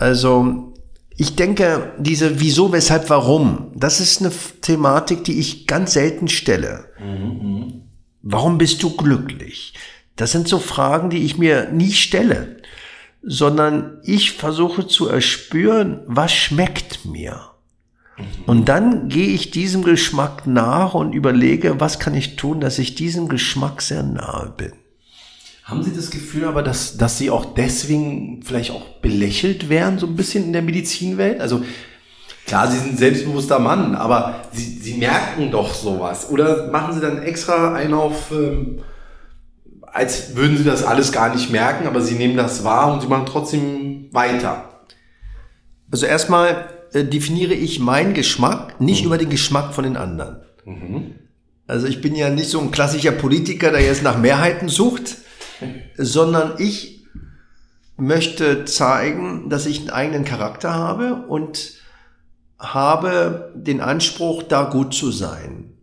also 0.00 0.72
ich 1.14 1.36
denke, 1.36 1.92
diese 1.98 2.40
Wieso, 2.40 2.72
Weshalb, 2.72 3.10
Warum, 3.10 3.72
das 3.74 4.00
ist 4.00 4.22
eine 4.22 4.32
Thematik, 4.62 5.24
die 5.24 5.38
ich 5.38 5.66
ganz 5.66 5.92
selten 5.92 6.28
stelle. 6.28 6.86
Warum 8.22 8.56
bist 8.56 8.82
du 8.82 8.96
glücklich? 8.96 9.74
Das 10.16 10.32
sind 10.32 10.48
so 10.48 10.58
Fragen, 10.58 11.10
die 11.10 11.24
ich 11.24 11.36
mir 11.36 11.70
nie 11.70 11.92
stelle, 11.92 12.56
sondern 13.22 13.98
ich 14.02 14.32
versuche 14.32 14.86
zu 14.86 15.08
erspüren, 15.08 16.00
was 16.06 16.32
schmeckt 16.32 17.04
mir. 17.04 17.50
Und 18.46 18.70
dann 18.70 19.10
gehe 19.10 19.28
ich 19.28 19.50
diesem 19.50 19.84
Geschmack 19.84 20.46
nach 20.46 20.94
und 20.94 21.12
überlege, 21.12 21.78
was 21.78 21.98
kann 21.98 22.14
ich 22.14 22.36
tun, 22.36 22.60
dass 22.60 22.78
ich 22.78 22.94
diesem 22.94 23.28
Geschmack 23.28 23.82
sehr 23.82 24.02
nahe 24.02 24.54
bin. 24.56 24.72
Haben 25.70 25.84
Sie 25.84 25.94
das 25.94 26.10
Gefühl 26.10 26.46
aber, 26.46 26.64
dass, 26.64 26.96
dass 26.96 27.16
Sie 27.16 27.30
auch 27.30 27.54
deswegen 27.54 28.42
vielleicht 28.42 28.72
auch 28.72 28.84
belächelt 29.00 29.68
werden, 29.68 30.00
so 30.00 30.06
ein 30.06 30.16
bisschen 30.16 30.44
in 30.44 30.52
der 30.52 30.62
Medizinwelt? 30.62 31.40
Also 31.40 31.62
klar, 32.44 32.68
Sie 32.68 32.76
sind 32.76 32.94
ein 32.94 32.96
selbstbewusster 32.96 33.60
Mann, 33.60 33.94
aber 33.94 34.42
Sie, 34.50 34.80
Sie 34.80 34.94
merken 34.94 35.52
doch 35.52 35.72
sowas. 35.72 36.28
Oder 36.28 36.72
machen 36.72 36.94
Sie 36.94 37.00
dann 37.00 37.22
extra 37.22 37.72
einen 37.74 37.94
auf, 37.94 38.32
ähm, 38.32 38.80
als 39.82 40.34
würden 40.34 40.56
Sie 40.56 40.64
das 40.64 40.82
alles 40.82 41.12
gar 41.12 41.32
nicht 41.32 41.52
merken, 41.52 41.86
aber 41.86 42.00
Sie 42.00 42.16
nehmen 42.16 42.36
das 42.36 42.64
wahr 42.64 42.92
und 42.92 43.02
Sie 43.02 43.06
machen 43.06 43.26
trotzdem 43.26 44.08
weiter. 44.10 44.80
Also 45.92 46.04
erstmal 46.04 46.68
äh, 46.92 47.04
definiere 47.04 47.54
ich 47.54 47.78
meinen 47.78 48.14
Geschmack 48.14 48.80
nicht 48.80 49.04
über 49.04 49.18
den 49.18 49.30
Geschmack 49.30 49.72
von 49.72 49.84
den 49.84 49.96
anderen. 49.96 50.40
Also 51.68 51.86
ich 51.86 52.00
bin 52.00 52.16
ja 52.16 52.28
nicht 52.28 52.50
so 52.50 52.60
ein 52.60 52.72
klassischer 52.72 53.12
Politiker, 53.12 53.70
der 53.70 53.82
jetzt 53.82 54.02
nach 54.02 54.18
Mehrheiten 54.18 54.68
sucht, 54.68 55.18
sondern 56.00 56.54
ich 56.58 57.04
möchte 57.96 58.64
zeigen, 58.64 59.50
dass 59.50 59.66
ich 59.66 59.80
einen 59.80 59.90
eigenen 59.90 60.24
Charakter 60.24 60.72
habe 60.72 61.26
und 61.26 61.74
habe 62.58 63.52
den 63.54 63.80
Anspruch, 63.80 64.42
da 64.42 64.64
gut 64.64 64.94
zu 64.94 65.10
sein. 65.12 65.74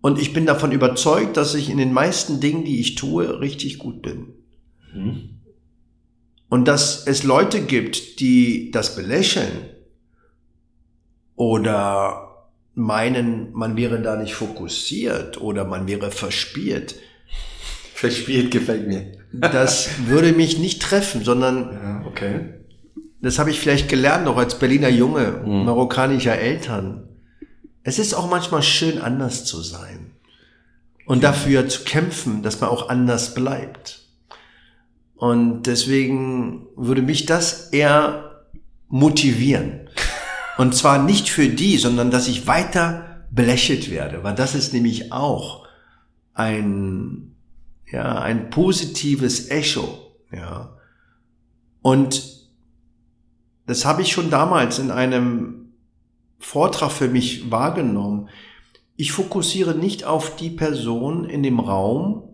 Und 0.00 0.18
ich 0.18 0.32
bin 0.32 0.46
davon 0.46 0.72
überzeugt, 0.72 1.36
dass 1.36 1.54
ich 1.54 1.70
in 1.70 1.78
den 1.78 1.92
meisten 1.92 2.40
Dingen, 2.40 2.64
die 2.64 2.80
ich 2.80 2.96
tue, 2.96 3.40
richtig 3.40 3.78
gut 3.78 4.02
bin. 4.02 4.34
Und 6.48 6.66
dass 6.66 7.06
es 7.06 7.22
Leute 7.22 7.62
gibt, 7.62 8.18
die 8.18 8.72
das 8.72 8.96
belächeln 8.96 9.70
oder 11.36 12.50
meinen, 12.74 13.52
man 13.52 13.76
wäre 13.76 14.02
da 14.02 14.16
nicht 14.16 14.34
fokussiert 14.34 15.40
oder 15.40 15.64
man 15.64 15.86
wäre 15.86 16.10
verspielt, 16.10 16.96
Verspielt 18.02 18.50
gefällt 18.50 18.88
mir. 18.88 19.12
das 19.32 19.88
würde 20.06 20.32
mich 20.32 20.58
nicht 20.58 20.82
treffen, 20.82 21.22
sondern 21.22 21.70
Ja, 21.72 22.04
okay. 22.04 22.54
das 23.20 23.38
habe 23.38 23.50
ich 23.50 23.60
vielleicht 23.60 23.88
gelernt, 23.88 24.26
auch 24.26 24.38
als 24.38 24.58
Berliner 24.58 24.88
Junge, 24.88 25.40
marokkanischer 25.46 26.36
Eltern. 26.36 27.04
Es 27.84 28.00
ist 28.00 28.14
auch 28.14 28.28
manchmal 28.28 28.64
schön, 28.64 28.98
anders 29.00 29.44
zu 29.44 29.62
sein. 29.62 30.10
Und 31.06 31.22
dafür 31.22 31.68
zu 31.68 31.84
kämpfen, 31.84 32.42
dass 32.42 32.60
man 32.60 32.70
auch 32.70 32.88
anders 32.88 33.34
bleibt. 33.34 34.00
Und 35.14 35.62
deswegen 35.68 36.66
würde 36.76 37.02
mich 37.02 37.24
das 37.26 37.68
eher 37.70 38.42
motivieren. 38.88 39.88
Und 40.58 40.74
zwar 40.74 41.00
nicht 41.04 41.28
für 41.28 41.46
die, 41.46 41.78
sondern 41.78 42.10
dass 42.10 42.26
ich 42.26 42.48
weiter 42.48 43.24
belächelt 43.30 43.92
werde, 43.92 44.24
weil 44.24 44.34
das 44.34 44.56
ist 44.56 44.72
nämlich 44.72 45.12
auch 45.12 45.66
ein, 46.34 47.31
ja, 47.92 48.20
ein 48.20 48.50
positives 48.50 49.50
Echo, 49.50 50.16
ja. 50.32 50.76
Und 51.82 52.48
das 53.66 53.84
habe 53.84 54.02
ich 54.02 54.12
schon 54.12 54.30
damals 54.30 54.78
in 54.78 54.90
einem 54.90 55.72
Vortrag 56.38 56.90
für 56.90 57.08
mich 57.08 57.50
wahrgenommen. 57.50 58.28
Ich 58.96 59.12
fokussiere 59.12 59.74
nicht 59.74 60.04
auf 60.04 60.36
die 60.36 60.50
Person 60.50 61.24
in 61.24 61.42
dem 61.42 61.60
Raum, 61.60 62.24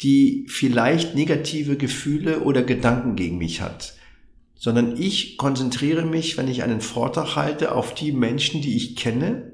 die 0.00 0.46
vielleicht 0.48 1.14
negative 1.14 1.76
Gefühle 1.76 2.40
oder 2.40 2.62
Gedanken 2.62 3.16
gegen 3.16 3.38
mich 3.38 3.60
hat, 3.60 3.94
sondern 4.54 4.96
ich 4.96 5.38
konzentriere 5.38 6.04
mich, 6.04 6.36
wenn 6.36 6.48
ich 6.48 6.62
einen 6.62 6.80
Vortrag 6.80 7.36
halte, 7.36 7.74
auf 7.74 7.94
die 7.94 8.12
Menschen, 8.12 8.62
die 8.62 8.76
ich 8.76 8.96
kenne 8.96 9.52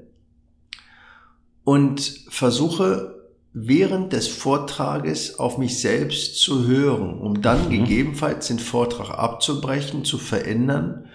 und 1.63 2.25
versuche 2.29 3.14
während 3.57 4.11
des 4.11 4.27
Vortrages 4.27 5.39
auf 5.39 5.57
mich 5.57 5.79
selbst 5.79 6.41
zu 6.41 6.67
hören, 6.67 7.17
um 7.17 7.41
dann 7.41 7.69
gegebenenfalls 7.69 8.47
den 8.47 8.59
Vortrag 8.59 9.17
abzubrechen, 9.17 10.03
zu 10.03 10.17
verändern 10.17 11.05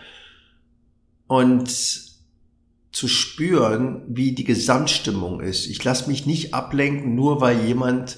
und 1.27 1.69
zu 2.93 3.09
spüren, 3.09 4.03
wie 4.09 4.33
die 4.33 4.45
Gesamtstimmung 4.45 5.41
ist. 5.41 5.67
Ich 5.67 5.85
lasse 5.85 6.09
mich 6.09 6.25
nicht 6.25 6.55
ablenken, 6.55 7.15
nur 7.15 7.43
weil 7.43 7.61
jemand 7.61 8.17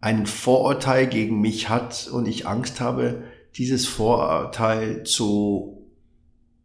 ein 0.00 0.24
Vorurteil 0.24 1.06
gegen 1.06 1.42
mich 1.42 1.68
hat 1.68 2.08
und 2.10 2.26
ich 2.26 2.46
Angst 2.46 2.80
habe, 2.80 3.24
dieses 3.56 3.86
Vorurteil 3.86 5.04
zu 5.04 5.86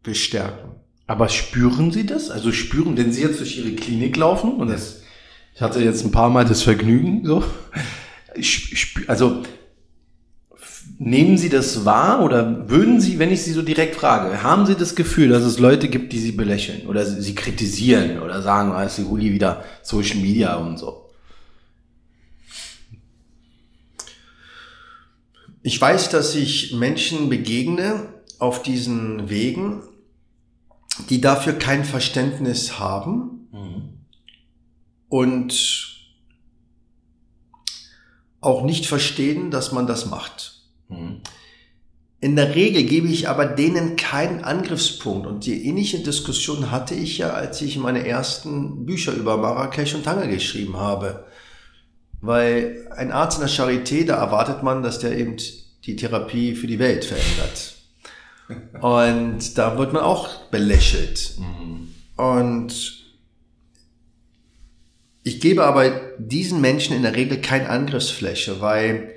bestärken. 0.02 0.70
Aber 1.06 1.28
spüren 1.28 1.92
Sie 1.92 2.06
das? 2.06 2.30
Also 2.30 2.52
spüren, 2.52 2.96
wenn 2.96 3.12
Sie 3.12 3.20
jetzt 3.20 3.38
durch 3.38 3.58
Ihre 3.58 3.72
Klinik 3.72 4.16
laufen 4.16 4.54
und 4.54 4.68
das, 4.68 4.99
ich 5.54 5.60
hatte 5.60 5.82
jetzt 5.82 6.04
ein 6.04 6.10
paar 6.10 6.30
Mal 6.30 6.44
das 6.44 6.62
Vergnügen, 6.62 7.24
so, 7.24 7.44
also 9.06 9.42
nehmen 10.98 11.38
Sie 11.38 11.48
das 11.48 11.84
wahr 11.84 12.22
oder 12.22 12.68
würden 12.68 13.00
Sie, 13.00 13.18
wenn 13.18 13.30
ich 13.30 13.42
Sie 13.42 13.52
so 13.52 13.62
direkt 13.62 13.96
frage, 13.96 14.42
haben 14.42 14.66
Sie 14.66 14.74
das 14.74 14.94
Gefühl, 14.94 15.30
dass 15.30 15.42
es 15.42 15.58
Leute 15.58 15.88
gibt, 15.88 16.12
die 16.12 16.18
Sie 16.18 16.32
belächeln 16.32 16.86
oder 16.86 17.04
Sie, 17.06 17.20
Sie 17.22 17.34
kritisieren 17.34 18.20
oder 18.20 18.42
sagen, 18.42 18.72
ah, 18.72 18.84
ist 18.84 18.98
die 18.98 19.04
Uli 19.04 19.32
wieder 19.32 19.64
Social 19.82 20.18
Media 20.18 20.56
und 20.56 20.78
so? 20.78 21.10
Ich 25.62 25.80
weiß, 25.80 26.08
dass 26.10 26.34
ich 26.34 26.74
Menschen 26.74 27.28
begegne 27.28 28.08
auf 28.38 28.62
diesen 28.62 29.28
Wegen, 29.28 29.82
die 31.10 31.20
dafür 31.20 31.54
kein 31.54 31.84
Verständnis 31.84 32.78
haben 32.78 33.48
und 35.10 35.88
auch 38.40 38.62
nicht 38.64 38.86
verstehen, 38.86 39.50
dass 39.50 39.72
man 39.72 39.86
das 39.86 40.06
macht. 40.06 40.62
in 42.22 42.36
der 42.36 42.54
Regel 42.54 42.84
gebe 42.84 43.08
ich 43.08 43.28
aber 43.28 43.46
denen 43.46 43.96
keinen 43.96 44.44
Angriffspunkt. 44.44 45.26
Und 45.26 45.46
die 45.46 45.66
ähnliche 45.66 46.00
Diskussion 46.00 46.70
hatte 46.70 46.94
ich 46.94 47.18
ja, 47.18 47.30
als 47.30 47.60
ich 47.60 47.76
meine 47.76 48.06
ersten 48.06 48.86
Bücher 48.86 49.12
über 49.12 49.36
Marrakesch 49.36 49.94
und 49.94 50.04
Tanger 50.04 50.26
geschrieben 50.26 50.76
habe. 50.76 51.26
Weil 52.20 52.88
ein 52.96 53.12
Arzt 53.12 53.40
in 53.40 53.46
der 53.46 53.54
Charité, 53.54 54.06
da 54.06 54.16
erwartet 54.16 54.62
man, 54.62 54.82
dass 54.82 54.98
der 54.98 55.16
eben 55.16 55.36
die 55.84 55.96
Therapie 55.96 56.54
für 56.54 56.66
die 56.66 56.78
Welt 56.78 57.04
verändert. 57.04 57.74
Und 58.82 59.56
da 59.56 59.78
wird 59.78 59.94
man 59.94 60.02
auch 60.02 60.28
belächelt. 60.50 61.36
Mhm. 61.38 61.94
Und 62.16 62.99
ich 65.30 65.40
gebe 65.40 65.64
aber 65.64 65.88
diesen 66.18 66.60
Menschen 66.60 66.96
in 66.96 67.02
der 67.02 67.14
Regel 67.14 67.40
keine 67.40 67.68
Angriffsfläche, 67.68 68.60
weil 68.60 69.14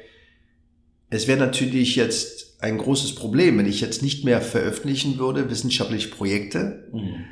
es 1.10 1.28
wäre 1.28 1.39
natürlich 1.39 1.95
jetzt 1.95 2.62
ein 2.62 2.78
großes 2.78 3.15
Problem, 3.15 3.58
wenn 3.58 3.65
ich 3.65 3.82
jetzt 3.82 4.04
nicht 4.04 4.23
mehr 4.23 4.39
veröffentlichen 4.39 5.17
würde, 5.17 5.49
wissenschaftliche 5.49 6.10
Projekte 6.10 6.88
mhm. 6.93 7.26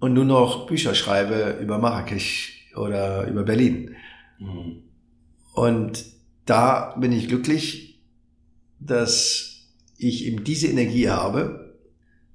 und 0.00 0.12
nur 0.12 0.24
noch 0.24 0.66
Bücher 0.66 0.96
schreibe 0.96 1.60
über 1.62 1.78
Marrakesch 1.78 2.68
oder 2.74 3.28
über 3.28 3.44
Berlin. 3.44 3.94
Mhm. 4.40 4.82
Und 5.54 6.04
da 6.46 6.96
bin 6.98 7.12
ich 7.12 7.28
glücklich, 7.28 8.00
dass 8.80 9.68
ich 9.98 10.26
eben 10.26 10.42
diese 10.42 10.66
Energie 10.66 11.10
habe, 11.10 11.78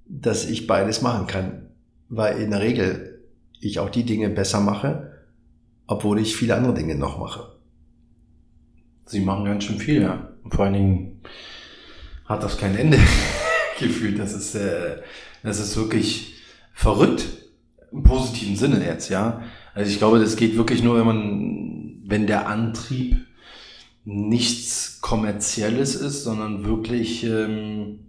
dass 0.06 0.50
ich 0.50 0.68
beides 0.68 1.02
machen 1.02 1.28
kann, 1.28 1.68
weil 2.08 2.42
in 2.42 2.52
der 2.52 2.62
Regel 2.62 3.26
ich 3.60 3.80
auch 3.80 3.90
die 3.90 4.06
Dinge 4.06 4.30
besser 4.30 4.62
mache, 4.62 5.13
obwohl 5.94 6.20
ich 6.20 6.36
viele 6.36 6.56
andere 6.56 6.74
Dinge 6.74 6.96
noch 6.96 7.20
mache. 7.20 7.54
Sie 9.06 9.20
machen 9.20 9.46
ganz 9.46 9.64
schön 9.64 9.80
viel, 9.80 10.02
ja. 10.02 10.30
Und 10.44 10.54
vor 10.54 10.66
allen 10.66 10.74
Dingen 10.74 11.22
hat 12.26 12.42
das 12.42 12.58
kein 12.58 12.76
Ende 12.76 12.98
gefühlt. 13.80 14.18
Das 14.18 14.34
ist, 14.34 14.56
äh, 14.56 14.98
das 15.44 15.60
ist 15.60 15.78
wirklich 15.78 16.36
verrückt. 16.74 17.26
Im 17.92 18.02
positiven 18.02 18.56
Sinne 18.56 18.84
jetzt, 18.84 19.10
ja. 19.10 19.44
Also 19.76 19.92
ich 19.92 20.00
glaube, 20.00 20.20
das 20.20 20.36
geht 20.36 20.58
wirklich 20.58 20.82
nur, 20.82 20.98
wenn 20.98 21.06
man, 21.06 22.02
wenn 22.06 22.26
der 22.26 22.48
Antrieb 22.48 23.18
nichts 24.04 25.00
Kommerzielles 25.00 25.96
ist, 25.96 26.24
sondern 26.24 26.66
wirklich 26.66 27.24
ähm, 27.24 28.00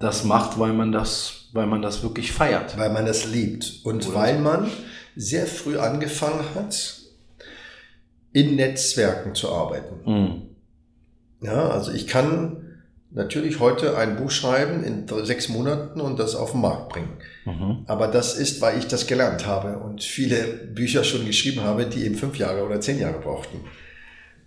das 0.00 0.24
macht, 0.24 0.58
weil 0.58 0.72
man 0.72 0.90
das, 0.90 1.48
weil 1.52 1.66
man 1.66 1.80
das 1.80 2.02
wirklich 2.02 2.32
feiert. 2.32 2.76
Weil 2.76 2.92
man 2.92 3.06
das 3.06 3.26
liebt. 3.26 3.80
Und 3.84 4.06
Oder 4.08 4.16
weil 4.16 4.40
man 4.40 4.68
sehr 5.14 5.46
früh 5.46 5.78
angefangen 5.78 6.44
hat, 6.56 7.03
in 8.34 8.56
Netzwerken 8.56 9.34
zu 9.34 9.50
arbeiten. 9.50 9.94
Mhm. 10.04 10.42
Ja, 11.40 11.68
also 11.68 11.92
ich 11.92 12.06
kann 12.06 12.82
natürlich 13.12 13.60
heute 13.60 13.96
ein 13.96 14.16
Buch 14.16 14.30
schreiben 14.30 14.82
in 14.82 15.06
sechs 15.24 15.48
Monaten 15.48 16.00
und 16.00 16.18
das 16.18 16.34
auf 16.34 16.50
den 16.50 16.60
Markt 16.60 16.90
bringen. 16.90 17.16
Mhm. 17.44 17.84
Aber 17.86 18.08
das 18.08 18.36
ist, 18.36 18.60
weil 18.60 18.76
ich 18.78 18.88
das 18.88 19.06
gelernt 19.06 19.46
habe 19.46 19.78
und 19.78 20.02
viele 20.02 20.42
Bücher 20.42 21.04
schon 21.04 21.24
geschrieben 21.24 21.62
habe, 21.62 21.86
die 21.86 22.04
eben 22.04 22.16
fünf 22.16 22.36
Jahre 22.36 22.64
oder 22.64 22.80
zehn 22.80 22.98
Jahre 22.98 23.20
brauchten. 23.20 23.60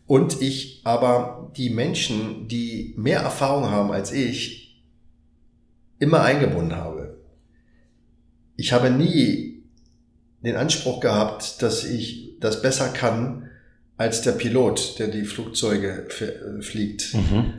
Und 0.05 0.41
ich 0.41 0.81
aber 0.83 1.51
die 1.55 1.69
Menschen, 1.69 2.47
die 2.49 2.93
mehr 2.97 3.21
Erfahrung 3.21 3.71
haben 3.71 3.91
als 3.91 4.11
ich, 4.11 4.83
immer 5.99 6.23
eingebunden 6.23 6.75
habe. 6.75 7.17
Ich 8.57 8.73
habe 8.73 8.89
nie 8.89 9.63
den 10.43 10.57
Anspruch 10.57 10.99
gehabt, 10.99 11.61
dass 11.61 11.85
ich 11.85 12.37
das 12.39 12.61
besser 12.61 12.89
kann 12.89 13.46
als 13.97 14.21
der 14.21 14.33
Pilot, 14.33 14.99
der 14.99 15.07
die 15.07 15.25
Flugzeuge 15.25 16.07
äh, 16.19 16.61
fliegt. 16.61 17.13
Mhm. 17.13 17.53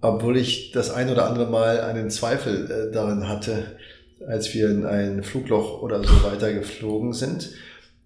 Obwohl 0.00 0.36
ich 0.36 0.70
das 0.72 0.90
ein 0.90 1.10
oder 1.10 1.28
andere 1.28 1.50
Mal 1.50 1.80
einen 1.80 2.10
Zweifel 2.10 2.70
äh, 2.70 2.92
darin 2.92 3.28
hatte, 3.28 3.76
als 4.26 4.52
wir 4.54 4.70
in 4.70 4.86
ein 4.86 5.22
Flugloch 5.22 5.82
oder 5.82 6.02
so 6.02 6.22
weiter 6.24 6.52
geflogen 6.52 7.12
sind. 7.12 7.50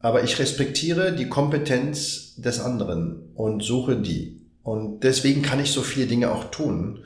Aber 0.01 0.25
ich 0.25 0.39
respektiere 0.39 1.13
die 1.13 1.29
Kompetenz 1.29 2.35
des 2.37 2.61
anderen 2.61 3.31
und 3.35 3.63
suche 3.63 3.97
die. 3.97 4.41
Und 4.65 5.05
deswegen 5.05 5.43
kann 5.43 5.61
ich 5.61 5.71
so 5.71 5.83
viele 5.83 6.07
Dinge 6.07 6.33
auch 6.33 6.51
tun, 6.51 7.05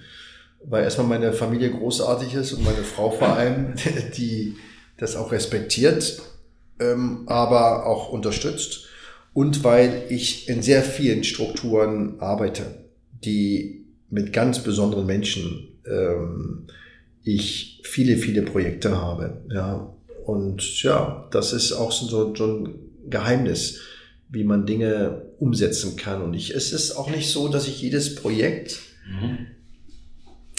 weil 0.65 0.85
erstmal 0.85 1.07
meine 1.07 1.33
Familie 1.33 1.71
großartig 1.71 2.35
ist 2.35 2.53
und 2.53 2.65
meine 2.65 2.83
Frau 2.83 3.11
vor 3.11 3.29
allem, 3.29 3.75
die 4.17 4.57
das 4.97 5.15
auch 5.15 5.31
respektiert, 5.31 6.23
ähm, 6.81 7.25
aber 7.27 7.87
auch 7.87 8.09
unterstützt 8.09 8.86
und 9.37 9.65
weil 9.65 10.05
ich 10.09 10.49
in 10.49 10.63
sehr 10.63 10.83
vielen 10.83 11.23
Strukturen 11.23 12.19
arbeite, 12.21 12.87
die 13.23 13.85
mit 14.09 14.33
ganz 14.33 14.61
besonderen 14.61 15.05
Menschen 15.05 15.77
ähm, 15.85 16.69
ich 17.23 17.83
viele, 17.85 18.17
viele 18.17 18.41
Projekte 18.41 18.97
habe. 18.97 19.43
Ja. 19.53 19.95
Und 20.25 20.83
ja, 20.83 21.29
das 21.33 21.53
ist 21.53 21.73
auch 21.73 21.93
so, 21.93 22.35
so 22.35 22.47
ein 22.47 22.79
Geheimnis, 23.11 23.81
wie 24.31 24.43
man 24.43 24.65
Dinge 24.65 25.27
umsetzen 25.39 25.97
kann. 25.97 26.23
Und 26.23 26.33
ich, 26.33 26.55
es 26.55 26.73
ist 26.73 26.93
auch 26.93 27.11
nicht 27.11 27.29
so, 27.29 27.49
dass 27.49 27.69
ich 27.69 27.83
jedes 27.83 28.15
Projekt 28.15 28.79
mhm. 29.07 29.49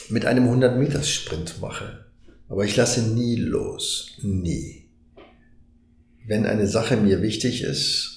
mit 0.10 0.26
einem 0.26 0.48
100-Meter-Sprint 0.50 1.62
mache. 1.62 2.06
Aber 2.48 2.64
ich 2.64 2.76
lasse 2.76 3.02
nie 3.02 3.38
los. 3.38 4.12
Nie. 4.22 4.84
Wenn 6.28 6.46
eine 6.46 6.68
Sache 6.68 6.96
mir 6.96 7.24
wichtig 7.24 7.64
ist, 7.64 8.17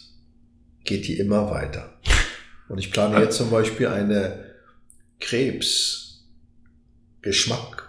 geht 0.85 1.07
die 1.07 1.19
immer 1.19 1.51
weiter. 1.51 1.99
Und 2.69 2.79
ich 2.79 2.93
plane 2.93 3.21
jetzt 3.21 3.37
zum 3.37 3.51
Beispiel 3.51 3.89
eine 3.89 4.45
Krebs, 5.19 6.25
Geschmack 7.23 7.89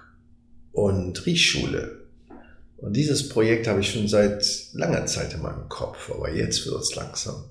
und 0.71 1.25
Riechschule. 1.25 2.01
Und 2.77 2.93
dieses 2.93 3.29
Projekt 3.29 3.67
habe 3.67 3.81
ich 3.81 3.91
schon 3.91 4.07
seit 4.07 4.43
langer 4.73 5.05
Zeit 5.05 5.33
in 5.33 5.41
meinem 5.41 5.69
Kopf, 5.69 6.09
aber 6.11 6.31
jetzt 6.33 6.65
wird 6.65 6.81
es 6.81 6.95
langsam. 6.95 7.45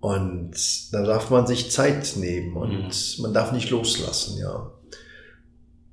Und 0.00 0.52
da 0.92 1.02
darf 1.02 1.30
man 1.30 1.48
sich 1.48 1.70
Zeit 1.70 2.16
nehmen 2.16 2.56
und 2.56 2.70
mhm. 2.70 3.22
man 3.22 3.34
darf 3.34 3.50
nicht 3.50 3.70
loslassen, 3.70 4.38
ja. 4.38 4.70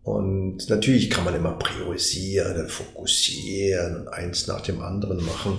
Und 0.03 0.69
natürlich 0.69 1.09
kann 1.09 1.23
man 1.23 1.33
immer 1.33 1.53
priorisieren, 1.53 2.67
fokussieren 2.67 4.01
und 4.01 4.07
eins 4.09 4.47
nach 4.47 4.61
dem 4.61 4.81
anderen 4.81 5.25
machen. 5.25 5.57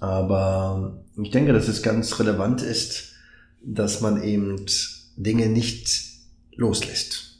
Aber 0.00 1.04
ich 1.22 1.30
denke, 1.30 1.52
dass 1.52 1.68
es 1.68 1.82
ganz 1.82 2.18
relevant 2.18 2.62
ist, 2.62 3.12
dass 3.62 4.00
man 4.00 4.22
eben 4.22 4.64
Dinge 5.16 5.48
nicht 5.48 5.88
loslässt. 6.56 7.38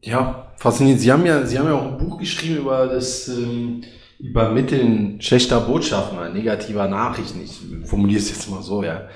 Ja, 0.00 0.52
faszinierend. 0.56 1.00
Sie 1.00 1.12
haben 1.12 1.26
ja, 1.26 1.46
Sie 1.46 1.58
haben 1.58 1.66
ja 1.66 1.74
auch 1.74 1.92
ein 1.92 1.98
Buch 1.98 2.18
geschrieben 2.18 2.56
über 2.56 2.86
das 2.86 3.28
ähm, 3.28 3.84
Übermitteln 4.18 5.20
schlechter 5.20 5.60
Botschaften 5.60 6.32
negativer 6.32 6.88
Nachrichten. 6.88 7.40
Ich 7.42 7.60
formuliere 7.88 8.20
es 8.20 8.30
jetzt 8.30 8.50
mal 8.50 8.62
so, 8.62 8.82
ja. 8.82 9.08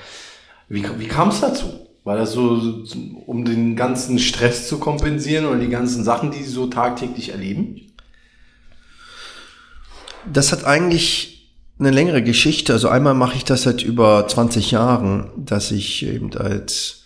Wie, 0.69 0.85
wie 0.99 1.09
kam 1.09 1.31
es 1.31 1.41
dazu? 1.41 1.67
War 2.05 2.17
das 2.17 2.33
so, 2.33 2.85
um 3.27 3.45
den 3.45 3.75
ganzen 3.75 4.21
Stress 4.21 4.69
zu 4.69 4.79
kompensieren 4.79 5.47
oder 5.47 5.59
die 5.59 5.69
ganzen 5.69 6.05
Sachen, 6.05 6.31
die 6.31 6.43
Sie 6.43 6.51
so 6.51 6.69
tagtäglich 6.69 7.31
erleben? 7.31 7.81
Das 10.33 10.53
hat 10.53 10.65
eigentlich 10.65 11.55
eine 11.79 11.91
längere 11.91 12.23
Geschichte. 12.23 12.73
Also 12.73 12.89
einmal 12.89 13.15
mache 13.15 13.37
ich 13.37 13.45
das 13.45 13.63
seit 13.63 13.83
über 13.83 14.27
20 14.27 14.71
Jahren, 14.71 15.31
dass 15.37 15.71
ich 15.71 16.05
eben 16.05 16.35
als 16.37 17.05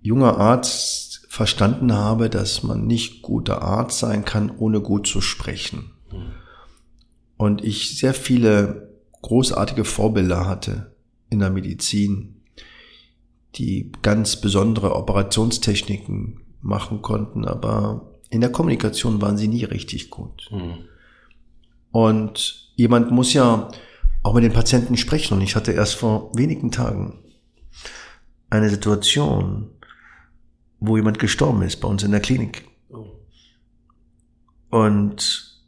junger 0.00 0.38
Arzt 0.38 1.26
verstanden 1.28 1.92
habe, 1.92 2.30
dass 2.30 2.62
man 2.62 2.86
nicht 2.86 3.22
guter 3.22 3.62
Arzt 3.62 3.98
sein 3.98 4.24
kann, 4.24 4.50
ohne 4.56 4.80
gut 4.80 5.06
zu 5.06 5.20
sprechen. 5.20 5.92
Und 7.36 7.62
ich 7.62 7.98
sehr 7.98 8.14
viele 8.14 8.90
großartige 9.22 9.84
Vorbilder 9.84 10.46
hatte 10.46 10.94
in 11.30 11.38
der 11.38 11.50
Medizin, 11.50 12.42
die 13.54 13.92
ganz 14.02 14.40
besondere 14.40 14.94
Operationstechniken 14.94 16.40
machen 16.60 17.02
konnten, 17.02 17.44
aber 17.44 18.18
in 18.30 18.40
der 18.40 18.52
Kommunikation 18.52 19.22
waren 19.22 19.38
sie 19.38 19.48
nie 19.48 19.64
richtig 19.64 20.10
gut. 20.10 20.48
Mhm. 20.50 20.84
Und 21.90 22.72
jemand 22.76 23.10
muss 23.10 23.32
ja 23.32 23.70
auch 24.22 24.34
mit 24.34 24.44
den 24.44 24.52
Patienten 24.52 24.96
sprechen. 24.96 25.34
Und 25.34 25.40
ich 25.40 25.56
hatte 25.56 25.72
erst 25.72 25.94
vor 25.94 26.30
wenigen 26.36 26.70
Tagen 26.70 27.18
eine 28.50 28.70
Situation, 28.70 29.70
wo 30.80 30.96
jemand 30.96 31.18
gestorben 31.18 31.62
ist 31.62 31.76
bei 31.76 31.88
uns 31.88 32.02
in 32.02 32.10
der 32.10 32.20
Klinik. 32.20 32.66
Und 34.70 35.60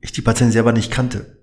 ich 0.00 0.12
die 0.12 0.22
Patienten 0.22 0.52
selber 0.52 0.72
nicht 0.72 0.90
kannte. 0.90 1.38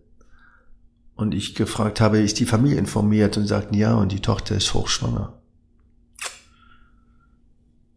Und 1.15 1.33
ich 1.33 1.55
gefragt 1.55 2.01
habe, 2.01 2.19
ist 2.19 2.39
die 2.39 2.45
Familie 2.45 2.77
informiert? 2.77 3.37
Und 3.37 3.47
sagten 3.47 3.75
ja, 3.75 3.95
und 3.95 4.11
die 4.11 4.19
Tochter 4.19 4.55
ist 4.55 4.73
hochschwanger. 4.73 5.41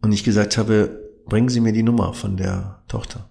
Und 0.01 0.11
ich 0.11 0.23
gesagt 0.23 0.57
habe, 0.57 1.01
bringen 1.25 1.49
Sie 1.49 1.59
mir 1.59 1.73
die 1.73 1.83
Nummer 1.83 2.13
von 2.13 2.37
der 2.37 2.83
Tochter. 2.87 3.29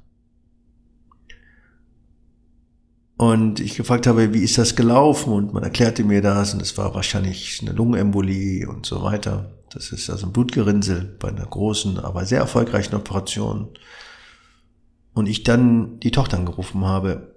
Und 3.16 3.60
ich 3.60 3.76
gefragt 3.76 4.06
habe, 4.06 4.34
wie 4.34 4.42
ist 4.42 4.58
das 4.58 4.76
gelaufen? 4.76 5.32
Und 5.32 5.54
man 5.54 5.62
erklärte 5.62 6.04
mir 6.04 6.20
das 6.20 6.52
und 6.52 6.60
es 6.60 6.76
war 6.76 6.94
wahrscheinlich 6.94 7.60
eine 7.62 7.72
Lungenembolie 7.72 8.68
und 8.68 8.84
so 8.84 9.02
weiter. 9.02 9.52
Das 9.70 9.90
ist 9.90 10.10
also 10.10 10.26
ein 10.26 10.32
Blutgerinnsel 10.32 11.16
bei 11.18 11.28
einer 11.28 11.46
großen, 11.46 11.98
aber 11.98 12.26
sehr 12.26 12.40
erfolgreichen 12.40 12.94
Operation. 12.94 13.70
Und 15.14 15.26
ich 15.26 15.44
dann 15.44 15.98
die 16.00 16.10
Tochter 16.10 16.36
angerufen 16.36 16.84
habe 16.84 17.34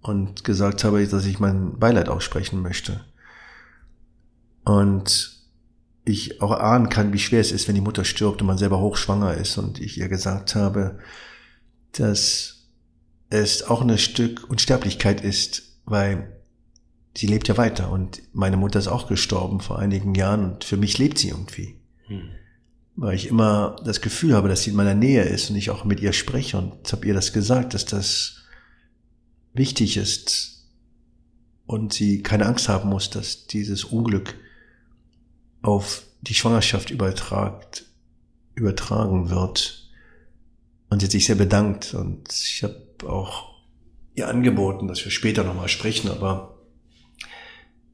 und 0.00 0.44
gesagt 0.44 0.84
habe, 0.84 1.04
dass 1.06 1.26
ich 1.26 1.40
mein 1.40 1.78
Beileid 1.78 2.08
aussprechen 2.08 2.62
möchte. 2.62 3.00
Und 4.64 5.38
ich 6.04 6.40
auch 6.40 6.52
ahnen 6.52 6.88
kann, 6.88 7.12
wie 7.12 7.18
schwer 7.18 7.40
es 7.40 7.52
ist, 7.52 7.66
wenn 7.66 7.74
die 7.74 7.80
Mutter 7.80 8.04
stirbt 8.04 8.40
und 8.40 8.46
man 8.46 8.58
selber 8.58 8.80
hochschwanger 8.80 9.34
ist. 9.34 9.58
Und 9.58 9.80
ich 9.80 9.98
ihr 9.98 10.08
gesagt 10.08 10.54
habe, 10.54 10.98
dass 11.92 12.57
es 13.30 13.62
auch 13.62 13.82
ein 13.82 13.98
Stück 13.98 14.48
Unsterblichkeit 14.48 15.22
ist, 15.22 15.62
weil 15.84 16.38
sie 17.16 17.26
lebt 17.26 17.48
ja 17.48 17.56
weiter 17.56 17.90
und 17.90 18.22
meine 18.32 18.56
Mutter 18.56 18.78
ist 18.78 18.88
auch 18.88 19.08
gestorben 19.08 19.60
vor 19.60 19.78
einigen 19.78 20.14
Jahren 20.14 20.52
und 20.52 20.64
für 20.64 20.76
mich 20.76 20.98
lebt 20.98 21.18
sie 21.18 21.28
irgendwie. 21.28 21.76
Hm. 22.06 22.30
Weil 22.96 23.14
ich 23.14 23.28
immer 23.28 23.76
das 23.84 24.00
Gefühl 24.00 24.34
habe, 24.34 24.48
dass 24.48 24.62
sie 24.62 24.70
in 24.70 24.76
meiner 24.76 24.94
Nähe 24.94 25.22
ist 25.22 25.50
und 25.50 25.56
ich 25.56 25.70
auch 25.70 25.84
mit 25.84 26.00
ihr 26.00 26.12
spreche 26.12 26.58
und 26.58 26.90
habe 26.92 27.06
ihr 27.06 27.14
das 27.14 27.32
gesagt, 27.32 27.74
dass 27.74 27.84
das 27.84 28.42
wichtig 29.52 29.96
ist 29.96 30.66
und 31.66 31.92
sie 31.92 32.22
keine 32.22 32.46
Angst 32.46 32.68
haben 32.68 32.88
muss, 32.88 33.10
dass 33.10 33.46
dieses 33.46 33.84
Unglück 33.84 34.34
auf 35.62 36.04
die 36.22 36.34
Schwangerschaft 36.34 36.90
übertragt, 36.90 37.84
übertragen 38.54 39.30
wird. 39.30 39.90
Und 40.90 41.00
sie 41.00 41.06
hat 41.06 41.12
sich 41.12 41.26
sehr 41.26 41.36
bedankt 41.36 41.94
und 41.94 42.28
ich 42.32 42.62
habe 42.62 42.87
auch 43.04 43.54
ihr 44.14 44.28
angeboten, 44.28 44.88
dass 44.88 45.04
wir 45.04 45.12
später 45.12 45.44
nochmal 45.44 45.68
sprechen, 45.68 46.10
aber 46.10 46.58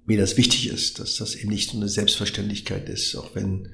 mir 0.06 0.18
das 0.18 0.36
wichtig 0.36 0.68
ist, 0.68 0.98
dass 0.98 1.16
das 1.16 1.34
eben 1.34 1.50
nicht 1.50 1.70
so 1.70 1.76
eine 1.76 1.88
Selbstverständlichkeit 1.88 2.88
ist, 2.88 3.16
auch 3.16 3.34
wenn 3.34 3.70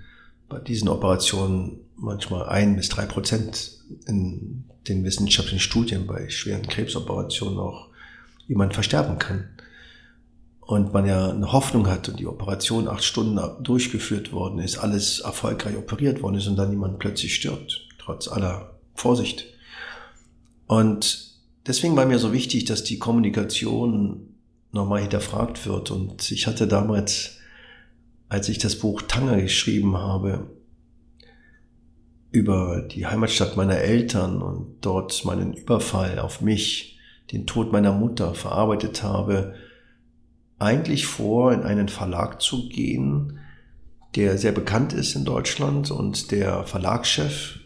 bei 0.49 0.59
diesen 0.59 0.89
Operationen 0.89 1.81
manchmal 1.97 2.49
ein 2.49 2.77
bis 2.77 2.89
drei 2.89 3.07
Prozent 3.07 3.79
in 4.07 4.65
den 4.89 5.05
wissenschaftlichen 5.05 5.61
Studien 5.61 6.07
bei 6.07 6.29
schweren 6.29 6.67
Krebsoperationen 6.67 7.59
auch 7.59 7.89
jemand 8.47 8.75
versterben 8.75 9.19
kann. 9.19 9.49
Und 10.61 10.93
man 10.93 11.07
ja 11.07 11.31
eine 11.31 11.53
Hoffnung 11.53 11.89
hat 11.89 12.09
und 12.09 12.21
die 12.21 12.27
Operation 12.27 12.87
acht 12.87 13.03
Stunden 13.03 13.41
durchgeführt 13.63 14.33
worden 14.33 14.61
ist, 14.61 14.79
alles 14.79 15.19
erfolgreich 15.21 15.77
operiert 15.77 16.23
worden 16.23 16.37
ist 16.37 16.47
und 16.47 16.57
dann 16.57 16.71
jemand 16.71 17.01
plötzlich 17.01 17.35
stirbt, 17.35 17.89
trotz 17.99 18.29
aller 18.29 18.79
Vorsicht. 18.95 19.47
Und 20.71 21.35
deswegen 21.67 21.97
war 21.97 22.07
mir 22.07 22.21
so 22.21 22.33
wichtig, 22.33 22.65
dass 22.65 22.85
die 22.85 23.01
Kommunikation 23.01 24.37
nochmal 24.71 25.01
hinterfragt 25.01 25.67
wird. 25.67 25.91
Und 25.91 26.31
ich 26.31 26.47
hatte 26.47 26.69
damals, 26.69 27.39
als 28.29 28.49
ich 28.49 28.59
das 28.59 28.77
Buch 28.77 29.03
Tanger 29.03 29.43
geschrieben 29.43 29.97
habe, 29.97 30.49
über 32.31 32.83
die 32.83 33.05
Heimatstadt 33.05 33.57
meiner 33.57 33.79
Eltern 33.79 34.43
und 34.43 34.77
dort 34.83 35.25
meinen 35.25 35.55
Überfall 35.55 36.21
auf 36.21 36.41
mich, 36.41 37.01
den 37.33 37.49
Tod 37.49 37.73
meiner 37.73 37.93
Mutter 37.93 38.35
verarbeitet 38.35 39.03
habe, 39.03 39.57
eigentlich 40.61 41.05
vor, 41.05 41.53
in 41.53 41.65
einen 41.65 41.89
Verlag 41.89 42.41
zu 42.41 42.69
gehen, 42.69 43.41
der 44.15 44.39
sehr 44.39 44.53
bekannt 44.53 44.93
ist 44.93 45.17
in 45.17 45.25
Deutschland 45.25 45.91
und 45.91 46.31
der 46.31 46.63
Verlagschef 46.63 47.60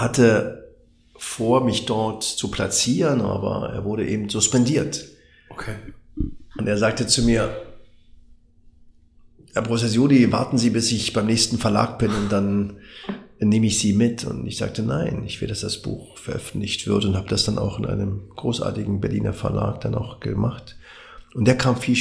hatte 0.00 0.74
vor, 1.16 1.64
mich 1.64 1.86
dort 1.86 2.24
zu 2.24 2.50
platzieren, 2.50 3.20
aber 3.20 3.70
er 3.72 3.84
wurde 3.84 4.08
eben 4.08 4.28
suspendiert. 4.28 5.06
Okay. 5.50 5.76
Und 6.58 6.66
er 6.66 6.76
sagte 6.76 7.06
zu 7.06 7.22
mir, 7.22 7.54
Herr 9.52 9.62
Professor 9.62 9.90
Judi, 9.90 10.32
warten 10.32 10.56
Sie, 10.56 10.70
bis 10.70 10.90
ich 10.92 11.12
beim 11.12 11.26
nächsten 11.26 11.58
Verlag 11.58 11.98
bin 11.98 12.10
und 12.10 12.32
dann 12.32 12.78
nehme 13.38 13.66
ich 13.66 13.78
Sie 13.78 13.92
mit. 13.92 14.24
Und 14.24 14.46
ich 14.46 14.56
sagte, 14.56 14.82
nein, 14.82 15.24
ich 15.26 15.40
will, 15.40 15.48
dass 15.48 15.60
das 15.60 15.82
Buch 15.82 16.16
veröffentlicht 16.16 16.86
wird 16.86 17.04
und 17.04 17.16
habe 17.16 17.28
das 17.28 17.44
dann 17.44 17.58
auch 17.58 17.78
in 17.78 17.86
einem 17.86 18.30
großartigen 18.34 19.00
Berliner 19.00 19.34
Verlag 19.34 19.80
dann 19.82 19.94
auch 19.94 20.20
gemacht. 20.20 20.76
Und 21.34 21.46
der 21.46 21.56
kam 21.56 21.76
viel, 21.76 21.98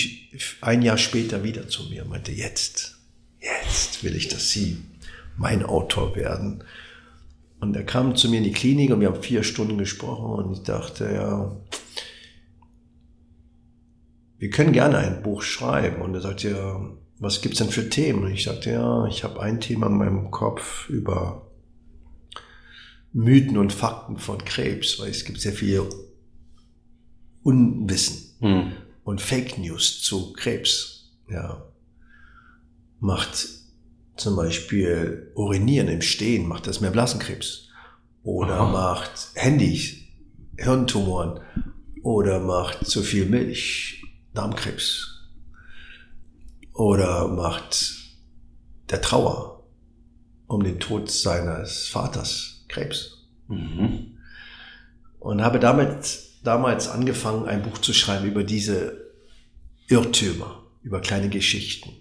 ein 0.62 0.82
Jahr 0.82 0.98
später 0.98 1.44
wieder 1.44 1.68
zu 1.68 1.84
mir 1.90 2.04
und 2.04 2.10
meinte, 2.10 2.32
jetzt, 2.32 2.98
jetzt 3.40 4.04
will 4.04 4.16
ich, 4.16 4.30
dass 4.30 4.50
Sie 4.50 4.78
mein 5.38 5.64
Autor 5.64 6.16
werden. 6.16 6.64
Und 7.62 7.76
er 7.76 7.86
kam 7.86 8.16
zu 8.16 8.28
mir 8.28 8.40
in 8.40 8.44
die 8.44 8.52
Klinik 8.52 8.90
und 8.92 9.00
wir 9.00 9.08
haben 9.08 9.22
vier 9.22 9.44
Stunden 9.44 9.78
gesprochen 9.78 10.44
und 10.44 10.54
ich 10.54 10.64
dachte, 10.64 11.06
ja, 11.14 11.56
wir 14.40 14.50
können 14.50 14.74
gerne 14.74 14.98
ein 14.98 15.22
Buch 15.22 15.44
schreiben. 15.44 16.02
Und 16.02 16.16
er 16.16 16.22
sagte, 16.22 16.50
ja, 16.50 16.82
was 17.20 17.42
gibt's 17.42 17.60
denn 17.60 17.70
für 17.70 17.88
Themen? 17.88 18.24
Und 18.24 18.32
ich 18.32 18.46
sagte, 18.46 18.72
ja, 18.72 19.06
ich 19.06 19.24
habe 19.24 19.40
ein 19.40 19.62
Thema 19.62 19.86
in 19.86 19.98
meinem 19.98 20.32
Kopf 20.32 20.90
über 20.90 21.52
Mythen 23.14 23.60
und 23.60 23.72
Fakten 23.72 24.18
von 24.18 24.44
Krebs, 24.44 25.00
weil 25.00 25.12
es 25.12 25.24
gibt 25.24 25.40
sehr 25.40 25.54
viel 25.54 25.88
Unwissen 27.44 28.36
hm. 28.40 28.72
und 29.04 29.22
Fake 29.22 29.60
News 29.60 30.02
zu 30.02 30.34
Krebs. 30.34 31.12
Ja, 31.30 31.64
macht 33.00 33.61
zum 34.22 34.36
Beispiel 34.36 35.32
Urinieren 35.36 35.88
im 35.88 36.02
Stehen, 36.02 36.48
macht 36.48 36.68
das 36.68 36.82
mehr 36.82 36.92
Blasenkrebs. 36.92 37.70
Oder 38.24 38.56
Aha. 38.56 38.72
macht 38.72 39.32
Handy, 39.36 40.08
Hirntumoren. 40.58 41.40
Oder 42.04 42.40
macht 42.40 42.86
zu 42.88 43.04
viel 43.04 43.26
Milch, 43.26 44.04
Darmkrebs. 44.34 45.30
Oder 46.74 47.28
macht 47.28 47.96
der 48.90 49.02
Trauer 49.02 49.64
um 50.48 50.64
den 50.64 50.80
Tod 50.80 51.10
seines 51.10 51.88
Vaters 51.88 52.66
Krebs. 52.68 53.28
Mhm. 53.48 54.18
Und 55.20 55.42
habe 55.42 55.60
damit 55.60 56.20
damals 56.44 56.90
angefangen, 56.90 57.46
ein 57.46 57.62
Buch 57.62 57.78
zu 57.78 57.94
schreiben 57.94 58.28
über 58.28 58.44
diese 58.44 59.12
Irrtümer, 59.88 60.64
über 60.82 61.00
kleine 61.02 61.30
Geschichten. 61.30 62.01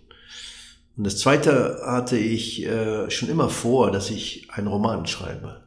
Und 1.01 1.05
das 1.05 1.17
zweite 1.17 1.81
hatte 1.83 2.19
ich 2.19 2.67
äh, 2.67 3.11
schon 3.11 3.31
immer 3.31 3.49
vor, 3.49 3.91
dass 3.91 4.11
ich 4.11 4.49
einen 4.51 4.67
Roman 4.67 5.07
schreibe. 5.07 5.63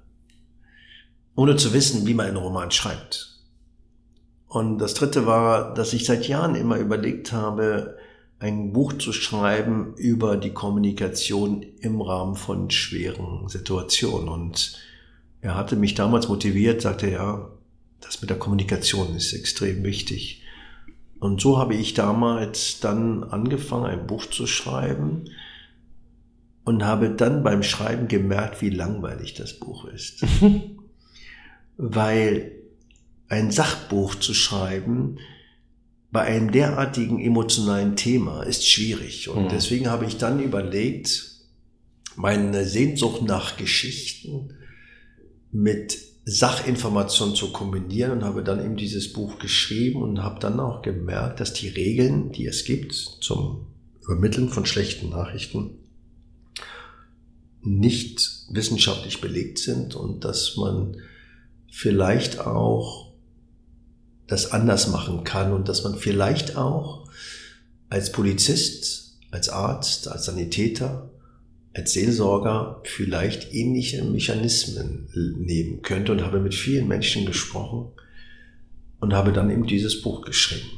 Ohne 1.35 1.55
zu 1.55 1.73
wissen, 1.73 2.05
wie 2.05 2.13
man 2.13 2.27
einen 2.27 2.37
Roman 2.37 2.69
schreibt. 2.69 3.41
Und 4.47 4.77
das 4.77 4.93
dritte 4.93 5.25
war, 5.25 5.73
dass 5.73 5.93
ich 5.93 6.05
seit 6.05 6.27
Jahren 6.27 6.53
immer 6.53 6.77
überlegt 6.77 7.31
habe, 7.31 7.97
ein 8.37 8.73
Buch 8.73 8.93
zu 8.93 9.11
schreiben 9.11 9.95
über 9.95 10.37
die 10.37 10.53
Kommunikation 10.53 11.65
im 11.79 11.99
Rahmen 11.99 12.35
von 12.35 12.69
schweren 12.69 13.47
Situationen. 13.47 14.29
Und 14.29 14.77
er 15.41 15.55
hatte 15.55 15.75
mich 15.75 15.95
damals 15.95 16.27
motiviert, 16.27 16.83
sagte, 16.83 17.09
ja, 17.09 17.49
das 18.01 18.21
mit 18.21 18.29
der 18.29 18.37
Kommunikation 18.37 19.15
ist 19.15 19.33
extrem 19.33 19.83
wichtig. 19.83 20.42
Und 21.23 21.39
so 21.39 21.57
habe 21.57 21.73
ich 21.73 21.93
damals 21.93 22.81
dann 22.81 23.23
angefangen, 23.23 23.85
ein 23.85 24.07
Buch 24.07 24.25
zu 24.25 24.45
schreiben 24.45 25.23
und 26.65 26.83
habe 26.83 27.11
dann 27.11 27.43
beim 27.43 27.63
Schreiben 27.63 28.09
gemerkt, 28.09 28.61
wie 28.61 28.69
langweilig 28.69 29.33
das 29.33 29.53
Buch 29.57 29.85
ist. 29.85 30.25
Weil 31.77 32.51
ein 33.29 33.51
Sachbuch 33.51 34.15
zu 34.15 34.33
schreiben 34.33 35.17
bei 36.11 36.23
einem 36.23 36.51
derartigen 36.51 37.21
emotionalen 37.21 37.95
Thema 37.95 38.43
ist 38.43 38.67
schwierig. 38.67 39.29
Und 39.29 39.45
mhm. 39.45 39.49
deswegen 39.49 39.89
habe 39.89 40.03
ich 40.03 40.17
dann 40.17 40.43
überlegt, 40.43 41.37
meine 42.17 42.65
Sehnsucht 42.65 43.21
nach 43.21 43.55
Geschichten 43.55 44.55
mit 45.53 45.97
Sachinformationen 46.25 47.35
zu 47.35 47.51
kombinieren 47.51 48.11
und 48.11 48.23
habe 48.23 48.43
dann 48.43 48.63
eben 48.63 48.77
dieses 48.77 49.11
Buch 49.11 49.39
geschrieben 49.39 50.01
und 50.01 50.23
habe 50.23 50.39
dann 50.39 50.59
auch 50.59 50.81
gemerkt, 50.81 51.39
dass 51.39 51.53
die 51.53 51.67
Regeln, 51.67 52.31
die 52.31 52.45
es 52.45 52.63
gibt 52.63 52.93
zum 52.93 53.67
Übermitteln 54.01 54.49
von 54.49 54.65
schlechten 54.65 55.09
Nachrichten, 55.09 55.71
nicht 57.61 58.45
wissenschaftlich 58.49 59.21
belegt 59.21 59.59
sind 59.59 59.95
und 59.95 60.23
dass 60.23 60.55
man 60.57 60.97
vielleicht 61.71 62.39
auch 62.39 63.13
das 64.27 64.51
anders 64.51 64.87
machen 64.87 65.23
kann 65.23 65.53
und 65.53 65.67
dass 65.67 65.83
man 65.83 65.95
vielleicht 65.95 66.55
auch 66.55 67.09
als 67.89 68.11
Polizist, 68.11 69.19
als 69.31 69.49
Arzt, 69.49 70.07
als 70.07 70.25
Sanitäter 70.25 71.12
als 71.73 71.93
Seelsorger 71.93 72.81
vielleicht 72.83 73.53
ähnliche 73.53 74.03
Mechanismen 74.03 75.07
nehmen 75.37 75.81
könnte 75.81 76.11
und 76.11 76.23
habe 76.23 76.39
mit 76.39 76.53
vielen 76.53 76.87
Menschen 76.87 77.25
gesprochen 77.25 77.87
und 78.99 79.13
habe 79.13 79.33
dann 79.33 79.49
eben 79.49 79.65
dieses 79.65 80.01
Buch 80.01 80.21
geschrieben. 80.21 80.69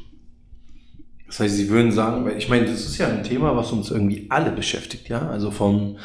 Das 1.27 1.39
heißt, 1.39 1.55
Sie 1.55 1.69
würden 1.69 1.91
sagen, 1.91 2.29
ich 2.37 2.49
meine, 2.49 2.65
das 2.65 2.85
ist 2.85 2.97
ja 2.97 3.07
ein 3.07 3.23
Thema, 3.23 3.55
was 3.57 3.71
uns 3.71 3.91
irgendwie 3.91 4.27
alle 4.29 4.51
beschäftigt, 4.51 5.09
ja, 5.09 5.27
also 5.27 5.51
von 5.51 5.97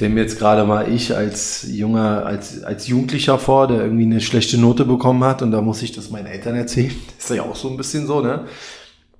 mir 0.00 0.22
jetzt 0.22 0.38
gerade 0.38 0.64
mal 0.64 0.92
ich 0.92 1.14
als 1.14 1.66
junger, 1.70 2.26
als, 2.26 2.64
als 2.64 2.88
Jugendlicher 2.88 3.38
vor, 3.38 3.68
der 3.68 3.82
irgendwie 3.82 4.04
eine 4.04 4.20
schlechte 4.20 4.58
Note 4.58 4.84
bekommen 4.84 5.22
hat 5.22 5.42
und 5.42 5.52
da 5.52 5.60
muss 5.60 5.82
ich 5.82 5.92
das 5.92 6.10
meinen 6.10 6.26
Eltern 6.26 6.56
erzählen. 6.56 6.94
Das 7.16 7.30
ist 7.30 7.36
ja 7.36 7.42
auch 7.42 7.54
so 7.54 7.68
ein 7.68 7.76
bisschen 7.76 8.06
so, 8.06 8.20
ne? 8.20 8.46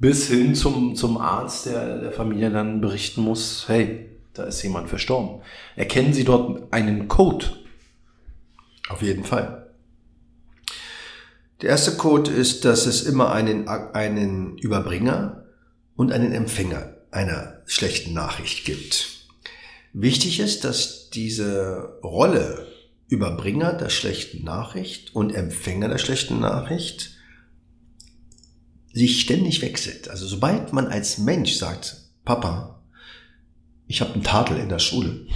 Bis 0.01 0.29
hin 0.29 0.55
zum, 0.55 0.97
zum 0.97 1.19
Arzt, 1.19 1.67
der 1.67 2.01
der 2.01 2.13
Familie 2.13 2.51
dann 2.51 2.81
berichten 2.81 3.23
muss, 3.23 3.65
hey, 3.69 4.14
da 4.35 4.45
ist 4.45 4.63
jemand 4.63 4.89
verstorben. 4.89 5.43
Erkennen 5.77 6.13
Sie 6.13 6.25
dort 6.25 6.73
einen 6.73 7.09
Code? 7.09 7.47
Auf 8.89 9.03
jeden 9.03 9.25
Fall. 9.25 9.73
Der 11.63 11.71
erste 11.71 11.97
Code 11.97 12.31
ist, 12.31 12.65
dass 12.65 12.87
es 12.87 13.03
immer 13.03 13.33
einen, 13.33 13.69
einen 13.69 14.59
Überbringer 14.59 15.47
und 15.97 16.13
einen 16.13 16.33
Empfänger 16.33 16.97
einer 17.11 17.63
schlechten 17.65 18.13
Nachricht 18.13 18.65
gibt. 18.65 19.29
Wichtig 19.93 20.41
ist, 20.41 20.65
dass 20.65 21.09
diese 21.11 22.01
Rolle 22.03 22.67
Überbringer 23.09 23.73
der 23.73 23.91
schlechten 23.91 24.45
Nachricht 24.45 25.15
und 25.15 25.33
Empfänger 25.33 25.89
der 25.89 25.99
schlechten 25.99 26.41
Nachricht 26.41 27.13
sich 28.93 29.21
ständig 29.21 29.63
wechselt. 29.63 30.09
Also 30.09 30.27
sobald 30.27 30.73
man 30.73 30.89
als 30.89 31.19
Mensch 31.19 31.55
sagt, 31.55 31.97
Papa, 32.25 32.74
ich 33.87 34.01
habe 34.01 34.15
einen 34.15 34.23
Tadel 34.23 34.59
in 34.59 34.69
der 34.69 34.79
Schule. 34.79 35.27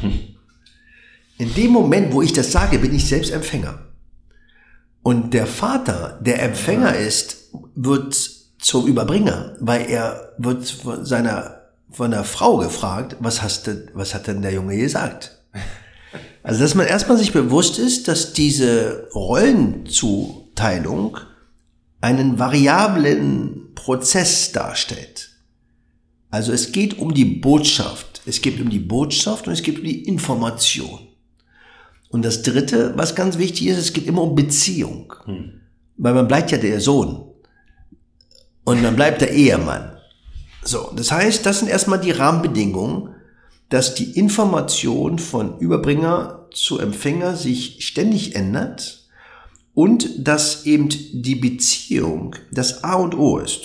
In 1.38 1.54
dem 1.54 1.70
Moment, 1.70 2.12
wo 2.12 2.22
ich 2.22 2.32
das 2.32 2.50
sage, 2.50 2.78
bin 2.78 2.94
ich 2.94 3.06
selbst 3.06 3.30
Empfänger. 3.30 3.78
Und 5.02 5.34
der 5.34 5.46
Vater, 5.46 6.18
der 6.20 6.42
Empfänger 6.42 6.96
ist, 6.96 7.50
wird 7.74 8.16
zum 8.58 8.86
Überbringer, 8.86 9.56
weil 9.60 9.88
er 9.88 10.32
wird 10.38 10.68
von 10.68 11.04
seiner 11.04 11.58
von 11.90 12.10
der 12.10 12.24
Frau 12.24 12.58
gefragt, 12.58 13.16
was 13.20 13.42
hast 13.42 13.66
du, 13.66 13.88
was 13.94 14.14
hat 14.14 14.26
denn 14.26 14.42
der 14.42 14.52
Junge 14.52 14.76
gesagt? 14.76 15.38
Also, 16.44 16.60
dass 16.60 16.74
man 16.74 16.86
erstmal 16.86 17.18
sich 17.18 17.32
bewusst 17.34 17.78
ist, 17.78 18.08
dass 18.08 18.32
diese 18.32 19.08
Rollenzuteilung 19.14 21.18
einen 22.00 22.38
variablen 22.38 23.74
Prozess 23.74 24.52
darstellt. 24.52 25.28
Also 26.30 26.52
es 26.52 26.72
geht 26.72 26.98
um 26.98 27.12
die 27.12 27.26
Botschaft. 27.26 28.07
Es 28.28 28.42
geht 28.42 28.60
um 28.60 28.68
die 28.68 28.78
Botschaft 28.78 29.46
und 29.46 29.54
es 29.54 29.62
geht 29.62 29.78
um 29.78 29.84
die 29.84 30.04
Information. 30.04 31.00
Und 32.10 32.24
das 32.24 32.42
Dritte, 32.42 32.92
was 32.96 33.14
ganz 33.14 33.38
wichtig 33.38 33.68
ist, 33.68 33.78
es 33.78 33.92
geht 33.94 34.06
immer 34.06 34.22
um 34.22 34.34
Beziehung. 34.34 35.14
Hm. 35.24 35.60
Weil 35.96 36.14
man 36.14 36.28
bleibt 36.28 36.50
ja 36.50 36.58
der 36.58 36.80
Sohn. 36.80 37.24
Und 38.64 38.82
man 38.82 38.96
bleibt 38.96 39.22
der 39.22 39.32
Ehemann. 39.32 39.96
So, 40.62 40.92
das 40.94 41.10
heißt, 41.10 41.46
das 41.46 41.60
sind 41.60 41.68
erstmal 41.68 42.00
die 42.00 42.10
Rahmenbedingungen, 42.10 43.14
dass 43.70 43.94
die 43.94 44.18
Information 44.18 45.18
von 45.18 45.58
Überbringer 45.58 46.48
zu 46.52 46.78
Empfänger 46.78 47.34
sich 47.34 47.86
ständig 47.86 48.34
ändert 48.34 49.08
und 49.72 50.26
dass 50.26 50.66
eben 50.66 50.88
die 50.90 51.36
Beziehung 51.36 52.36
das 52.52 52.84
A 52.84 52.94
und 52.94 53.14
O 53.16 53.38
ist. 53.38 53.62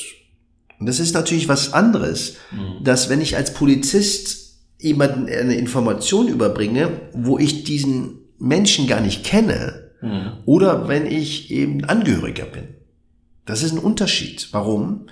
Und 0.80 0.86
das 0.86 1.00
ist 1.00 1.14
natürlich 1.14 1.50
was 1.50 1.74
anderes, 1.74 2.36
mhm. 2.52 2.84
dass 2.84 3.10
wenn 3.10 3.22
ich 3.22 3.36
als 3.36 3.54
Polizist 3.54 4.43
jemanden 4.84 5.28
eine 5.28 5.56
Information 5.56 6.28
überbringe, 6.28 6.90
wo 7.14 7.40
ich 7.40 7.64
diesen 7.64 8.20
Menschen 8.38 8.88
gar 8.88 9.02
nicht 9.02 9.24
kenne, 9.24 9.92
mhm. 10.02 10.34
oder 10.46 10.88
wenn 10.88 11.06
ich 11.06 11.52
eben 11.52 11.86
Angehöriger 11.86 12.46
bin. 12.46 12.68
Das 13.46 13.64
ist 13.64 13.72
ein 13.72 13.80
Unterschied. 13.80 14.50
Warum? 14.52 15.08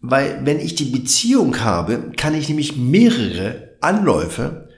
Weil 0.00 0.40
wenn 0.44 0.58
ich 0.58 0.74
die 0.74 0.86
Beziehung 0.86 1.60
habe, 1.60 2.12
kann 2.16 2.34
ich 2.34 2.48
nämlich 2.48 2.76
mehrere 2.76 3.76
Anläufe 3.80 4.68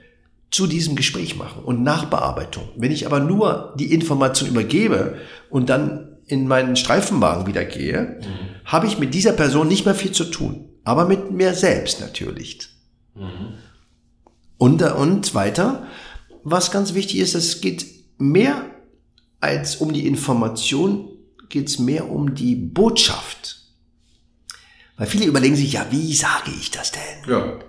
zu 0.51 0.67
diesem 0.67 0.95
Gespräch 0.95 1.35
machen 1.35 1.63
und 1.63 1.83
Nachbearbeitung. 1.83 2.69
Wenn 2.75 2.91
ich 2.91 3.05
aber 3.05 3.19
nur 3.19 3.73
die 3.77 3.93
Information 3.93 4.49
übergebe 4.49 5.17
und 5.49 5.69
dann 5.69 6.17
in 6.27 6.47
meinen 6.47 6.75
Streifenwagen 6.75 7.47
wieder 7.47 7.65
gehe, 7.65 8.19
mhm. 8.21 8.65
habe 8.65 8.87
ich 8.87 8.99
mit 8.99 9.13
dieser 9.13 9.33
Person 9.33 9.67
nicht 9.67 9.85
mehr 9.85 9.95
viel 9.95 10.11
zu 10.11 10.25
tun. 10.25 10.69
Aber 10.83 11.05
mit 11.05 11.31
mir 11.31 11.53
selbst 11.53 12.01
natürlich. 12.01 12.67
Mhm. 13.15 13.64
Und, 14.57 14.81
und 14.81 15.35
weiter, 15.35 15.87
was 16.43 16.71
ganz 16.71 16.93
wichtig 16.93 17.19
ist, 17.19 17.35
es 17.35 17.61
geht 17.61 17.85
mehr 18.17 18.65
als 19.41 19.77
um 19.77 19.93
die 19.93 20.07
Information, 20.07 21.09
geht 21.49 21.67
es 21.67 21.79
mehr 21.79 22.09
um 22.09 22.35
die 22.35 22.55
Botschaft. 22.55 23.61
Weil 24.97 25.07
viele 25.07 25.25
überlegen 25.25 25.55
sich, 25.55 25.73
ja, 25.73 25.85
wie 25.89 26.13
sage 26.13 26.51
ich 26.59 26.71
das 26.71 26.91
denn? 26.91 27.29
Ja. 27.29 27.59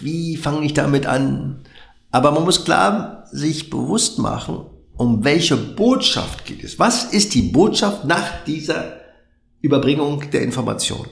Wie 0.00 0.36
fange 0.36 0.64
ich 0.64 0.74
damit 0.74 1.06
an? 1.06 1.64
Aber 2.10 2.30
man 2.30 2.44
muss 2.44 2.64
klar 2.64 3.26
sich 3.32 3.70
bewusst 3.70 4.18
machen, 4.18 4.66
um 4.96 5.24
welche 5.24 5.56
Botschaft 5.56 6.44
geht 6.44 6.64
es. 6.64 6.78
Was 6.78 7.04
ist 7.12 7.34
die 7.34 7.42
Botschaft 7.42 8.04
nach 8.04 8.44
dieser 8.44 9.00
Überbringung 9.60 10.30
der 10.30 10.42
Information? 10.42 11.06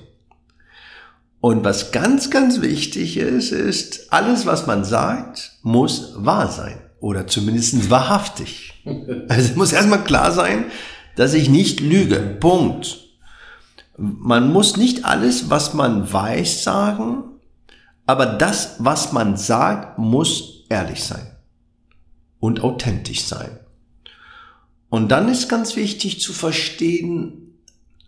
Und 1.45 1.63
was 1.63 1.93
ganz, 1.93 2.31
ganz 2.31 2.63
wichtig 2.63 3.19
ist, 3.19 3.53
ist, 3.53 4.11
alles, 4.15 4.47
was 4.47 4.67
man 4.67 4.83
sagt, 4.83 5.59
muss 5.61 6.15
wahr 6.17 6.49
sein. 6.49 6.79
Oder 7.01 7.27
zumindest 7.27 7.91
wahrhaftig. 7.91 8.73
Also 9.29 9.55
muss 9.55 9.75
erstmal 9.75 10.05
klar 10.05 10.33
sein, 10.33 10.65
dass 11.17 11.35
ich 11.35 11.51
nicht 11.51 11.81
lüge. 11.81 12.17
Punkt. 12.41 12.99
Man 13.99 14.55
muss 14.55 14.79
nicht 14.79 15.05
alles, 15.05 15.51
was 15.51 15.75
man 15.75 16.11
weiß, 16.11 16.65
sagen, 16.65 17.25
aber 18.07 18.25
das, 18.25 18.77
was 18.79 19.13
man 19.13 19.37
sagt, 19.37 19.99
muss 19.99 20.65
ehrlich 20.71 21.05
sein 21.05 21.37
und 22.41 22.63
authentisch 22.63 23.23
sein. 23.25 23.59
Und 24.89 25.11
dann 25.11 25.29
ist 25.29 25.51
ganz 25.51 25.77
wichtig 25.77 26.23
zu 26.23 26.33
verstehen, 26.33 27.44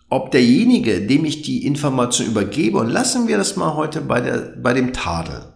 ob 0.09 0.31
derjenige, 0.31 1.01
dem 1.07 1.25
ich 1.25 1.43
die 1.43 1.67
Information 1.67 2.29
übergebe, 2.29 2.79
und 2.79 2.89
lassen 2.89 3.29
wir 3.29 3.39
das 3.39 3.57
mal 3.57 3.75
heute 3.75 4.01
bei, 4.01 4.21
der, 4.21 4.55
bei 4.57 4.73
dem 4.73 4.93
Tadel, 4.93 5.53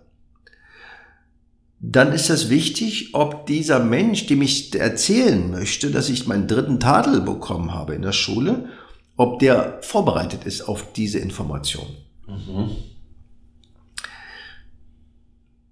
dann 1.81 2.13
ist 2.13 2.29
es 2.29 2.51
wichtig, 2.51 3.15
ob 3.15 3.47
dieser 3.47 3.79
Mensch, 3.79 4.27
dem 4.27 4.43
ich 4.43 4.75
erzählen 4.75 5.51
möchte, 5.51 5.91
dass 5.91 6.11
ich 6.11 6.27
meinen 6.27 6.47
dritten 6.47 6.79
Tadel 6.79 7.23
bekommen 7.23 7.73
habe 7.73 7.95
in 7.95 8.03
der 8.03 8.13
Schule, 8.13 8.69
ob 9.17 9.39
der 9.39 9.79
vorbereitet 9.83 10.45
ist 10.45 10.63
auf 10.69 10.93
diese 10.93 11.19
Information. 11.19 11.87
Mhm. 12.27 12.71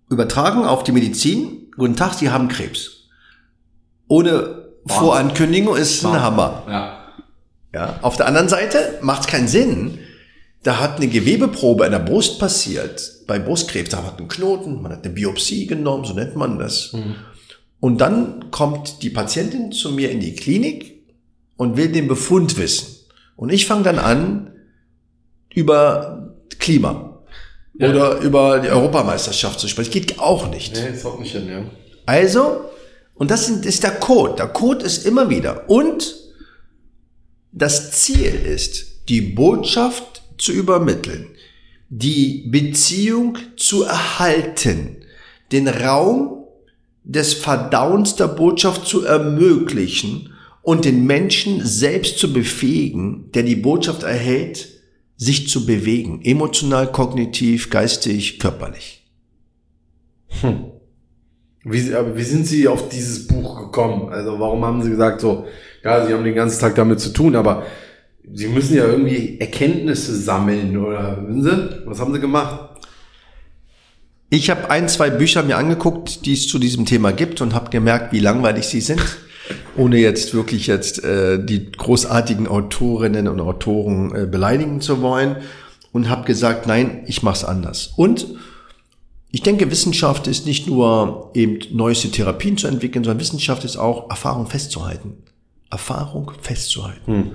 Übertragen 0.08 0.64
auf 0.64 0.84
die 0.84 0.92
Medizin. 0.92 1.70
Guten 1.76 1.96
Tag, 1.96 2.14
Sie 2.14 2.30
haben 2.30 2.48
Krebs. 2.48 3.08
Ohne 4.06 4.32
Wahnsinn. 4.32 4.64
Vorankündigung 4.86 5.76
ist 5.76 6.04
ein 6.06 6.20
Hammer. 6.22 6.62
Ja. 6.66 6.97
Ja. 7.78 7.98
Auf 8.02 8.16
der 8.16 8.26
anderen 8.26 8.48
Seite 8.48 8.98
macht 9.00 9.22
es 9.22 9.26
keinen 9.28 9.48
Sinn. 9.48 9.98
Da 10.64 10.80
hat 10.80 10.96
eine 10.96 11.06
Gewebeprobe 11.06 11.86
in 11.86 11.92
der 11.92 12.00
Brust 12.00 12.38
passiert. 12.40 13.00
Bei 13.26 13.38
Brustkrebs, 13.38 13.90
da 13.90 14.04
hat 14.04 14.18
einen 14.18 14.28
Knoten, 14.28 14.82
man 14.82 14.92
hat 14.92 15.04
eine 15.04 15.14
Biopsie 15.14 15.66
genommen, 15.66 16.04
so 16.04 16.14
nennt 16.14 16.34
man 16.34 16.58
das. 16.58 16.92
Mhm. 16.92 17.14
Und 17.80 18.00
dann 18.00 18.50
kommt 18.50 19.02
die 19.02 19.10
Patientin 19.10 19.70
zu 19.70 19.92
mir 19.92 20.10
in 20.10 20.18
die 20.18 20.34
Klinik 20.34 21.04
und 21.56 21.76
will 21.76 21.92
den 21.92 22.08
Befund 22.08 22.58
wissen. 22.58 22.88
Und 23.36 23.50
ich 23.50 23.66
fange 23.66 23.84
dann 23.84 24.00
an, 24.00 24.52
über 25.54 26.34
Klima 26.58 27.20
ja. 27.78 27.90
oder 27.90 28.18
über 28.18 28.58
die 28.58 28.68
Europameisterschaft 28.68 29.60
zu 29.60 29.68
sprechen. 29.68 29.92
Das 29.92 29.94
geht 29.94 30.18
auch 30.18 30.50
nicht. 30.50 30.74
Nee, 30.74 30.90
das 30.92 31.04
haut 31.04 31.20
nicht 31.20 31.32
hin, 31.32 31.48
ja. 31.48 31.62
Also, 32.04 32.64
und 33.14 33.30
das 33.30 33.48
ist 33.48 33.82
der 33.84 33.92
Code. 33.92 34.34
Der 34.36 34.48
Code 34.48 34.84
ist 34.84 35.06
immer 35.06 35.30
wieder. 35.30 35.68
Und 35.70 36.27
das 37.52 37.92
Ziel 37.92 38.34
ist, 38.34 39.08
die 39.08 39.20
Botschaft 39.20 40.22
zu 40.36 40.52
übermitteln, 40.52 41.28
die 41.88 42.46
Beziehung 42.48 43.38
zu 43.56 43.84
erhalten, 43.84 44.98
den 45.52 45.68
Raum 45.68 46.44
des 47.04 47.32
Verdauens 47.34 48.16
der 48.16 48.28
Botschaft 48.28 48.86
zu 48.86 49.04
ermöglichen 49.04 50.34
und 50.62 50.84
den 50.84 51.06
Menschen 51.06 51.64
selbst 51.64 52.18
zu 52.18 52.32
befähigen, 52.32 53.32
der 53.32 53.42
die 53.42 53.56
Botschaft 53.56 54.02
erhält, 54.02 54.68
sich 55.16 55.48
zu 55.48 55.64
bewegen, 55.64 56.20
emotional, 56.22 56.92
kognitiv, 56.92 57.70
geistig, 57.70 58.38
körperlich. 58.38 59.06
Hm. 60.40 60.66
Wie, 61.64 61.90
wie 61.90 62.22
sind 62.22 62.46
Sie 62.46 62.68
auf 62.68 62.88
dieses 62.88 63.26
Buch 63.26 63.58
gekommen? 63.58 64.10
Also 64.10 64.38
warum 64.38 64.64
haben 64.64 64.82
Sie 64.82 64.90
gesagt 64.90 65.20
so, 65.20 65.46
ja, 65.82 66.06
Sie 66.06 66.12
haben 66.12 66.24
den 66.24 66.34
ganzen 66.34 66.60
Tag 66.60 66.74
damit 66.74 67.00
zu 67.00 67.10
tun, 67.10 67.36
aber 67.36 67.64
Sie 68.32 68.48
müssen 68.48 68.76
ja 68.76 68.86
irgendwie 68.86 69.40
Erkenntnisse 69.40 70.14
sammeln 70.14 70.76
oder 70.76 71.24
wissen 71.26 71.42
Sie? 71.44 71.86
Was 71.86 72.00
haben 72.00 72.12
Sie 72.12 72.20
gemacht? 72.20 72.70
Ich 74.30 74.50
habe 74.50 74.70
ein, 74.70 74.88
zwei 74.88 75.08
Bücher 75.08 75.42
mir 75.42 75.56
angeguckt, 75.56 76.26
die 76.26 76.34
es 76.34 76.48
zu 76.48 76.58
diesem 76.58 76.84
Thema 76.84 77.12
gibt 77.12 77.40
und 77.40 77.54
habe 77.54 77.70
gemerkt, 77.70 78.12
wie 78.12 78.20
langweilig 78.20 78.66
sie 78.66 78.82
sind 78.82 79.00
ohne 79.76 79.98
jetzt 79.98 80.34
wirklich 80.34 80.66
jetzt 80.66 81.02
äh, 81.04 81.42
die 81.42 81.70
großartigen 81.70 82.48
Autorinnen 82.48 83.28
und 83.28 83.40
Autoren 83.40 84.14
äh, 84.14 84.26
beleidigen 84.26 84.80
zu 84.80 85.00
wollen 85.00 85.36
und 85.92 86.08
habe 86.08 86.24
gesagt, 86.24 86.66
nein, 86.66 87.04
ich 87.06 87.22
mach's 87.22 87.44
anders. 87.44 87.92
Und 87.96 88.26
ich 89.30 89.42
denke, 89.42 89.70
Wissenschaft 89.70 90.26
ist 90.26 90.46
nicht 90.46 90.66
nur 90.66 91.30
eben 91.34 91.58
neueste 91.72 92.10
Therapien 92.10 92.56
zu 92.56 92.66
entwickeln, 92.66 93.04
sondern 93.04 93.20
Wissenschaft 93.20 93.64
ist 93.64 93.76
auch 93.76 94.10
Erfahrung 94.10 94.46
festzuhalten. 94.46 95.22
Erfahrung 95.70 96.32
festzuhalten. 96.40 97.12
Hm. 97.12 97.30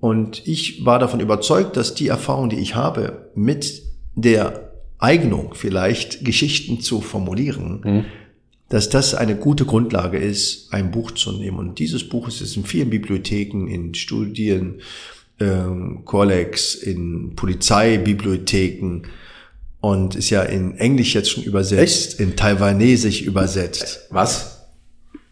Und 0.00 0.46
ich 0.48 0.84
war 0.84 0.98
davon 0.98 1.20
überzeugt, 1.20 1.76
dass 1.76 1.94
die 1.94 2.08
Erfahrung, 2.08 2.48
die 2.50 2.58
ich 2.58 2.74
habe, 2.74 3.30
mit 3.34 3.82
der 4.14 4.72
Eignung 4.98 5.54
vielleicht 5.54 6.24
Geschichten 6.24 6.80
zu 6.80 7.00
formulieren, 7.00 7.80
hm. 7.82 8.04
dass 8.68 8.88
das 8.88 9.14
eine 9.14 9.36
gute 9.36 9.64
Grundlage 9.64 10.18
ist, 10.18 10.72
ein 10.72 10.90
Buch 10.90 11.12
zu 11.12 11.32
nehmen. 11.32 11.58
Und 11.58 11.78
dieses 11.78 12.08
Buch 12.08 12.28
ist 12.28 12.40
es 12.40 12.56
in 12.56 12.64
vielen 12.64 12.90
Bibliotheken, 12.90 13.68
in 13.68 13.94
Studien, 13.94 14.80
ähm, 15.38 16.04
Collex, 16.04 16.74
in 16.74 17.34
Polizeibibliotheken 17.36 19.02
und 19.80 20.14
ist 20.14 20.30
ja 20.30 20.42
in 20.42 20.78
Englisch 20.78 21.14
jetzt 21.14 21.30
schon 21.30 21.42
übersetzt, 21.42 22.12
Echt? 22.12 22.20
in 22.20 22.36
Taiwanesisch 22.36 23.22
übersetzt. 23.22 24.06
Was? 24.10 24.68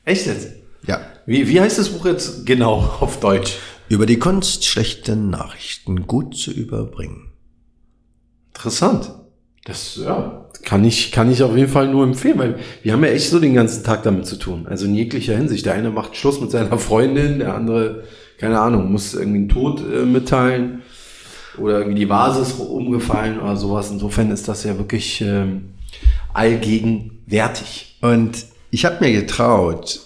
Echt 0.05 0.26
jetzt? 0.26 0.49
Ja. 0.87 1.01
Wie, 1.26 1.48
wie 1.48 1.60
heißt 1.60 1.78
das 1.78 1.90
Buch 1.90 2.06
jetzt 2.06 2.46
genau 2.46 2.96
auf 3.00 3.20
Deutsch? 3.20 3.58
Über 3.88 4.06
die 4.06 4.18
Kunst, 4.18 4.64
schlechte 4.64 5.16
Nachrichten 5.16 6.06
gut 6.06 6.36
zu 6.36 6.52
überbringen. 6.52 7.32
Interessant. 8.54 9.12
Das 9.64 9.96
ja, 9.96 10.46
kann 10.62 10.84
ich, 10.84 11.12
kann 11.12 11.30
ich 11.30 11.42
auf 11.42 11.56
jeden 11.56 11.70
Fall 11.70 11.88
nur 11.88 12.04
empfehlen, 12.04 12.38
weil 12.38 12.58
wir 12.82 12.92
haben 12.92 13.04
ja 13.04 13.10
echt 13.10 13.30
so 13.30 13.38
den 13.38 13.54
ganzen 13.54 13.84
Tag 13.84 14.02
damit 14.04 14.26
zu 14.26 14.36
tun. 14.36 14.66
Also 14.68 14.86
in 14.86 14.94
jeglicher 14.94 15.36
Hinsicht. 15.36 15.66
Der 15.66 15.74
eine 15.74 15.90
macht 15.90 16.16
Schluss 16.16 16.40
mit 16.40 16.50
seiner 16.50 16.78
Freundin, 16.78 17.40
der 17.40 17.54
andere, 17.54 18.04
keine 18.38 18.58
Ahnung, 18.58 18.90
muss 18.90 19.14
irgendwie 19.14 19.38
einen 19.38 19.48
Tod 19.48 19.80
äh, 19.80 20.04
mitteilen 20.06 20.82
oder 21.58 21.78
irgendwie 21.78 21.98
die 21.98 22.08
Vase 22.08 22.42
ist 22.42 22.58
umgefallen 22.58 23.40
oder 23.40 23.56
sowas. 23.56 23.90
Insofern 23.90 24.30
ist 24.30 24.48
das 24.48 24.64
ja 24.64 24.78
wirklich 24.78 25.20
ähm, 25.20 25.70
allgegenwärtig. 26.32 27.98
Und 28.00 28.46
ich 28.70 28.84
habe 28.84 29.04
mir 29.04 29.12
getraut 29.12 30.00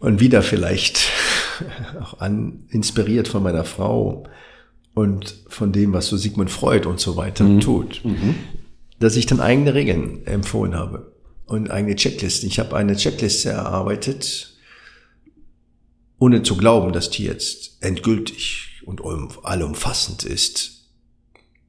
und 0.00 0.18
wieder 0.18 0.42
vielleicht 0.42 1.10
auch 2.02 2.18
an, 2.20 2.64
inspiriert 2.70 3.28
von 3.28 3.42
meiner 3.42 3.64
Frau 3.64 4.24
und 4.94 5.36
von 5.46 5.70
dem, 5.72 5.92
was 5.92 6.08
so 6.08 6.16
Sigmund 6.16 6.50
Freud 6.50 6.88
und 6.88 6.98
so 6.98 7.16
weiter 7.16 7.44
mhm. 7.44 7.60
tut, 7.60 8.04
mhm. 8.04 8.34
dass 8.98 9.14
ich 9.14 9.26
dann 9.26 9.40
eigene 9.40 9.74
Regeln 9.74 10.26
empfohlen 10.26 10.74
habe 10.74 11.12
und 11.46 11.70
eigene 11.70 11.94
Checklisten. 11.94 12.48
Ich 12.48 12.58
habe 12.58 12.76
eine 12.76 12.96
Checkliste 12.96 13.50
erarbeitet, 13.50 14.56
ohne 16.18 16.42
zu 16.42 16.56
glauben, 16.56 16.92
dass 16.92 17.10
die 17.10 17.24
jetzt 17.24 17.82
endgültig 17.82 18.82
und 18.84 19.02
allumfassend 19.42 20.24
ist. 20.24 20.88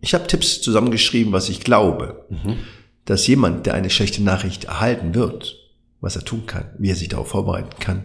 Ich 0.02 0.14
habe 0.14 0.28
Tipps 0.28 0.62
zusammengeschrieben, 0.62 1.32
was 1.32 1.50
ich 1.50 1.62
glaube, 1.62 2.26
mhm. 2.30 2.58
dass 3.06 3.28
jemand, 3.28 3.66
der 3.66 3.76
eine 3.76 3.90
schlechte 3.90 4.24
Nachricht 4.24 4.66
erhalten 4.66 5.14
wird, 5.14 5.61
was 6.02 6.16
er 6.16 6.26
tun 6.26 6.46
kann, 6.46 6.66
wie 6.78 6.90
er 6.90 6.96
sich 6.96 7.10
darauf 7.10 7.30
vorbereiten 7.30 7.80
kann. 7.80 8.04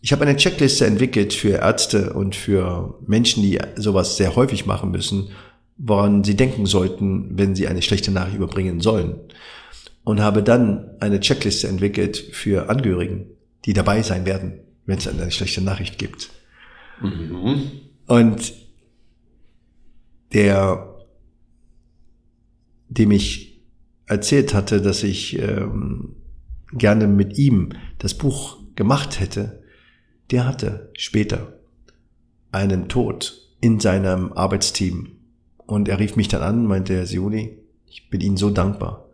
Ich 0.00 0.12
habe 0.12 0.26
eine 0.26 0.36
Checkliste 0.36 0.86
entwickelt 0.86 1.32
für 1.32 1.60
Ärzte 1.60 2.12
und 2.12 2.34
für 2.34 2.98
Menschen, 3.06 3.42
die 3.42 3.58
sowas 3.76 4.16
sehr 4.16 4.36
häufig 4.36 4.66
machen 4.66 4.90
müssen, 4.90 5.28
woran 5.76 6.24
sie 6.24 6.36
denken 6.36 6.66
sollten, 6.66 7.38
wenn 7.38 7.54
sie 7.54 7.68
eine 7.68 7.82
schlechte 7.82 8.10
Nachricht 8.10 8.36
überbringen 8.36 8.80
sollen. 8.80 9.16
Und 10.04 10.20
habe 10.20 10.42
dann 10.42 10.90
eine 11.00 11.20
Checkliste 11.20 11.68
entwickelt 11.68 12.18
für 12.18 12.68
Angehörigen, 12.68 13.26
die 13.64 13.72
dabei 13.72 14.02
sein 14.02 14.26
werden, 14.26 14.60
wenn 14.84 14.98
es 14.98 15.08
eine 15.08 15.30
schlechte 15.30 15.62
Nachricht 15.62 15.98
gibt. 15.98 16.28
Mhm. 17.00 17.70
Und 18.06 18.52
der, 20.34 20.94
dem 22.88 23.10
ich 23.10 23.62
erzählt 24.06 24.52
hatte, 24.52 24.82
dass 24.82 25.02
ich 25.02 25.38
ähm, 25.38 26.16
gerne 26.76 27.06
mit 27.06 27.38
ihm 27.38 27.70
das 27.98 28.14
Buch 28.14 28.58
gemacht 28.76 29.20
hätte, 29.20 29.62
der 30.30 30.46
hatte 30.46 30.90
später 30.94 31.60
einen 32.52 32.88
Tod 32.88 33.40
in 33.60 33.80
seinem 33.80 34.32
Arbeitsteam. 34.32 35.12
Und 35.66 35.88
er 35.88 35.98
rief 35.98 36.16
mich 36.16 36.28
dann 36.28 36.42
an, 36.42 36.66
meinte 36.66 36.94
Herr 36.94 37.06
Sioni, 37.06 37.58
ich 37.86 38.10
bin 38.10 38.20
Ihnen 38.20 38.36
so 38.36 38.50
dankbar. 38.50 39.08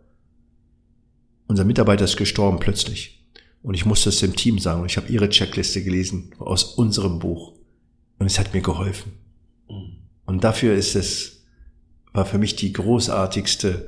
Unser 1.47 1.65
Mitarbeiter 1.65 2.05
ist 2.05 2.17
gestorben 2.17 2.59
plötzlich. 2.59 3.23
Und 3.63 3.75
ich 3.75 3.85
musste 3.85 4.09
es 4.09 4.19
dem 4.19 4.35
Team 4.35 4.59
sagen. 4.59 4.81
Und 4.81 4.91
ich 4.91 4.97
habe 4.97 5.11
Ihre 5.11 5.29
Checkliste 5.29 5.83
gelesen 5.83 6.31
aus 6.39 6.63
unserem 6.63 7.19
Buch. 7.19 7.53
Und 8.17 8.25
es 8.25 8.39
hat 8.39 8.53
mir 8.53 8.61
geholfen. 8.61 9.13
Mhm. 9.69 9.97
Und 10.25 10.43
dafür 10.43 10.73
ist 10.73 10.95
es, 10.95 11.43
war 12.13 12.25
für 12.25 12.37
mich 12.37 12.55
die 12.55 12.73
großartigste 12.73 13.87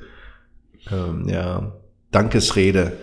ähm, 0.91 1.28
ja, 1.28 1.74
Dankesrede, 2.11 2.97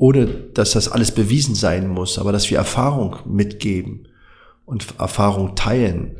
ohne 0.00 0.26
dass 0.26 0.72
das 0.72 0.88
alles 0.88 1.12
bewiesen 1.12 1.54
sein 1.54 1.86
muss, 1.86 2.18
aber 2.18 2.32
dass 2.32 2.50
wir 2.50 2.56
Erfahrung 2.56 3.16
mitgeben 3.26 4.08
und 4.64 4.86
Erfahrung 4.98 5.54
teilen. 5.56 6.16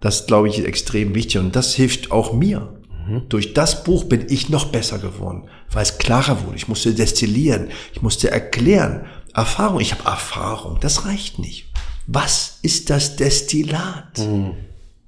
Das 0.00 0.26
glaube 0.26 0.48
ich 0.48 0.58
ist 0.58 0.66
extrem 0.66 1.14
wichtig 1.14 1.38
und 1.38 1.56
das 1.56 1.74
hilft 1.74 2.12
auch 2.12 2.34
mir. 2.34 2.78
Mhm. 3.08 3.22
Durch 3.30 3.54
das 3.54 3.82
Buch 3.82 4.04
bin 4.04 4.26
ich 4.28 4.50
noch 4.50 4.66
besser 4.66 4.98
geworden, 4.98 5.48
weil 5.72 5.84
es 5.84 5.96
klarer 5.96 6.44
wurde. 6.44 6.56
Ich 6.56 6.68
musste 6.68 6.92
destillieren, 6.92 7.68
ich 7.94 8.02
musste 8.02 8.30
erklären. 8.30 9.06
Erfahrung, 9.32 9.80
ich 9.80 9.94
habe 9.94 10.04
Erfahrung, 10.04 10.78
das 10.80 11.06
reicht 11.06 11.38
nicht. 11.38 11.72
Was 12.06 12.58
ist 12.60 12.90
das 12.90 13.16
Destillat 13.16 14.18
mhm. 14.18 14.52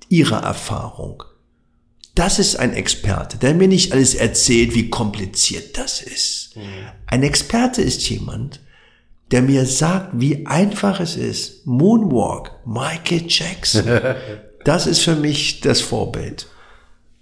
ihrer 0.09 0.43
Erfahrung? 0.43 1.23
Das 2.21 2.39
ist 2.39 2.57
ein 2.57 2.75
Experte, 2.75 3.39
der 3.39 3.55
mir 3.55 3.67
nicht 3.67 3.95
alles 3.95 4.15
erzählt, 4.15 4.75
wie 4.75 4.91
kompliziert 4.91 5.79
das 5.79 6.03
ist. 6.03 6.55
Mhm. 6.55 6.63
Ein 7.07 7.23
Experte 7.23 7.81
ist 7.81 8.07
jemand, 8.11 8.61
der 9.31 9.41
mir 9.41 9.65
sagt, 9.65 10.11
wie 10.21 10.45
einfach 10.47 11.01
es 11.01 11.17
ist. 11.17 11.67
Moonwalk, 11.67 12.53
Michael 12.67 13.25
Jackson. 13.27 13.87
Das 14.67 14.87
ist 14.87 15.01
für 15.01 15.17
mich 15.17 15.61
das 15.63 15.81
Vorbild. 15.81 16.47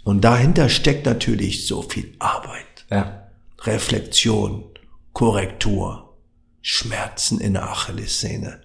Und 0.02 0.22
dahinter 0.22 0.68
steckt 0.68 1.06
natürlich 1.06 1.68
so 1.68 1.82
viel 1.82 2.12
Arbeit. 2.18 2.84
Ja. 2.90 3.28
Reflexion, 3.60 4.64
Korrektur, 5.12 6.16
Schmerzen 6.60 7.40
in 7.40 7.52
der 7.52 7.70
Achillessehne. 7.70 8.62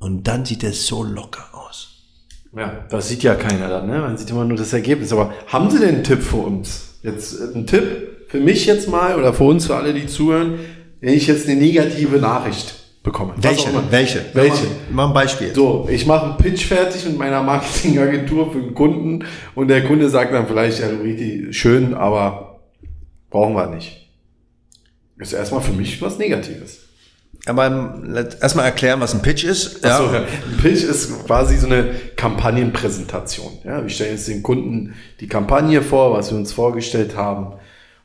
Und 0.00 0.24
dann 0.24 0.44
sieht 0.44 0.64
es 0.64 0.88
so 0.88 1.04
locker 1.04 1.46
aus. 1.52 1.55
Ja, 2.56 2.84
das 2.88 3.08
sieht 3.08 3.22
ja 3.22 3.34
keiner 3.34 3.68
dann, 3.68 3.86
ne? 3.86 3.98
Man 3.98 4.16
sieht 4.16 4.30
immer 4.30 4.44
nur 4.44 4.56
das 4.56 4.72
Ergebnis. 4.72 5.12
Aber 5.12 5.32
haben 5.46 5.70
Sie 5.70 5.78
denn 5.78 5.96
einen 5.96 6.04
Tipp 6.04 6.22
für 6.22 6.38
uns? 6.38 6.94
Jetzt 7.02 7.38
äh, 7.38 7.54
ein 7.54 7.66
Tipp 7.66 7.84
für 8.28 8.40
mich 8.40 8.66
jetzt 8.66 8.88
mal 8.88 9.18
oder 9.18 9.34
für 9.34 9.44
uns, 9.44 9.66
für 9.66 9.76
alle, 9.76 9.92
die 9.92 10.06
zuhören, 10.06 10.58
wenn 11.00 11.12
ich 11.12 11.26
jetzt 11.26 11.48
eine 11.48 11.60
negative 11.60 12.16
Nachricht 12.16 12.74
bekomme. 13.02 13.34
Welche? 13.36 13.68
Welche? 13.90 14.24
Welche? 14.32 14.66
Mach 14.90 15.08
ein 15.08 15.14
Beispiel. 15.14 15.54
So, 15.54 15.86
ich 15.90 16.06
mache 16.06 16.26
einen 16.26 16.36
Pitch 16.38 16.64
fertig 16.64 17.04
mit 17.04 17.18
meiner 17.18 17.42
Marketingagentur 17.42 18.50
für 18.50 18.58
einen 18.58 18.74
Kunden 18.74 19.24
und 19.54 19.68
der 19.68 19.84
Kunde 19.84 20.08
sagt 20.08 20.32
dann 20.32 20.48
vielleicht, 20.48 20.80
ja, 20.80 20.88
richtig 20.88 21.56
schön, 21.56 21.94
aber 21.94 22.60
brauchen 23.30 23.54
wir 23.54 23.66
nicht. 23.68 24.10
Das 25.18 25.28
ist 25.28 25.34
erstmal 25.34 25.60
für 25.60 25.72
mich 25.72 26.00
was 26.02 26.18
Negatives. 26.18 26.85
Aber 27.44 28.02
erstmal 28.40 28.64
erklären, 28.64 29.00
was 29.00 29.14
ein 29.14 29.22
Pitch 29.22 29.44
ist. 29.44 29.84
Ja. 29.84 29.98
So, 29.98 30.08
ein 30.08 30.56
Pitch 30.60 30.82
ist 30.82 31.26
quasi 31.26 31.56
so 31.56 31.66
eine 31.66 31.90
Kampagnenpräsentation. 32.16 33.58
Ja, 33.64 33.82
wir 33.82 33.88
stellen 33.88 34.12
jetzt 34.12 34.28
den 34.28 34.42
Kunden 34.42 34.94
die 35.20 35.28
Kampagne 35.28 35.82
vor, 35.82 36.12
was 36.12 36.30
wir 36.30 36.38
uns 36.38 36.52
vorgestellt 36.52 37.16
haben. 37.16 37.54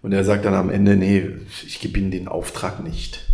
Und 0.01 0.11
er 0.11 0.23
sagt 0.23 0.45
dann 0.45 0.53
am 0.53 0.69
Ende, 0.69 0.95
nee, 0.95 1.27
ich 1.65 1.79
gebe 1.79 1.99
Ihnen 1.99 2.11
den 2.11 2.27
Auftrag 2.27 2.83
nicht. 2.83 3.25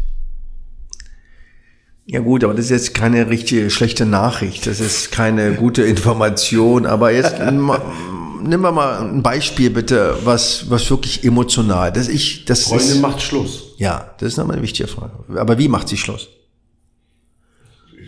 Ja 2.05 2.21
gut, 2.21 2.45
aber 2.45 2.53
das 2.53 2.65
ist 2.65 2.71
jetzt 2.71 2.93
keine 2.93 3.29
richtige 3.29 3.69
schlechte 3.69 4.05
Nachricht. 4.05 4.65
Das 4.65 4.79
ist 4.79 5.11
keine 5.11 5.53
gute 5.53 5.83
Information. 5.83 6.85
Aber 6.85 7.11
jetzt 7.11 7.35
nimm 8.43 8.61
wir 8.61 8.71
mal 8.71 9.01
ein 9.01 9.23
Beispiel 9.23 9.69
bitte, 9.69 10.17
was, 10.23 10.69
was 10.69 10.89
wirklich 10.89 11.23
emotional. 11.23 11.91
Das 11.91 12.07
ich, 12.07 12.45
das 12.45 12.63
Freundin 12.63 12.87
ist, 12.87 13.01
macht 13.01 13.21
Schluss. 13.21 13.73
Ja, 13.77 14.13
das 14.19 14.29
ist 14.29 14.37
nochmal 14.37 14.55
eine 14.55 14.63
wichtige 14.63 14.87
Frage. 14.87 15.13
Aber 15.35 15.57
wie 15.57 15.67
macht 15.67 15.87
sie 15.87 15.97
Schluss? 15.97 16.29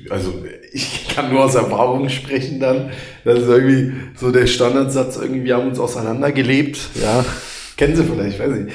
Also 0.09 0.33
ich 0.73 1.07
kann 1.09 1.31
nur 1.31 1.43
aus 1.43 1.55
Erfahrung 1.55 2.09
sprechen 2.09 2.59
dann. 2.59 2.91
Das 3.25 3.39
ist 3.39 3.47
irgendwie 3.47 3.93
so 4.15 4.31
der 4.31 4.47
Standardsatz, 4.47 5.17
irgendwie, 5.17 5.43
wir 5.43 5.55
haben 5.55 5.69
uns 5.69 5.79
auseinandergelebt. 5.79 6.79
Ja, 7.01 7.23
kennen 7.77 7.95
Sie 7.95 8.03
vielleicht, 8.03 8.39
weiß 8.39 8.55
ich 8.55 8.73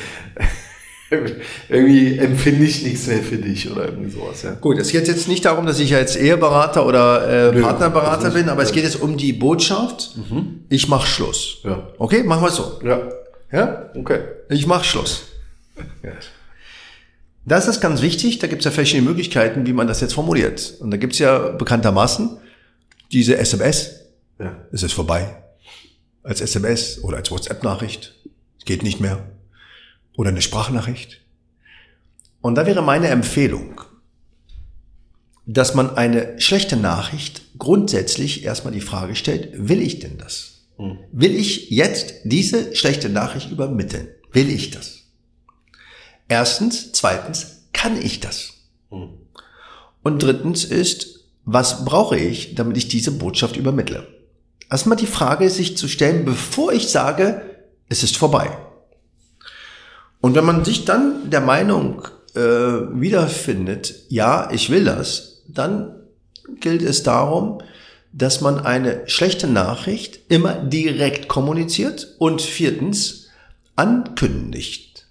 irgendwie 1.69 2.19
empfinde 2.19 2.65
ich 2.65 2.83
nichts 2.83 3.07
mehr 3.07 3.23
für 3.23 3.37
dich 3.37 3.71
oder 3.71 3.87
irgendwie 3.87 4.11
sowas. 4.11 4.43
Ja. 4.43 4.55
Gut, 4.55 4.79
es 4.79 4.93
geht 4.93 5.09
jetzt 5.09 5.29
nicht 5.29 5.45
darum, 5.45 5.67
dass 5.67 5.79
ich 5.81 5.95
als 5.95 6.17
Eheberater 6.17 6.87
oder 6.87 7.53
äh, 7.53 7.61
Partnerberater 7.61 8.31
bin, 8.31 8.49
aber 8.49 8.63
es 8.63 8.73
geht 8.73 8.85
jetzt 8.85 9.01
um 9.01 9.17
die 9.17 9.33
Botschaft, 9.33 10.17
mhm. 10.17 10.65
ich 10.69 10.89
mache 10.89 11.07
Schluss. 11.07 11.59
Ja. 11.65 11.89
Okay, 11.99 12.23
machen 12.23 12.43
wir 12.43 12.49
es 12.49 12.57
so. 12.57 12.81
Ja. 12.85 13.01
Ja? 13.53 13.91
Okay. 13.95 14.21
Ich 14.49 14.67
mache 14.67 14.85
Schluss. 14.85 15.23
Ja. 16.03 16.13
Das 17.47 17.69
ist 17.69 17.81
ganz 17.81 18.01
wichtig, 18.01 18.39
da 18.39 18.47
gibt 18.47 18.61
es 18.61 18.65
ja 18.65 18.71
verschiedene 18.71 19.09
Möglichkeiten, 19.09 19.67
wie 19.67 19.73
man 19.73 19.87
das 19.87 20.01
jetzt 20.01 20.15
formuliert. 20.15 20.75
Und 20.81 20.91
da 20.91 20.97
gibt 20.97 21.13
es 21.13 21.19
ja 21.19 21.51
bekanntermaßen 21.51 22.39
diese 23.13 23.37
SMS. 23.37 24.01
Ja. 24.39 24.57
Es 24.73 24.83
ist 24.83 24.93
vorbei. 24.93 25.37
Als 26.23 26.41
SMS 26.41 27.03
oder 27.05 27.19
als 27.19 27.31
WhatsApp-Nachricht. 27.31 28.15
Geht 28.65 28.83
nicht 28.83 28.99
mehr. 29.01 29.25
Oder 30.17 30.31
eine 30.31 30.43
Sprachnachricht. 30.43 31.21
Und 32.41 32.57
da 32.57 32.67
wäre 32.67 32.83
meine 32.83 33.09
Empfehlung, 33.09 33.81
dass 35.47 35.75
man 35.75 35.97
eine 35.97 36.41
schlechte 36.41 36.77
Nachricht 36.77 37.43
grundsätzlich 37.59 38.45
erstmal 38.45 38.73
die 38.73 38.81
Frage 38.81 39.15
stellt, 39.15 39.69
will 39.69 39.81
ich 39.81 39.99
denn 39.99 40.19
das? 40.19 40.67
Hm. 40.77 40.99
Will 41.13 41.35
ich 41.35 41.71
jetzt 41.71 42.15
diese 42.25 42.75
schlechte 42.75 43.09
Nachricht 43.09 43.51
übermitteln? 43.51 44.09
Will 44.33 44.51
ich 44.51 44.71
das? 44.71 45.03
Erstens, 46.29 46.93
zweitens, 46.93 47.67
kann 47.73 48.01
ich 48.01 48.21
das? 48.21 48.55
Hm. 48.91 49.11
Und 50.03 50.23
drittens 50.23 50.65
ist, 50.65 51.25
was 51.45 51.85
brauche 51.85 52.19
ich, 52.19 52.55
damit 52.55 52.77
ich 52.77 52.89
diese 52.89 53.13
Botschaft 53.13 53.57
übermittle? 53.57 54.09
Erstmal 54.71 54.97
die 54.97 55.07
Frage 55.07 55.49
sich 55.51 55.77
zu 55.77 55.89
stellen, 55.89 56.25
bevor 56.25 56.73
ich 56.73 56.89
sage, 56.89 57.43
es 57.89 58.03
ist 58.03 58.17
vorbei. 58.17 58.57
Und 60.25 60.35
wenn 60.35 60.47
man 60.47 60.65
sich 60.65 60.87
dann 60.87 61.29
der 61.29 61.43
Meinung 61.43 62.09
äh, 62.35 62.41
wiederfindet, 62.41 64.07
ja, 64.09 64.49
ich 64.51 64.71
will 64.71 64.83
das, 64.83 65.43
dann 65.47 65.97
gilt 66.61 66.81
es 66.81 67.03
darum, 67.03 67.59
dass 68.11 68.41
man 68.41 68.59
eine 68.59 69.03
schlechte 69.05 69.47
Nachricht 69.47 70.21
immer 70.31 70.55
direkt 70.55 71.29
kommuniziert 71.29 72.15
und 72.19 72.41
viertens 72.41 73.29
ankündigt. 73.77 75.09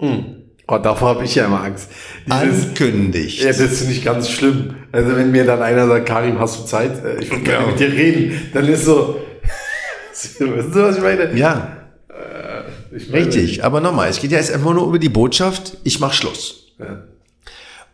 Mhm. 0.00 0.44
Oh, 0.68 0.78
davor 0.78 1.10
habe 1.10 1.24
ich 1.26 1.34
ja 1.34 1.44
immer 1.44 1.62
Angst. 1.62 1.90
Dieses, 2.24 2.68
Ankündigt. 2.68 3.42
Ja, 3.42 3.48
das 3.48 3.60
ist 3.60 3.86
nicht 3.86 4.06
ganz 4.06 4.30
schlimm. 4.30 4.76
Also 4.90 5.16
wenn 5.16 5.32
mir 5.32 5.44
dann 5.44 5.60
einer 5.60 5.86
sagt, 5.86 6.06
Karim, 6.06 6.38
hast 6.40 6.58
du 6.58 6.64
Zeit? 6.64 7.04
Äh, 7.04 7.20
ich 7.20 7.30
will 7.30 7.40
gerne 7.40 7.66
ja. 7.66 7.70
mit 7.72 7.78
dir 7.78 7.92
reden. 7.92 8.40
Dann 8.54 8.66
ist 8.66 8.86
so, 8.86 9.20
wissen 10.38 10.72
Sie, 10.72 10.82
was 10.82 10.96
ich 10.96 11.02
meine? 11.02 11.38
Ja. 11.38 11.85
Richtig, 13.12 13.64
aber 13.64 13.80
nochmal, 13.80 14.08
es 14.08 14.20
geht 14.20 14.32
ja 14.32 14.38
jetzt 14.38 14.50
einfach 14.50 14.72
nur 14.72 14.86
über 14.86 14.98
die 14.98 15.08
Botschaft, 15.08 15.76
ich 15.84 16.00
mache 16.00 16.14
Schluss. 16.14 16.72
Ja. 16.78 17.04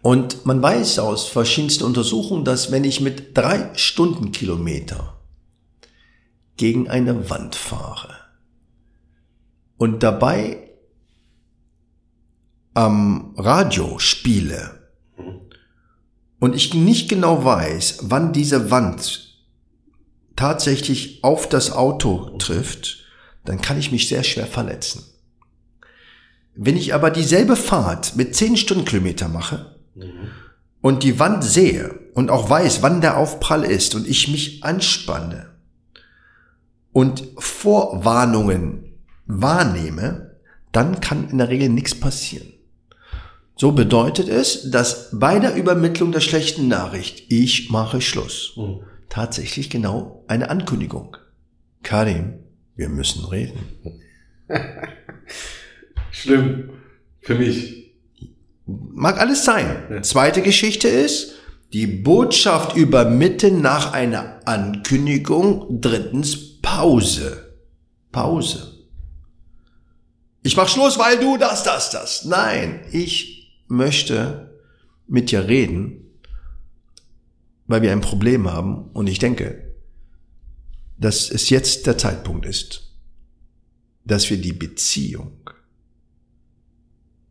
Und 0.01 0.47
man 0.47 0.61
weiß 0.61 0.99
aus 0.99 1.29
verschiedensten 1.29 1.85
Untersuchungen, 1.85 2.45
dass 2.45 2.73
wenn 2.73 2.85
ich 2.85 3.01
mit 3.01 3.37
drei 3.37 3.71
Stundenkilometer 3.75 5.17
gegen 6.57 6.89
eine 6.89 7.31
Wand 7.31 7.55
fahre 7.55 8.15
und 9.77 10.03
dabei 10.03 10.71
am 12.75 13.35
Radio 13.37 13.99
spiele 13.99 14.89
und 16.41 16.57
ich 16.57 16.75
nicht 16.75 17.09
genau 17.09 17.45
weiß, 17.45 17.99
wann 18.03 18.33
diese 18.33 18.71
Wand 18.71 19.39
tatsächlich 20.35 21.23
auf 21.23 21.49
das 21.49 21.71
Auto 21.71 22.37
trifft, 22.39 23.02
dann 23.45 23.61
kann 23.61 23.78
ich 23.78 23.93
mich 23.93 24.09
sehr 24.09 24.22
schwer 24.22 24.47
verletzen. 24.47 25.05
Wenn 26.55 26.76
ich 26.76 26.95
aber 26.95 27.11
dieselbe 27.11 27.57
Fahrt 27.57 28.16
mit 28.16 28.36
10 28.36 28.57
Stundenkilometer 28.57 29.28
mache 29.28 29.76
mhm. 29.95 30.30
und 30.80 31.03
die 31.03 31.18
Wand 31.18 31.45
sehe 31.45 31.99
und 32.14 32.30
auch 32.30 32.51
weiß, 32.51 32.82
wann 32.82 33.01
der 33.01 33.16
Aufprall 33.16 33.64
ist 33.64 33.95
und 33.95 34.07
ich 34.07 34.28
mich 34.28 34.62
anspanne 34.62 35.51
und 36.93 37.26
Vorwarnungen 37.38 38.93
wahrnehme, 39.26 40.36
dann 40.72 41.01
kann 41.01 41.30
in 41.30 41.38
der 41.38 41.49
Regel 41.49 41.68
nichts 41.68 41.99
passieren. 41.99 42.53
So 43.57 43.72
bedeutet 43.72 44.28
es, 44.28 44.70
dass 44.70 45.11
bei 45.12 45.38
der 45.38 45.55
Übermittlung 45.55 46.12
der 46.12 46.20
schlechten 46.20 46.68
Nachricht, 46.68 47.30
ich 47.30 47.70
mache 47.70 48.01
Schluss, 48.01 48.55
mhm. 48.57 48.80
tatsächlich 49.09 49.70
genau 49.70 50.24
eine 50.26 50.51
Ankündigung. 50.51 51.16
Karim, 51.82 52.41
wir 52.83 52.89
müssen 52.89 53.24
reden. 53.26 53.76
Schlimm. 56.11 56.70
Für 57.20 57.37
mich. 57.37 57.95
Mag 58.66 59.20
alles 59.20 59.45
sein. 59.45 59.85
Ja. 59.89 60.03
Zweite 60.03 60.43
Geschichte 60.43 60.89
ist, 60.89 61.35
die 61.72 61.87
Botschaft 61.87 62.76
übermitten 62.76 63.61
nach 63.61 63.93
einer 63.93 64.41
Ankündigung. 64.47 65.80
Drittens, 65.80 66.61
Pause. 66.61 67.57
Pause. 68.11 68.72
Ich 70.43 70.57
mach 70.57 70.68
Schluss, 70.68 70.99
weil 70.99 71.20
du 71.20 71.37
das, 71.37 71.62
das, 71.62 71.91
das. 71.91 72.24
Nein, 72.24 72.80
ich 72.91 73.62
möchte 73.68 74.59
mit 75.07 75.30
dir 75.30 75.47
reden, 75.47 76.18
weil 77.68 77.83
wir 77.83 77.93
ein 77.93 78.01
Problem 78.01 78.51
haben 78.51 78.91
und 78.93 79.09
ich 79.09 79.20
denke, 79.20 79.72
dass 81.03 81.31
es 81.31 81.51
jetzt 81.51 81.87
der 81.87 81.99
Zeitpunkt 81.99 82.47
ist, 82.47 82.93
dass 84.05 84.31
wir 84.31 84.37
die 84.39 84.53
Beziehung 84.53 85.51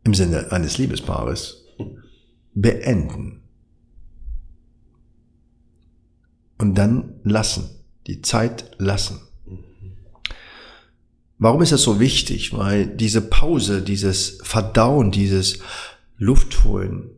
im 0.04 0.14
Sinne 0.14 0.52
eines 0.52 0.78
Liebespaares 0.78 1.64
beenden 2.54 3.42
und 6.58 6.74
dann 6.76 7.20
lassen, 7.24 7.70
die 8.06 8.20
Zeit 8.22 8.70
lassen. 8.78 9.20
Warum 11.38 11.62
ist 11.62 11.72
das 11.72 11.82
so 11.82 11.98
wichtig? 11.98 12.56
Weil 12.56 12.86
diese 12.86 13.20
Pause, 13.20 13.82
dieses 13.82 14.38
Verdauen, 14.42 15.10
dieses 15.10 15.58
Luft 16.16 16.62
holen, 16.64 17.10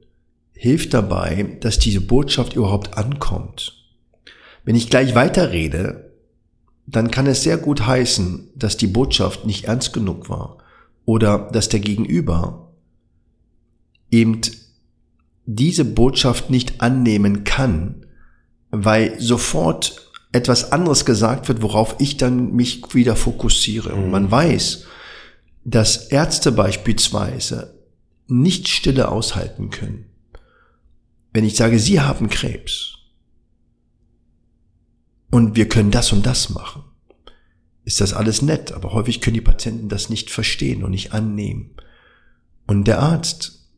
hilft 0.55 0.95
dabei, 0.95 1.59
dass 1.61 1.79
diese 1.79 2.01
Botschaft 2.01 2.55
überhaupt 2.55 2.97
ankommt. 2.97 3.85
Wenn 4.65 4.77
ich 4.77 4.89
gleich 4.89 5.15
weiterrede, 5.15 6.04
dann 6.87 7.11
kann 7.11 7.27
es 7.27 7.43
sehr 7.43 7.57
gut 7.57 7.87
heißen, 7.87 8.51
dass 8.55 8.77
die 8.77 8.87
Botschaft 8.87 9.47
nicht 9.47 9.65
ernst 9.65 9.93
genug 9.93 10.29
war 10.29 10.59
oder 11.05 11.51
dass 11.53 11.69
der 11.69 11.81
Gegenüber 11.81 12.73
eben 14.11 14.41
diese 15.47 15.85
Botschaft 15.85 16.51
nicht 16.51 16.81
annehmen 16.81 17.45
kann, 17.45 18.07
weil 18.71 19.21
sofort 19.21 20.11
etwas 20.33 20.73
anderes 20.73 21.05
gesagt 21.05 21.49
wird, 21.49 21.63
worauf 21.63 21.97
ich 21.99 22.17
dann 22.17 22.53
mich 22.55 22.95
wieder 22.95 23.15
fokussiere. 23.15 23.95
Und 23.95 24.11
man 24.11 24.31
weiß, 24.31 24.85
dass 25.65 26.09
Ärzte 26.09 26.53
beispielsweise 26.53 27.79
nicht 28.27 28.69
Stille 28.69 29.09
aushalten 29.09 29.71
können. 29.71 30.07
Wenn 31.33 31.45
ich 31.45 31.57
sage, 31.57 31.79
Sie 31.79 32.01
haben 32.01 32.29
Krebs 32.29 32.94
und 35.35 35.57
wir 35.57 35.69
können 35.69 35.91
das 35.91 36.13
und 36.13 36.25
das 36.25 36.51
machen, 36.51 36.85
ist 37.83 38.01
das 38.01 38.13
alles 38.13 38.41
nett, 38.41 38.71
aber 38.71 38.93
häufig 38.93 39.21
können 39.21 39.35
die 39.35 39.41
Patienten 39.41 39.89
das 39.89 40.09
nicht 40.09 40.31
verstehen 40.31 40.85
und 40.85 40.93
nicht 40.93 41.13
annehmen. 41.13 41.71
Und 42.69 42.87
der 42.87 43.01
Arzt, 43.01 43.69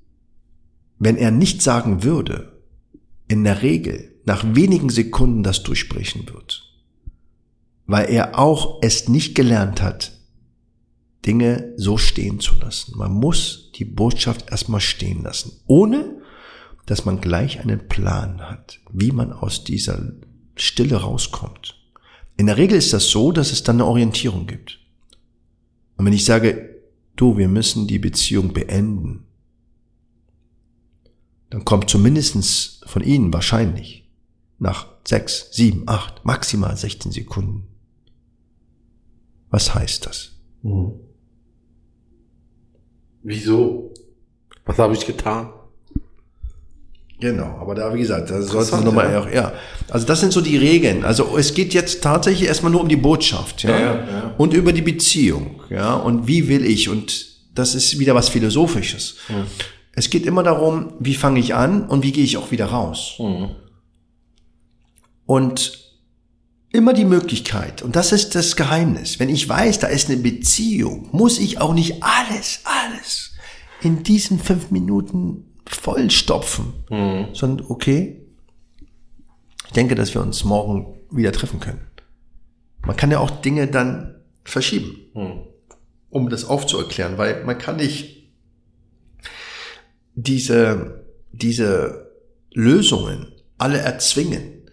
wenn 0.98 1.16
er 1.16 1.30
nicht 1.30 1.62
sagen 1.62 2.02
würde, 2.02 2.60
in 3.26 3.42
der 3.42 3.62
Regel 3.62 4.20
nach 4.26 4.44
wenigen 4.54 4.90
Sekunden 4.90 5.42
das 5.42 5.62
durchsprechen 5.62 6.28
wird, 6.28 6.62
weil 7.86 8.10
er 8.10 8.38
auch 8.38 8.82
es 8.82 9.08
nicht 9.08 9.34
gelernt 9.34 9.80
hat, 9.80 10.12
Dinge 11.24 11.72
so 11.78 11.96
stehen 11.96 12.38
zu 12.38 12.54
lassen. 12.56 12.98
Man 12.98 13.12
muss 13.12 13.72
die 13.76 13.86
Botschaft 13.86 14.50
erstmal 14.50 14.82
stehen 14.82 15.22
lassen, 15.22 15.58
ohne 15.66 16.20
dass 16.84 17.06
man 17.06 17.22
gleich 17.22 17.60
einen 17.60 17.88
Plan 17.88 18.42
hat, 18.42 18.78
wie 18.92 19.10
man 19.10 19.32
aus 19.32 19.64
dieser 19.64 20.12
Stille 20.56 20.96
rauskommt. 20.96 21.74
In 22.36 22.46
der 22.46 22.56
Regel 22.56 22.76
ist 22.76 22.92
das 22.92 23.08
so, 23.08 23.32
dass 23.32 23.52
es 23.52 23.62
dann 23.62 23.76
eine 23.76 23.86
Orientierung 23.86 24.46
gibt. 24.46 24.80
Und 25.96 26.06
wenn 26.06 26.12
ich 26.12 26.24
sage, 26.24 26.82
du, 27.16 27.38
wir 27.38 27.48
müssen 27.48 27.86
die 27.86 27.98
Beziehung 27.98 28.52
beenden, 28.52 29.24
dann 31.50 31.64
kommt 31.64 31.88
zumindestens 31.88 32.80
von 32.86 33.02
Ihnen 33.02 33.32
wahrscheinlich 33.32 34.08
nach 34.58 34.88
sechs, 35.06 35.50
sieben, 35.52 35.84
acht, 35.86 36.24
maximal 36.24 36.76
16 36.76 37.12
Sekunden. 37.12 37.68
Was 39.50 39.74
heißt 39.74 40.06
das? 40.06 40.32
Mhm. 40.62 40.92
Wieso? 43.22 43.94
Was 44.64 44.78
habe 44.78 44.94
ich 44.94 45.06
getan? 45.06 45.52
Genau, 47.18 47.56
aber 47.60 47.74
da, 47.74 47.94
wie 47.94 48.00
gesagt, 48.00 48.30
da 48.30 48.42
sollten 48.42 48.72
wir 48.72 48.84
nochmal 48.84 49.10
ja. 49.10 49.20
auch, 49.20 49.30
ja. 49.30 49.52
Also 49.88 50.06
das 50.06 50.20
sind 50.20 50.32
so 50.32 50.42
die 50.42 50.58
Regeln. 50.58 51.02
Also 51.02 51.36
es 51.38 51.54
geht 51.54 51.72
jetzt 51.72 52.02
tatsächlich 52.02 52.46
erstmal 52.46 52.70
nur 52.72 52.82
um 52.82 52.88
die 52.88 52.96
Botschaft, 52.96 53.62
ja, 53.62 53.70
ja, 53.70 53.94
ja. 53.94 54.34
und 54.36 54.52
über 54.52 54.72
die 54.72 54.82
Beziehung, 54.82 55.62
ja, 55.70 55.94
und 55.94 56.26
wie 56.26 56.48
will 56.48 56.64
ich, 56.64 56.90
und 56.90 57.26
das 57.54 57.74
ist 57.74 57.98
wieder 57.98 58.14
was 58.14 58.28
Philosophisches. 58.28 59.16
Ja. 59.30 59.46
Es 59.92 60.10
geht 60.10 60.26
immer 60.26 60.42
darum, 60.42 60.92
wie 61.00 61.14
fange 61.14 61.40
ich 61.40 61.54
an 61.54 61.88
und 61.88 62.02
wie 62.02 62.12
gehe 62.12 62.24
ich 62.24 62.36
auch 62.36 62.50
wieder 62.50 62.66
raus. 62.66 63.14
Mhm. 63.18 63.48
Und 65.24 65.86
immer 66.70 66.92
die 66.92 67.06
Möglichkeit, 67.06 67.80
und 67.80 67.96
das 67.96 68.12
ist 68.12 68.34
das 68.34 68.56
Geheimnis, 68.56 69.18
wenn 69.18 69.30
ich 69.30 69.48
weiß, 69.48 69.78
da 69.78 69.86
ist 69.86 70.10
eine 70.10 70.18
Beziehung, 70.18 71.08
muss 71.12 71.38
ich 71.38 71.62
auch 71.62 71.72
nicht 71.72 72.02
alles, 72.02 72.60
alles 72.64 73.32
in 73.80 74.02
diesen 74.02 74.38
fünf 74.38 74.70
Minuten 74.70 75.55
vollstopfen, 75.66 76.72
mhm. 76.90 77.34
sondern 77.34 77.66
okay, 77.68 78.22
ich 79.66 79.72
denke, 79.72 79.94
dass 79.94 80.14
wir 80.14 80.22
uns 80.22 80.44
morgen 80.44 80.98
wieder 81.10 81.32
treffen 81.32 81.60
können. 81.60 81.86
Man 82.86 82.96
kann 82.96 83.10
ja 83.10 83.18
auch 83.18 83.30
Dinge 83.30 83.66
dann 83.66 84.16
verschieben. 84.44 84.96
Mhm. 85.14 85.40
um 86.10 86.28
das 86.28 86.44
aufzuerklären, 86.44 87.18
weil 87.18 87.44
man 87.44 87.58
kann 87.58 87.76
nicht 87.76 88.30
diese, 90.14 91.04
diese 91.32 92.10
Lösungen 92.52 93.32
alle 93.58 93.78
erzwingen. 93.78 94.70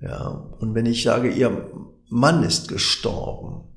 Ja, 0.00 0.28
und 0.58 0.74
wenn 0.74 0.86
ich 0.86 1.02
sage, 1.02 1.30
ihr 1.30 1.70
Mann 2.08 2.42
ist 2.42 2.68
gestorben, 2.68 3.68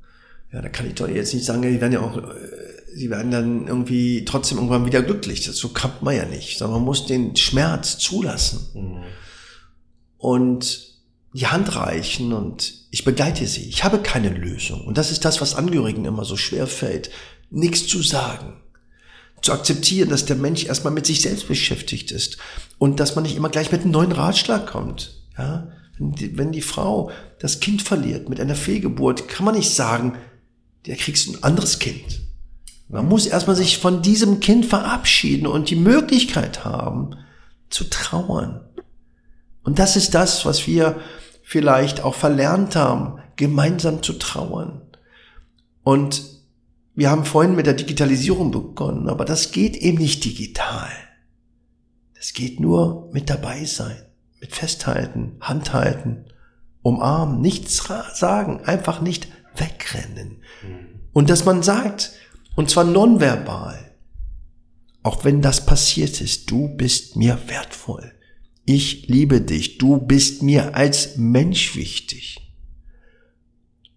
ja, 0.51 0.61
da 0.61 0.69
kann 0.69 0.87
ich 0.87 0.95
doch 0.95 1.07
jetzt 1.07 1.33
nicht 1.33 1.45
sagen, 1.45 1.61
die 1.61 1.81
werden 1.81 1.93
ja 1.93 2.01
auch, 2.01 2.17
äh, 2.17 2.62
sie 2.95 3.09
werden 3.09 3.31
dann 3.31 3.67
irgendwie 3.67 4.25
trotzdem 4.25 4.57
irgendwann 4.57 4.85
wieder 4.85 5.01
glücklich. 5.01 5.45
Das, 5.45 5.57
so 5.57 5.69
kann 5.69 5.91
man 6.01 6.15
ja 6.15 6.25
nicht, 6.25 6.57
sondern 6.57 6.79
man 6.79 6.85
muss 6.85 7.05
den 7.05 7.35
Schmerz 7.35 7.97
zulassen. 7.97 8.67
Mhm. 8.73 9.03
Und 10.17 10.93
die 11.33 11.47
Hand 11.47 11.75
reichen 11.75 12.31
und 12.31 12.73
ich 12.91 13.03
begleite 13.03 13.47
sie. 13.47 13.63
Ich 13.63 13.83
habe 13.83 13.99
keine 13.99 14.29
Lösung. 14.29 14.85
Und 14.85 14.97
das 14.97 15.11
ist 15.11 15.25
das, 15.25 15.41
was 15.41 15.55
Angehörigen 15.55 16.05
immer 16.05 16.25
so 16.25 16.37
schwer 16.37 16.67
fällt. 16.67 17.09
Nichts 17.49 17.87
zu 17.87 18.03
sagen. 18.03 18.61
Zu 19.41 19.51
akzeptieren, 19.51 20.09
dass 20.09 20.25
der 20.25 20.35
Mensch 20.35 20.65
erstmal 20.65 20.93
mit 20.93 21.05
sich 21.05 21.21
selbst 21.21 21.47
beschäftigt 21.47 22.11
ist. 22.11 22.37
Und 22.77 22.99
dass 22.99 23.15
man 23.15 23.23
nicht 23.23 23.35
immer 23.35 23.49
gleich 23.49 23.71
mit 23.71 23.81
einem 23.81 23.91
neuen 23.91 24.11
Ratschlag 24.11 24.67
kommt. 24.67 25.23
Ja? 25.37 25.69
Wenn 25.97 26.11
die, 26.13 26.37
wenn 26.37 26.51
die 26.51 26.61
Frau 26.61 27.11
das 27.39 27.59
Kind 27.59 27.81
verliert 27.81 28.29
mit 28.29 28.39
einer 28.39 28.55
Fehlgeburt, 28.55 29.27
kann 29.27 29.45
man 29.45 29.55
nicht 29.55 29.73
sagen, 29.73 30.17
der 30.85 30.95
kriegst 30.95 31.29
ein 31.29 31.43
anderes 31.43 31.79
Kind. 31.79 32.21
Man 32.87 33.07
muss 33.07 33.25
erstmal 33.25 33.55
sich 33.55 33.77
von 33.77 34.01
diesem 34.01 34.39
Kind 34.39 34.65
verabschieden 34.65 35.47
und 35.47 35.69
die 35.69 35.75
Möglichkeit 35.75 36.63
haben, 36.65 37.15
zu 37.69 37.89
trauern. 37.89 38.61
Und 39.63 39.79
das 39.79 39.95
ist 39.95 40.13
das, 40.13 40.45
was 40.45 40.67
wir 40.67 40.99
vielleicht 41.41 42.01
auch 42.01 42.15
verlernt 42.15 42.75
haben, 42.75 43.19
gemeinsam 43.35 44.03
zu 44.03 44.13
trauern. 44.13 44.81
Und 45.83 46.23
wir 46.95 47.09
haben 47.09 47.25
vorhin 47.25 47.55
mit 47.55 47.65
der 47.65 47.73
Digitalisierung 47.73 48.51
begonnen, 48.51 49.09
aber 49.09 49.25
das 49.25 49.51
geht 49.51 49.75
eben 49.75 49.97
nicht 49.97 50.23
digital. 50.23 50.91
Das 52.13 52.33
geht 52.33 52.59
nur 52.59 53.09
mit 53.11 53.29
dabei 53.29 53.65
sein, 53.65 53.97
mit 54.39 54.53
festhalten, 54.53 55.37
handhalten, 55.41 56.25
umarmen, 56.81 57.41
nichts 57.41 57.83
sagen, 58.13 58.61
einfach 58.65 59.01
nicht 59.01 59.27
wegrennen. 59.55 60.41
Mhm. 60.61 60.99
Und 61.11 61.29
dass 61.29 61.45
man 61.45 61.63
sagt, 61.63 62.11
und 62.55 62.69
zwar 62.69 62.83
nonverbal, 62.83 63.95
auch 65.01 65.25
wenn 65.25 65.41
das 65.41 65.65
passiert 65.65 66.21
ist, 66.21 66.49
du 66.49 66.69
bist 66.69 67.15
mir 67.15 67.37
wertvoll. 67.47 68.13
Ich 68.65 69.07
liebe 69.07 69.41
dich, 69.41 69.77
du 69.77 69.97
bist 69.97 70.41
mir 70.41 70.75
als 70.75 71.17
Mensch 71.17 71.75
wichtig. 71.75 72.39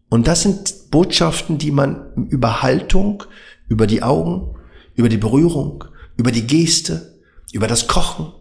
Und 0.09 0.27
das 0.27 0.43
sind 0.43 0.91
Botschaften, 0.91 1.59
die 1.59 1.71
man 1.71 2.29
über 2.31 2.63
Haltung, 2.63 3.25
über 3.69 3.87
die 3.87 4.03
Augen, 4.03 4.57
über 4.95 5.09
die 5.09 5.19
Berührung, 5.19 5.85
über 6.17 6.33
die 6.33 6.47
Geste, 6.47 7.21
über 7.53 7.67
das 7.69 7.87
Kochen 7.87 8.33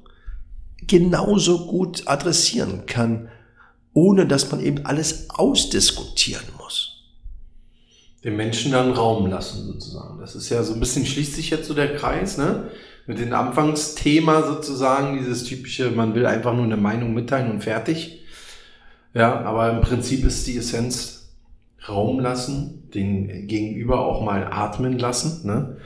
genauso 0.88 1.68
gut 1.68 2.08
adressieren 2.08 2.86
kann, 2.86 3.30
ohne 3.94 4.28
dass 4.28 4.52
man 4.52 4.62
eben 4.62 4.86
alles 4.86 5.30
ausdiskutieren 5.30 6.48
Den 8.26 8.36
Menschen 8.36 8.74
dann 8.74 8.92
Raum 8.92 9.28
lassen 9.28 9.66
sozusagen. 9.68 10.20
Das 10.20 10.36
ist 10.36 10.50
ja 10.50 10.64
so 10.64 10.74
ein 10.74 10.80
bisschen 10.82 11.06
schließt 11.06 11.36
sich 11.36 11.52
jetzt 11.52 11.68
so 11.68 11.74
der 11.74 11.96
Kreis, 11.96 12.38
ne? 12.38 12.72
mit 13.08 13.20
dem 13.20 13.34
Anfangsthema 13.34 14.44
sozusagen, 14.44 15.18
dieses 15.18 15.44
typische, 15.44 15.92
man 15.92 16.16
will 16.16 16.26
einfach 16.26 16.54
nur 16.54 16.64
eine 16.64 16.78
Meinung 16.78 17.14
mitteilen 17.14 17.52
und 17.52 17.64
fertig. 17.64 18.24
Ja, 19.14 19.42
aber 19.42 19.72
im 19.72 19.82
Prinzip 19.82 20.26
ist 20.26 20.48
die 20.48 20.58
Essenz 20.58 21.30
Raum 21.88 22.20
lassen, 22.20 22.90
den 22.94 23.48
Gegenüber 23.48 24.06
auch 24.06 24.24
mal 24.24 24.48
atmen 24.52 24.98
lassen. 24.98 25.46
Ne? 25.46 25.78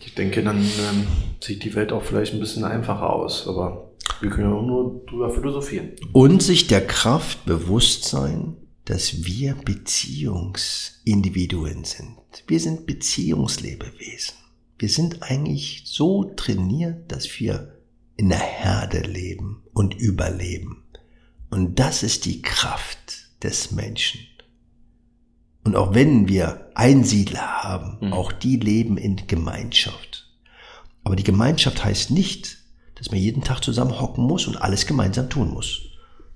Ich 0.00 0.14
denke, 0.14 0.42
dann 0.42 0.58
ähm, 0.58 1.06
sieht 1.40 1.62
die 1.62 1.74
Welt 1.74 1.92
auch 1.92 2.02
vielleicht 2.02 2.32
ein 2.32 2.40
bisschen 2.40 2.64
einfacher 2.64 3.12
aus, 3.12 3.46
aber 3.46 3.90
wir 4.20 4.30
können 4.30 4.50
ja 4.50 4.56
auch 4.56 4.66
nur 4.66 5.04
drüber 5.06 5.28
philosophieren. 5.30 5.90
Und 6.12 6.42
sich 6.42 6.66
der 6.68 6.86
Kraft 6.86 7.44
bewusst 7.44 8.04
sein, 8.04 8.56
dass 8.84 9.24
wir 9.24 9.54
Beziehungsindividuen 9.54 11.84
sind. 11.84 12.18
Wir 12.46 12.60
sind 12.60 12.86
Beziehungslebewesen. 12.86 14.34
Wir 14.78 14.88
sind 14.88 15.22
eigentlich 15.22 15.82
so 15.86 16.24
trainiert, 16.34 17.12
dass 17.12 17.38
wir 17.38 17.78
in 18.16 18.28
der 18.28 18.38
Herde 18.38 19.00
leben 19.00 19.62
und 19.72 19.94
überleben. 19.94 20.84
Und 21.50 21.78
das 21.78 22.02
ist 22.02 22.24
die 22.24 22.42
Kraft 22.42 23.28
des 23.42 23.70
Menschen. 23.70 24.20
Und 25.64 25.76
auch 25.76 25.94
wenn 25.94 26.26
wir 26.26 26.70
Einsiedler 26.74 27.62
haben, 27.62 28.06
mhm. 28.06 28.12
auch 28.12 28.32
die 28.32 28.56
leben 28.56 28.96
in 28.96 29.28
Gemeinschaft. 29.28 30.28
Aber 31.04 31.14
die 31.14 31.22
Gemeinschaft 31.22 31.84
heißt 31.84 32.10
nicht, 32.10 32.58
dass 32.96 33.10
man 33.10 33.20
jeden 33.20 33.44
Tag 33.44 33.62
zusammen 33.62 34.00
hocken 34.00 34.24
muss 34.24 34.46
und 34.46 34.60
alles 34.60 34.86
gemeinsam 34.86 35.30
tun 35.30 35.50
muss, 35.50 35.82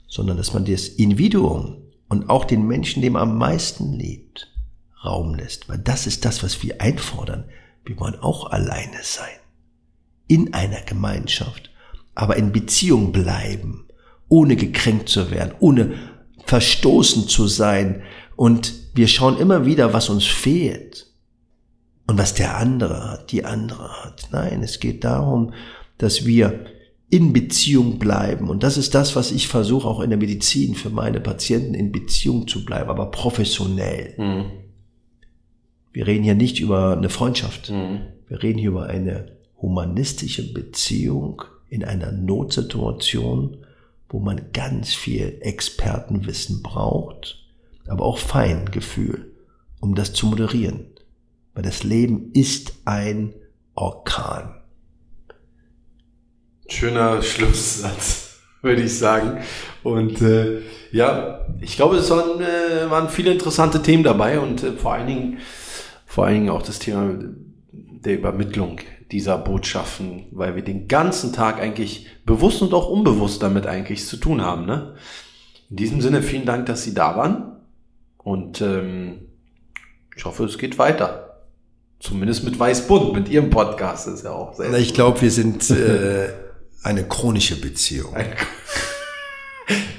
sondern 0.08 0.36
dass 0.36 0.52
man 0.52 0.64
das 0.64 0.88
Individuum 0.88 1.85
und 2.08 2.30
auch 2.30 2.44
den 2.44 2.66
Menschen, 2.66 3.02
dem 3.02 3.16
am 3.16 3.36
meisten 3.36 3.92
lebt, 3.92 4.52
Raum 5.04 5.34
lässt. 5.34 5.68
Weil 5.68 5.78
das 5.78 6.06
ist 6.06 6.24
das, 6.24 6.42
was 6.42 6.62
wir 6.62 6.80
einfordern. 6.80 7.44
Wir 7.84 7.98
wollen 7.98 8.16
auch 8.16 8.50
alleine 8.50 8.98
sein. 9.02 9.38
In 10.26 10.54
einer 10.54 10.80
Gemeinschaft. 10.82 11.70
Aber 12.14 12.36
in 12.36 12.52
Beziehung 12.52 13.12
bleiben. 13.12 13.86
Ohne 14.28 14.56
gekränkt 14.56 15.08
zu 15.08 15.30
werden. 15.30 15.54
Ohne 15.60 15.94
verstoßen 16.44 17.28
zu 17.28 17.46
sein. 17.46 18.02
Und 18.34 18.74
wir 18.94 19.08
schauen 19.08 19.38
immer 19.38 19.66
wieder, 19.66 19.92
was 19.92 20.08
uns 20.08 20.26
fehlt. 20.26 21.06
Und 22.06 22.18
was 22.18 22.34
der 22.34 22.56
andere 22.56 23.10
hat, 23.10 23.32
die 23.32 23.44
andere 23.44 24.04
hat. 24.04 24.28
Nein, 24.30 24.62
es 24.62 24.78
geht 24.78 25.02
darum, 25.02 25.52
dass 25.98 26.24
wir 26.24 26.66
in 27.08 27.32
Beziehung 27.32 27.98
bleiben. 27.98 28.48
Und 28.48 28.62
das 28.62 28.76
ist 28.76 28.94
das, 28.94 29.14
was 29.14 29.30
ich 29.30 29.48
versuche 29.48 29.86
auch 29.86 30.00
in 30.00 30.10
der 30.10 30.18
Medizin 30.18 30.74
für 30.74 30.90
meine 30.90 31.20
Patienten 31.20 31.74
in 31.74 31.92
Beziehung 31.92 32.48
zu 32.48 32.64
bleiben, 32.64 32.90
aber 32.90 33.10
professionell. 33.10 34.14
Mhm. 34.18 34.44
Wir 35.92 36.06
reden 36.06 36.24
hier 36.24 36.34
nicht 36.34 36.60
über 36.60 36.96
eine 36.96 37.08
Freundschaft. 37.08 37.70
Mhm. 37.70 38.00
Wir 38.28 38.42
reden 38.42 38.58
hier 38.58 38.70
über 38.70 38.86
eine 38.86 39.36
humanistische 39.62 40.52
Beziehung 40.52 41.42
in 41.68 41.84
einer 41.84 42.12
Notsituation, 42.12 43.58
wo 44.08 44.18
man 44.18 44.52
ganz 44.52 44.94
viel 44.94 45.38
Expertenwissen 45.40 46.62
braucht, 46.62 47.44
aber 47.86 48.04
auch 48.04 48.18
Feingefühl, 48.18 49.32
um 49.80 49.94
das 49.94 50.12
zu 50.12 50.26
moderieren. 50.26 50.86
Weil 51.54 51.62
das 51.62 51.84
Leben 51.84 52.30
ist 52.32 52.74
ein 52.84 53.32
Orkan. 53.74 54.54
Schöner 56.68 57.22
Schlusssatz, 57.22 58.38
würde 58.62 58.82
ich 58.82 58.98
sagen. 58.98 59.38
Und 59.82 60.20
äh, 60.22 60.62
ja, 60.92 61.46
ich 61.60 61.76
glaube, 61.76 61.96
es 61.96 62.10
waren, 62.10 62.40
äh, 62.40 62.90
waren 62.90 63.08
viele 63.08 63.32
interessante 63.32 63.82
Themen 63.82 64.02
dabei 64.02 64.40
und 64.40 64.62
äh, 64.62 64.72
vor 64.72 64.94
allen 64.94 65.06
Dingen 65.06 65.38
vor 66.16 66.24
allen 66.24 66.34
Dingen 66.34 66.48
auch 66.48 66.62
das 66.62 66.78
Thema 66.78 67.14
der 67.72 68.14
Übermittlung 68.14 68.80
dieser 69.12 69.36
Botschaften, 69.36 70.28
weil 70.30 70.56
wir 70.56 70.62
den 70.62 70.88
ganzen 70.88 71.34
Tag 71.34 71.60
eigentlich 71.60 72.06
bewusst 72.24 72.62
und 72.62 72.72
auch 72.72 72.88
unbewusst 72.88 73.42
damit 73.42 73.66
eigentlich 73.66 74.06
zu 74.06 74.16
tun 74.16 74.40
haben. 74.40 74.64
Ne? 74.64 74.94
In 75.68 75.76
diesem 75.76 76.00
Sinne 76.00 76.22
vielen 76.22 76.46
Dank, 76.46 76.64
dass 76.64 76.84
Sie 76.84 76.94
da 76.94 77.16
waren 77.16 77.56
und 78.16 78.62
ähm, 78.62 79.26
ich 80.16 80.24
hoffe, 80.24 80.44
es 80.44 80.56
geht 80.56 80.78
weiter. 80.78 81.42
Zumindest 82.00 82.44
mit 82.44 82.58
Weißbund, 82.58 83.12
mit 83.12 83.28
Ihrem 83.28 83.50
Podcast 83.50 84.08
ist 84.08 84.24
ja 84.24 84.32
auch 84.32 84.54
sehr. 84.54 84.72
Ich 84.72 84.94
glaube, 84.94 85.20
wir 85.20 85.30
sind 85.30 85.68
äh, 85.70 86.28
eine 86.82 87.04
chronische 87.04 87.60
Beziehung. 87.60 88.14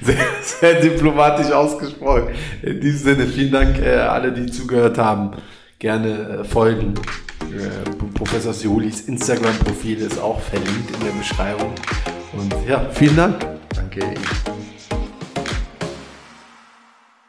Sehr, 0.01 0.25
sehr 0.41 0.80
diplomatisch 0.80 1.51
ausgesprochen. 1.51 2.30
In 2.61 2.80
diesem 2.80 2.99
Sinne, 2.99 3.28
vielen 3.28 3.51
Dank 3.51 3.78
äh, 3.80 3.95
alle, 3.95 4.32
die 4.32 4.49
zugehört 4.49 4.97
haben 4.97 5.32
gerne 5.80 6.39
äh, 6.39 6.43
folgen. 6.43 6.93
Äh, 7.41 7.89
Professor 8.13 8.53
Siolis 8.53 9.01
Instagram-Profil 9.01 9.99
ist 9.99 10.19
auch 10.19 10.39
verlinkt 10.39 10.91
in 10.91 11.05
der 11.05 11.11
Beschreibung. 11.11 11.73
Und 12.34 12.53
ja, 12.67 12.89
vielen 12.91 13.15
Dank. 13.15 13.45
Danke. 13.75 14.13